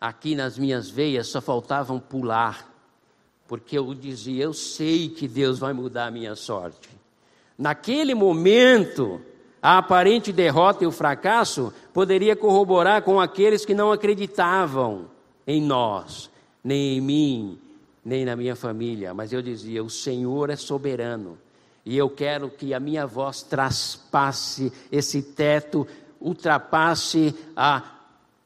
aqui 0.00 0.34
nas 0.34 0.58
minhas 0.58 0.90
veias 0.90 1.28
só 1.28 1.40
faltavam 1.40 2.00
pular, 2.00 2.68
porque 3.46 3.78
eu 3.78 3.94
dizia: 3.94 4.44
Eu 4.44 4.52
sei 4.52 5.08
que 5.08 5.28
Deus 5.28 5.58
vai 5.58 5.72
mudar 5.72 6.06
a 6.06 6.10
minha 6.10 6.34
sorte. 6.34 6.88
Naquele 7.56 8.14
momento, 8.14 9.20
a 9.62 9.78
aparente 9.78 10.32
derrota 10.32 10.82
e 10.82 10.86
o 10.88 10.92
fracasso 10.92 11.72
poderia 11.94 12.34
corroborar 12.34 13.02
com 13.02 13.20
aqueles 13.20 13.64
que 13.64 13.74
não 13.74 13.92
acreditavam 13.92 15.06
em 15.46 15.62
nós, 15.62 16.28
nem 16.64 16.98
em 16.98 17.00
mim, 17.00 17.58
nem 18.04 18.24
na 18.24 18.34
minha 18.34 18.56
família, 18.56 19.14
mas 19.14 19.32
eu 19.32 19.40
dizia: 19.40 19.84
o 19.84 19.88
Senhor 19.88 20.50
é 20.50 20.56
soberano. 20.56 21.38
E 21.84 21.96
eu 21.96 22.10
quero 22.10 22.48
que 22.50 22.74
a 22.74 22.80
minha 22.80 23.06
voz 23.06 23.42
traspasse 23.42 24.72
esse 24.90 25.22
teto, 25.22 25.86
ultrapasse 26.20 27.34
a 27.56 27.82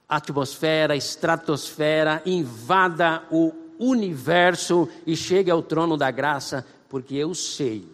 atmosfera, 0.08 0.94
a 0.94 0.96
estratosfera, 0.96 2.22
invada 2.24 3.22
o 3.30 3.52
universo 3.78 4.88
e 5.06 5.14
chegue 5.14 5.50
ao 5.50 5.62
trono 5.62 5.96
da 5.96 6.10
graça, 6.10 6.66
porque 6.88 7.14
eu 7.14 7.34
sei 7.34 7.86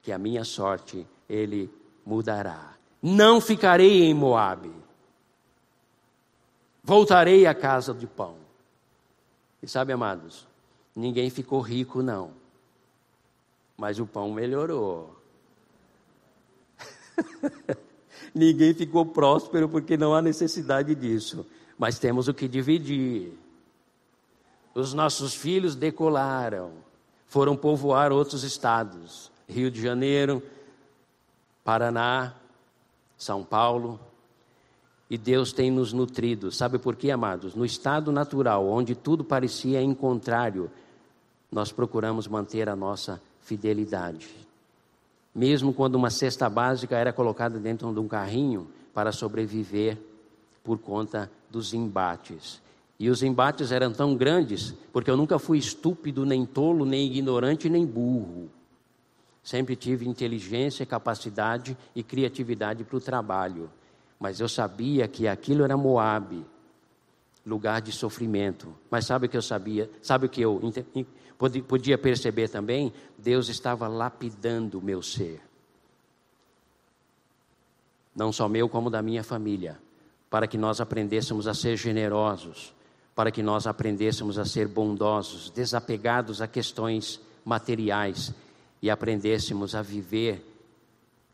que 0.00 0.12
a 0.12 0.18
minha 0.18 0.44
sorte 0.44 1.04
ele 1.28 1.68
mudará. 2.04 2.72
Não 3.02 3.40
ficarei 3.40 4.04
em 4.04 4.14
Moabe. 4.14 4.72
Voltarei 6.82 7.46
à 7.46 7.54
casa 7.54 7.94
de 7.94 8.06
pão. 8.06 8.36
E 9.62 9.68
sabe, 9.68 9.92
amados, 9.92 10.46
ninguém 10.94 11.30
ficou 11.30 11.60
rico, 11.60 12.02
não. 12.02 12.32
Mas 13.76 13.98
o 13.98 14.06
pão 14.06 14.32
melhorou. 14.32 15.16
ninguém 18.34 18.74
ficou 18.74 19.06
próspero 19.06 19.68
porque 19.68 19.96
não 19.96 20.14
há 20.14 20.20
necessidade 20.20 20.94
disso. 20.94 21.46
Mas 21.78 21.98
temos 21.98 22.28
o 22.28 22.34
que 22.34 22.48
dividir. 22.48 23.32
Os 24.74 24.94
nossos 24.94 25.34
filhos 25.34 25.76
decolaram, 25.76 26.72
foram 27.26 27.56
povoar 27.56 28.10
outros 28.10 28.42
estados. 28.42 29.30
Rio 29.48 29.70
de 29.70 29.80
Janeiro, 29.80 30.42
Paraná, 31.64 32.34
São 33.16 33.44
Paulo, 33.44 34.00
e 35.08 35.18
Deus 35.18 35.52
tem 35.52 35.70
nos 35.70 35.92
nutrido. 35.92 36.50
Sabe 36.50 36.78
por 36.78 36.96
quê, 36.96 37.10
amados? 37.10 37.54
No 37.54 37.64
estado 37.66 38.10
natural, 38.10 38.66
onde 38.66 38.94
tudo 38.94 39.22
parecia 39.22 39.82
em 39.82 39.92
contrário, 39.94 40.70
nós 41.50 41.70
procuramos 41.70 42.26
manter 42.26 42.68
a 42.68 42.74
nossa 42.74 43.20
fidelidade. 43.42 44.28
Mesmo 45.34 45.72
quando 45.74 45.96
uma 45.96 46.08
cesta 46.08 46.48
básica 46.48 46.96
era 46.96 47.12
colocada 47.12 47.58
dentro 47.58 47.92
de 47.92 48.00
um 48.00 48.08
carrinho 48.08 48.68
para 48.94 49.12
sobreviver 49.12 49.98
por 50.64 50.78
conta 50.78 51.30
dos 51.50 51.74
embates. 51.74 52.62
E 52.98 53.10
os 53.10 53.22
embates 53.22 53.72
eram 53.72 53.92
tão 53.92 54.16
grandes, 54.16 54.74
porque 54.92 55.10
eu 55.10 55.16
nunca 55.16 55.38
fui 55.38 55.58
estúpido, 55.58 56.24
nem 56.24 56.46
tolo, 56.46 56.86
nem 56.86 57.06
ignorante, 57.06 57.68
nem 57.68 57.84
burro. 57.84 58.48
Sempre 59.42 59.76
tive 59.76 60.08
inteligência, 60.08 60.86
capacidade 60.86 61.76
e 61.94 62.02
criatividade 62.02 62.84
para 62.84 62.96
o 62.96 63.00
trabalho 63.00 63.70
mas 64.22 64.38
eu 64.38 64.48
sabia 64.48 65.08
que 65.08 65.26
aquilo 65.26 65.64
era 65.64 65.76
Moabe, 65.76 66.46
lugar 67.44 67.80
de 67.80 67.90
sofrimento. 67.90 68.72
Mas 68.88 69.04
sabe 69.04 69.26
o 69.26 69.28
que 69.28 69.36
eu 69.36 69.42
sabia? 69.42 69.90
Sabe 70.00 70.26
o 70.26 70.28
que 70.28 70.40
eu 70.40 70.60
podia 71.66 71.98
perceber 71.98 72.48
também? 72.48 72.92
Deus 73.18 73.48
estava 73.48 73.88
lapidando 73.88 74.78
o 74.78 74.80
meu 74.80 75.02
ser. 75.02 75.40
Não 78.14 78.32
só 78.32 78.48
meu, 78.48 78.68
como 78.68 78.88
da 78.88 79.02
minha 79.02 79.24
família, 79.24 79.76
para 80.30 80.46
que 80.46 80.56
nós 80.56 80.80
aprendêssemos 80.80 81.48
a 81.48 81.52
ser 81.52 81.76
generosos, 81.76 82.72
para 83.16 83.32
que 83.32 83.42
nós 83.42 83.66
aprendêssemos 83.66 84.38
a 84.38 84.44
ser 84.44 84.68
bondosos, 84.68 85.50
desapegados 85.50 86.40
a 86.40 86.46
questões 86.46 87.20
materiais 87.44 88.32
e 88.82 88.90
aprendêssemos 88.90 89.74
a 89.74 89.80
viver. 89.80 90.44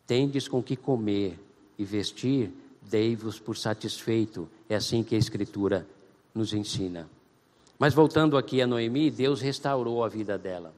Tendes 0.07 0.46
com 0.46 0.62
que 0.62 0.76
comer 0.76 1.38
e 1.78 1.84
vestir, 1.84 2.53
dei-vos 2.82 3.40
por 3.40 3.57
satisfeito. 3.57 4.49
É 4.68 4.76
assim 4.76 5.03
que 5.03 5.14
a 5.14 5.18
Escritura 5.18 5.86
nos 6.34 6.53
ensina. 6.53 7.09
Mas 7.78 7.94
voltando 7.94 8.36
aqui 8.36 8.61
a 8.61 8.66
Noemi, 8.66 9.11
Deus 9.11 9.40
restaurou 9.40 10.05
a 10.05 10.09
vida 10.09 10.36
dela. 10.36 10.74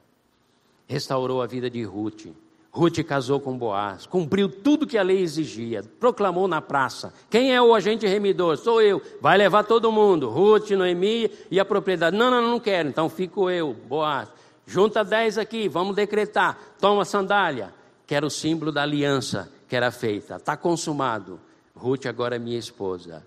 Restaurou 0.87 1.41
a 1.41 1.47
vida 1.47 1.69
de 1.69 1.83
Ruth. 1.83 2.27
Ruth 2.71 3.03
casou 3.03 3.37
com 3.37 3.57
Boaz, 3.57 4.05
cumpriu 4.05 4.47
tudo 4.47 4.87
que 4.87 4.97
a 4.97 5.03
lei 5.03 5.19
exigia, 5.19 5.83
proclamou 5.99 6.47
na 6.47 6.61
praça: 6.61 7.13
Quem 7.29 7.53
é 7.53 7.61
o 7.61 7.75
agente 7.75 8.07
remidor? 8.07 8.55
Sou 8.55 8.81
eu. 8.81 9.01
Vai 9.19 9.37
levar 9.37 9.63
todo 9.63 9.91
mundo. 9.91 10.29
Ruth, 10.29 10.69
Noemi 10.71 11.29
e 11.49 11.59
a 11.59 11.65
propriedade. 11.65 12.15
Não, 12.15 12.31
não, 12.31 12.41
não 12.41 12.59
quero. 12.61 12.87
Então 12.87 13.09
fico 13.09 13.49
eu, 13.49 13.73
Boaz. 13.73 14.29
Junta 14.65 15.03
dez 15.03 15.37
aqui, 15.37 15.67
vamos 15.67 15.95
decretar. 15.95 16.57
Toma 16.79 17.05
sandália, 17.05 17.73
que 18.05 18.15
era 18.15 18.25
o 18.25 18.29
símbolo 18.29 18.71
da 18.71 18.83
aliança 18.83 19.51
que 19.67 19.75
era 19.75 19.91
feita. 19.91 20.35
Está 20.35 20.55
consumado. 20.57 21.39
Ruth 21.75 22.05
agora 22.05 22.35
é 22.35 22.39
minha 22.39 22.59
esposa. 22.59 23.25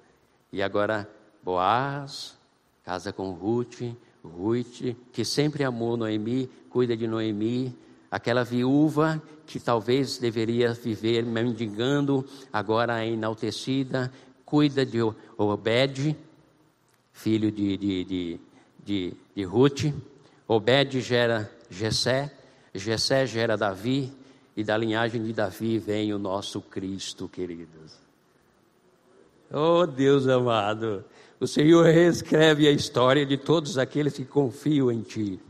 E 0.52 0.62
agora 0.62 1.08
Boaz 1.42 2.34
casa 2.84 3.12
com 3.12 3.30
Ruth, 3.30 3.80
Ruth, 4.22 4.94
que 5.10 5.24
sempre 5.24 5.64
amou 5.64 5.96
Noemi, 5.96 6.48
cuida 6.68 6.94
de 6.96 7.06
Noemi, 7.06 7.74
aquela 8.10 8.44
viúva 8.44 9.20
que 9.46 9.58
talvez 9.58 10.18
deveria 10.18 10.72
viver 10.72 11.24
mendigando, 11.24 12.24
agora 12.52 13.02
é 13.02 13.08
enaltecida, 13.08 14.12
cuida 14.44 14.84
de 14.84 14.98
Obed, 15.36 16.16
filho 17.12 17.50
de, 17.50 17.76
de, 17.76 18.04
de, 18.04 18.40
de, 18.84 19.14
de 19.34 19.44
Ruth. 19.44 19.92
Obed 20.46 21.00
gera 21.00 21.50
Jessé, 21.70 22.30
Jessé 22.74 23.26
gera 23.26 23.56
Davi, 23.56 24.12
e 24.56 24.62
da 24.62 24.76
linhagem 24.76 25.22
de 25.22 25.32
Davi 25.32 25.78
vem 25.78 26.12
o 26.12 26.18
nosso 26.18 26.60
Cristo, 26.60 27.28
queridos. 27.28 27.98
Oh 29.52 29.86
Deus 29.86 30.28
amado, 30.28 31.04
o 31.40 31.46
Senhor 31.46 31.86
reescreve 31.86 32.68
a 32.68 32.70
história 32.70 33.26
de 33.26 33.36
todos 33.36 33.78
aqueles 33.78 34.14
que 34.14 34.24
confiam 34.24 34.90
em 34.90 35.00
Ti. 35.00 35.40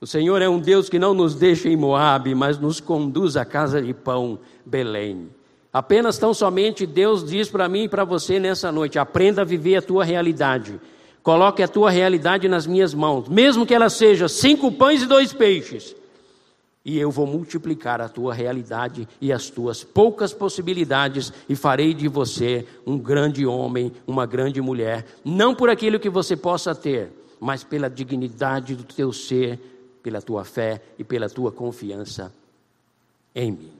O 0.00 0.06
Senhor 0.06 0.42
é 0.42 0.48
um 0.48 0.58
Deus 0.58 0.88
que 0.88 0.98
não 0.98 1.14
nos 1.14 1.34
deixa 1.34 1.68
em 1.68 1.76
Moabe, 1.76 2.34
mas 2.34 2.58
nos 2.58 2.80
conduz 2.80 3.36
à 3.36 3.44
casa 3.44 3.80
de 3.80 3.94
pão, 3.94 4.38
Belém. 4.64 5.30
Apenas 5.72 6.18
tão 6.18 6.34
somente 6.34 6.86
Deus 6.86 7.24
diz 7.24 7.48
para 7.48 7.68
mim 7.68 7.84
e 7.84 7.88
para 7.88 8.04
você 8.04 8.38
nessa 8.38 8.70
noite: 8.70 8.98
aprenda 8.98 9.42
a 9.42 9.44
viver 9.44 9.76
a 9.76 9.82
tua 9.82 10.04
realidade. 10.04 10.80
Coloque 11.24 11.60
a 11.60 11.66
tua 11.66 11.90
realidade 11.90 12.46
nas 12.48 12.68
minhas 12.68 12.94
mãos, 12.94 13.28
mesmo 13.28 13.66
que 13.66 13.74
ela 13.74 13.90
seja 13.90 14.28
cinco 14.28 14.70
pães 14.70 15.02
e 15.02 15.06
dois 15.06 15.32
peixes 15.32 15.96
e 16.84 16.98
eu 16.98 17.10
vou 17.10 17.26
multiplicar 17.26 18.00
a 18.00 18.08
tua 18.08 18.34
realidade 18.34 19.08
e 19.20 19.32
as 19.32 19.48
tuas 19.48 19.82
poucas 19.82 20.34
possibilidades 20.34 21.32
e 21.48 21.56
farei 21.56 21.94
de 21.94 22.08
você 22.08 22.66
um 22.86 22.98
grande 22.98 23.46
homem, 23.46 23.90
uma 24.06 24.26
grande 24.26 24.60
mulher, 24.60 25.06
não 25.24 25.54
por 25.54 25.70
aquilo 25.70 25.98
que 25.98 26.10
você 26.10 26.36
possa 26.36 26.74
ter, 26.74 27.10
mas 27.40 27.64
pela 27.64 27.88
dignidade 27.88 28.76
do 28.76 28.84
teu 28.84 29.12
ser, 29.12 29.58
pela 30.02 30.20
tua 30.20 30.44
fé 30.44 30.82
e 30.98 31.04
pela 31.04 31.30
tua 31.30 31.50
confiança 31.50 32.30
em 33.34 33.50
mim. 33.50 33.72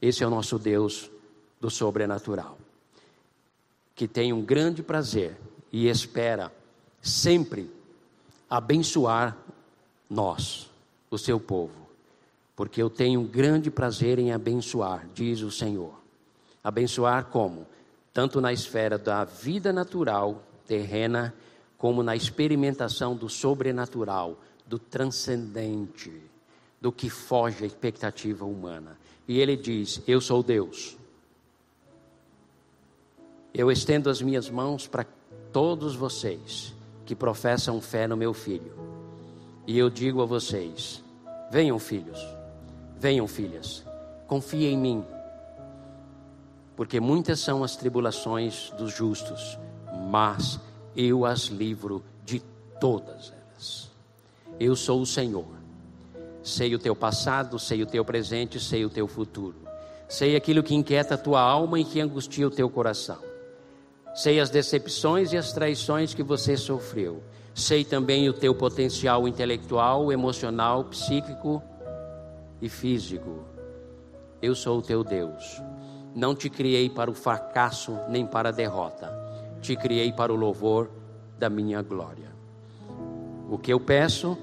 Esse 0.00 0.22
é 0.22 0.26
o 0.26 0.30
nosso 0.30 0.58
Deus 0.58 1.10
do 1.60 1.70
sobrenatural, 1.70 2.56
que 3.96 4.06
tem 4.06 4.32
um 4.32 4.42
grande 4.42 4.80
prazer 4.80 5.36
e 5.74 5.88
espera 5.88 6.52
sempre 7.02 7.68
abençoar 8.48 9.36
nós, 10.08 10.70
o 11.10 11.18
seu 11.18 11.40
povo, 11.40 11.88
porque 12.54 12.80
eu 12.80 12.88
tenho 12.88 13.24
grande 13.24 13.72
prazer 13.72 14.20
em 14.20 14.32
abençoar, 14.32 15.08
diz 15.12 15.40
o 15.40 15.50
Senhor. 15.50 15.92
Abençoar 16.62 17.24
como? 17.24 17.66
Tanto 18.12 18.40
na 18.40 18.52
esfera 18.52 18.96
da 18.96 19.24
vida 19.24 19.72
natural, 19.72 20.44
terrena, 20.64 21.34
como 21.76 22.04
na 22.04 22.14
experimentação 22.14 23.16
do 23.16 23.28
sobrenatural, 23.28 24.38
do 24.64 24.78
transcendente, 24.78 26.22
do 26.80 26.92
que 26.92 27.10
foge 27.10 27.64
à 27.64 27.66
expectativa 27.66 28.44
humana. 28.44 28.96
E 29.26 29.40
ele 29.40 29.56
diz: 29.56 30.00
Eu 30.06 30.20
sou 30.20 30.40
Deus. 30.40 30.96
Eu 33.52 33.72
estendo 33.72 34.08
as 34.08 34.22
minhas 34.22 34.48
mãos 34.48 34.86
para 34.86 35.04
todos 35.54 35.94
vocês 35.94 36.74
que 37.06 37.14
professam 37.14 37.80
fé 37.80 38.08
no 38.08 38.16
meu 38.16 38.34
filho. 38.34 38.74
E 39.64 39.78
eu 39.78 39.88
digo 39.88 40.20
a 40.20 40.26
vocês: 40.26 41.00
venham, 41.48 41.78
filhos, 41.78 42.18
venham, 42.98 43.28
filhas, 43.28 43.84
confiem 44.26 44.74
em 44.74 44.76
mim, 44.76 45.04
porque 46.74 46.98
muitas 46.98 47.38
são 47.38 47.62
as 47.62 47.76
tribulações 47.76 48.70
dos 48.70 48.92
justos, 48.92 49.56
mas 50.10 50.58
eu 50.96 51.24
as 51.24 51.42
livro 51.42 52.02
de 52.24 52.40
todas 52.80 53.32
elas. 53.32 53.90
Eu 54.58 54.74
sou 54.74 55.00
o 55.00 55.06
Senhor. 55.06 55.46
Sei 56.42 56.74
o 56.74 56.78
teu 56.78 56.96
passado, 56.96 57.58
sei 57.60 57.80
o 57.82 57.86
teu 57.86 58.04
presente, 58.04 58.58
sei 58.58 58.84
o 58.84 58.90
teu 58.90 59.06
futuro. 59.06 59.54
Sei 60.08 60.36
aquilo 60.36 60.64
que 60.64 60.74
inquieta 60.74 61.14
a 61.14 61.18
tua 61.18 61.40
alma 61.40 61.78
e 61.78 61.84
que 61.84 62.00
angustia 62.00 62.46
o 62.46 62.50
teu 62.50 62.68
coração. 62.68 63.23
Sei 64.14 64.38
as 64.38 64.48
decepções 64.48 65.32
e 65.32 65.36
as 65.36 65.52
traições 65.52 66.14
que 66.14 66.22
você 66.22 66.56
sofreu. 66.56 67.20
Sei 67.52 67.84
também 67.84 68.28
o 68.28 68.32
teu 68.32 68.54
potencial 68.54 69.26
intelectual, 69.26 70.12
emocional, 70.12 70.84
psíquico 70.84 71.60
e 72.62 72.68
físico. 72.68 73.44
Eu 74.40 74.54
sou 74.54 74.78
o 74.78 74.82
teu 74.82 75.02
Deus. 75.02 75.60
Não 76.14 76.32
te 76.32 76.48
criei 76.48 76.88
para 76.88 77.10
o 77.10 77.14
fracasso 77.14 77.98
nem 78.08 78.24
para 78.24 78.50
a 78.50 78.52
derrota. 78.52 79.12
Te 79.60 79.74
criei 79.74 80.12
para 80.12 80.32
o 80.32 80.36
louvor 80.36 80.90
da 81.36 81.50
minha 81.50 81.82
glória. 81.82 82.32
O 83.50 83.58
que 83.58 83.72
eu 83.72 83.80
peço 83.80 84.38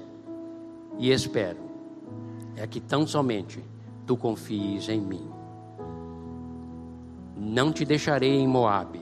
e 0.98 1.10
espero 1.10 1.60
é 2.56 2.66
que 2.66 2.78
tão 2.78 3.06
somente 3.06 3.64
tu 4.06 4.18
confies 4.18 4.90
em 4.90 5.00
mim. 5.00 5.30
Não 7.34 7.72
te 7.72 7.86
deixarei 7.86 8.34
em 8.38 8.46
Moabe 8.46 9.01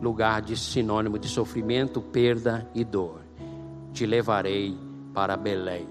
lugar 0.00 0.42
de 0.42 0.56
sinônimo 0.56 1.18
de 1.18 1.28
sofrimento, 1.28 2.00
perda 2.00 2.68
e 2.74 2.84
dor. 2.84 3.20
Te 3.92 4.06
levarei 4.06 4.76
para 5.12 5.36
Belém, 5.36 5.88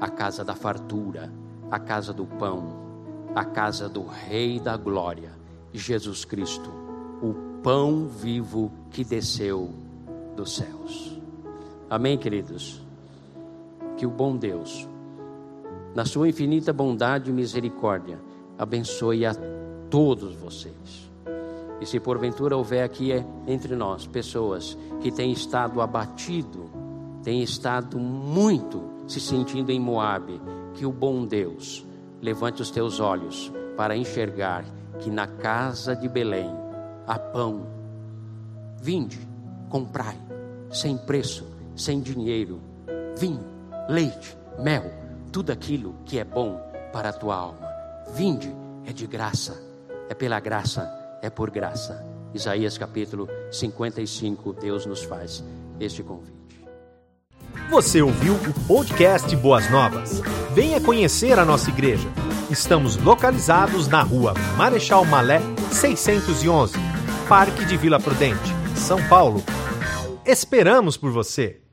a 0.00 0.08
casa 0.08 0.44
da 0.44 0.54
fartura, 0.54 1.32
a 1.70 1.78
casa 1.78 2.12
do 2.12 2.26
pão, 2.26 2.76
a 3.34 3.44
casa 3.44 3.88
do 3.88 4.04
Rei 4.04 4.60
da 4.60 4.76
Glória, 4.76 5.32
Jesus 5.72 6.24
Cristo, 6.24 6.70
o 7.22 7.34
pão 7.62 8.06
vivo 8.06 8.70
que 8.90 9.04
desceu 9.04 9.70
dos 10.36 10.56
céus. 10.56 11.18
Amém, 11.88 12.18
queridos? 12.18 12.82
Que 13.96 14.06
o 14.06 14.10
bom 14.10 14.36
Deus, 14.36 14.86
na 15.94 16.04
sua 16.04 16.28
infinita 16.28 16.72
bondade 16.72 17.30
e 17.30 17.32
misericórdia, 17.32 18.20
abençoe 18.58 19.24
a 19.24 19.34
todos 19.90 20.34
vocês 20.34 21.07
e 21.80 21.86
se 21.86 22.00
porventura 22.00 22.56
houver 22.56 22.82
aqui 22.82 23.12
é, 23.12 23.24
entre 23.46 23.76
nós 23.76 24.06
pessoas 24.06 24.76
que 25.00 25.10
têm 25.10 25.30
estado 25.32 25.80
abatido, 25.80 26.70
têm 27.22 27.42
estado 27.42 27.98
muito 27.98 28.82
se 29.06 29.20
sentindo 29.20 29.70
em 29.70 29.80
Moabe, 29.80 30.40
que 30.74 30.84
o 30.84 30.92
bom 30.92 31.24
Deus 31.24 31.84
levante 32.20 32.60
os 32.62 32.70
teus 32.70 33.00
olhos 33.00 33.52
para 33.76 33.96
enxergar 33.96 34.64
que 34.98 35.10
na 35.10 35.26
casa 35.26 35.94
de 35.94 36.08
Belém 36.08 36.50
há 37.06 37.18
pão. 37.18 37.66
Vinde, 38.80 39.18
comprai, 39.68 40.16
sem 40.70 40.96
preço, 40.96 41.46
sem 41.76 42.00
dinheiro, 42.00 42.60
vinho, 43.16 43.44
leite, 43.88 44.36
mel, 44.58 44.84
tudo 45.32 45.52
aquilo 45.52 45.94
que 46.04 46.18
é 46.18 46.24
bom 46.24 46.60
para 46.92 47.10
a 47.10 47.12
tua 47.12 47.36
alma. 47.36 47.68
Vinde, 48.12 48.54
é 48.84 48.92
de 48.92 49.06
graça, 49.06 49.56
é 50.08 50.14
pela 50.14 50.40
graça 50.40 51.07
é 51.22 51.30
por 51.30 51.50
graça. 51.50 52.04
Isaías 52.34 52.76
capítulo 52.76 53.28
55, 53.50 54.52
Deus 54.52 54.86
nos 54.86 55.02
faz 55.02 55.44
este 55.80 56.02
convite. 56.02 56.38
Você 57.70 58.00
ouviu 58.02 58.34
o 58.34 58.66
podcast 58.66 59.34
Boas 59.36 59.70
Novas? 59.70 60.20
Venha 60.54 60.80
conhecer 60.80 61.38
a 61.38 61.44
nossa 61.44 61.70
igreja. 61.70 62.08
Estamos 62.50 62.96
localizados 62.96 63.88
na 63.88 64.02
rua 64.02 64.34
Marechal 64.56 65.04
Malé 65.04 65.40
611, 65.70 66.74
Parque 67.28 67.64
de 67.64 67.76
Vila 67.76 68.00
Prudente, 68.00 68.52
São 68.74 69.06
Paulo. 69.08 69.42
Esperamos 70.24 70.96
por 70.96 71.10
você! 71.10 71.67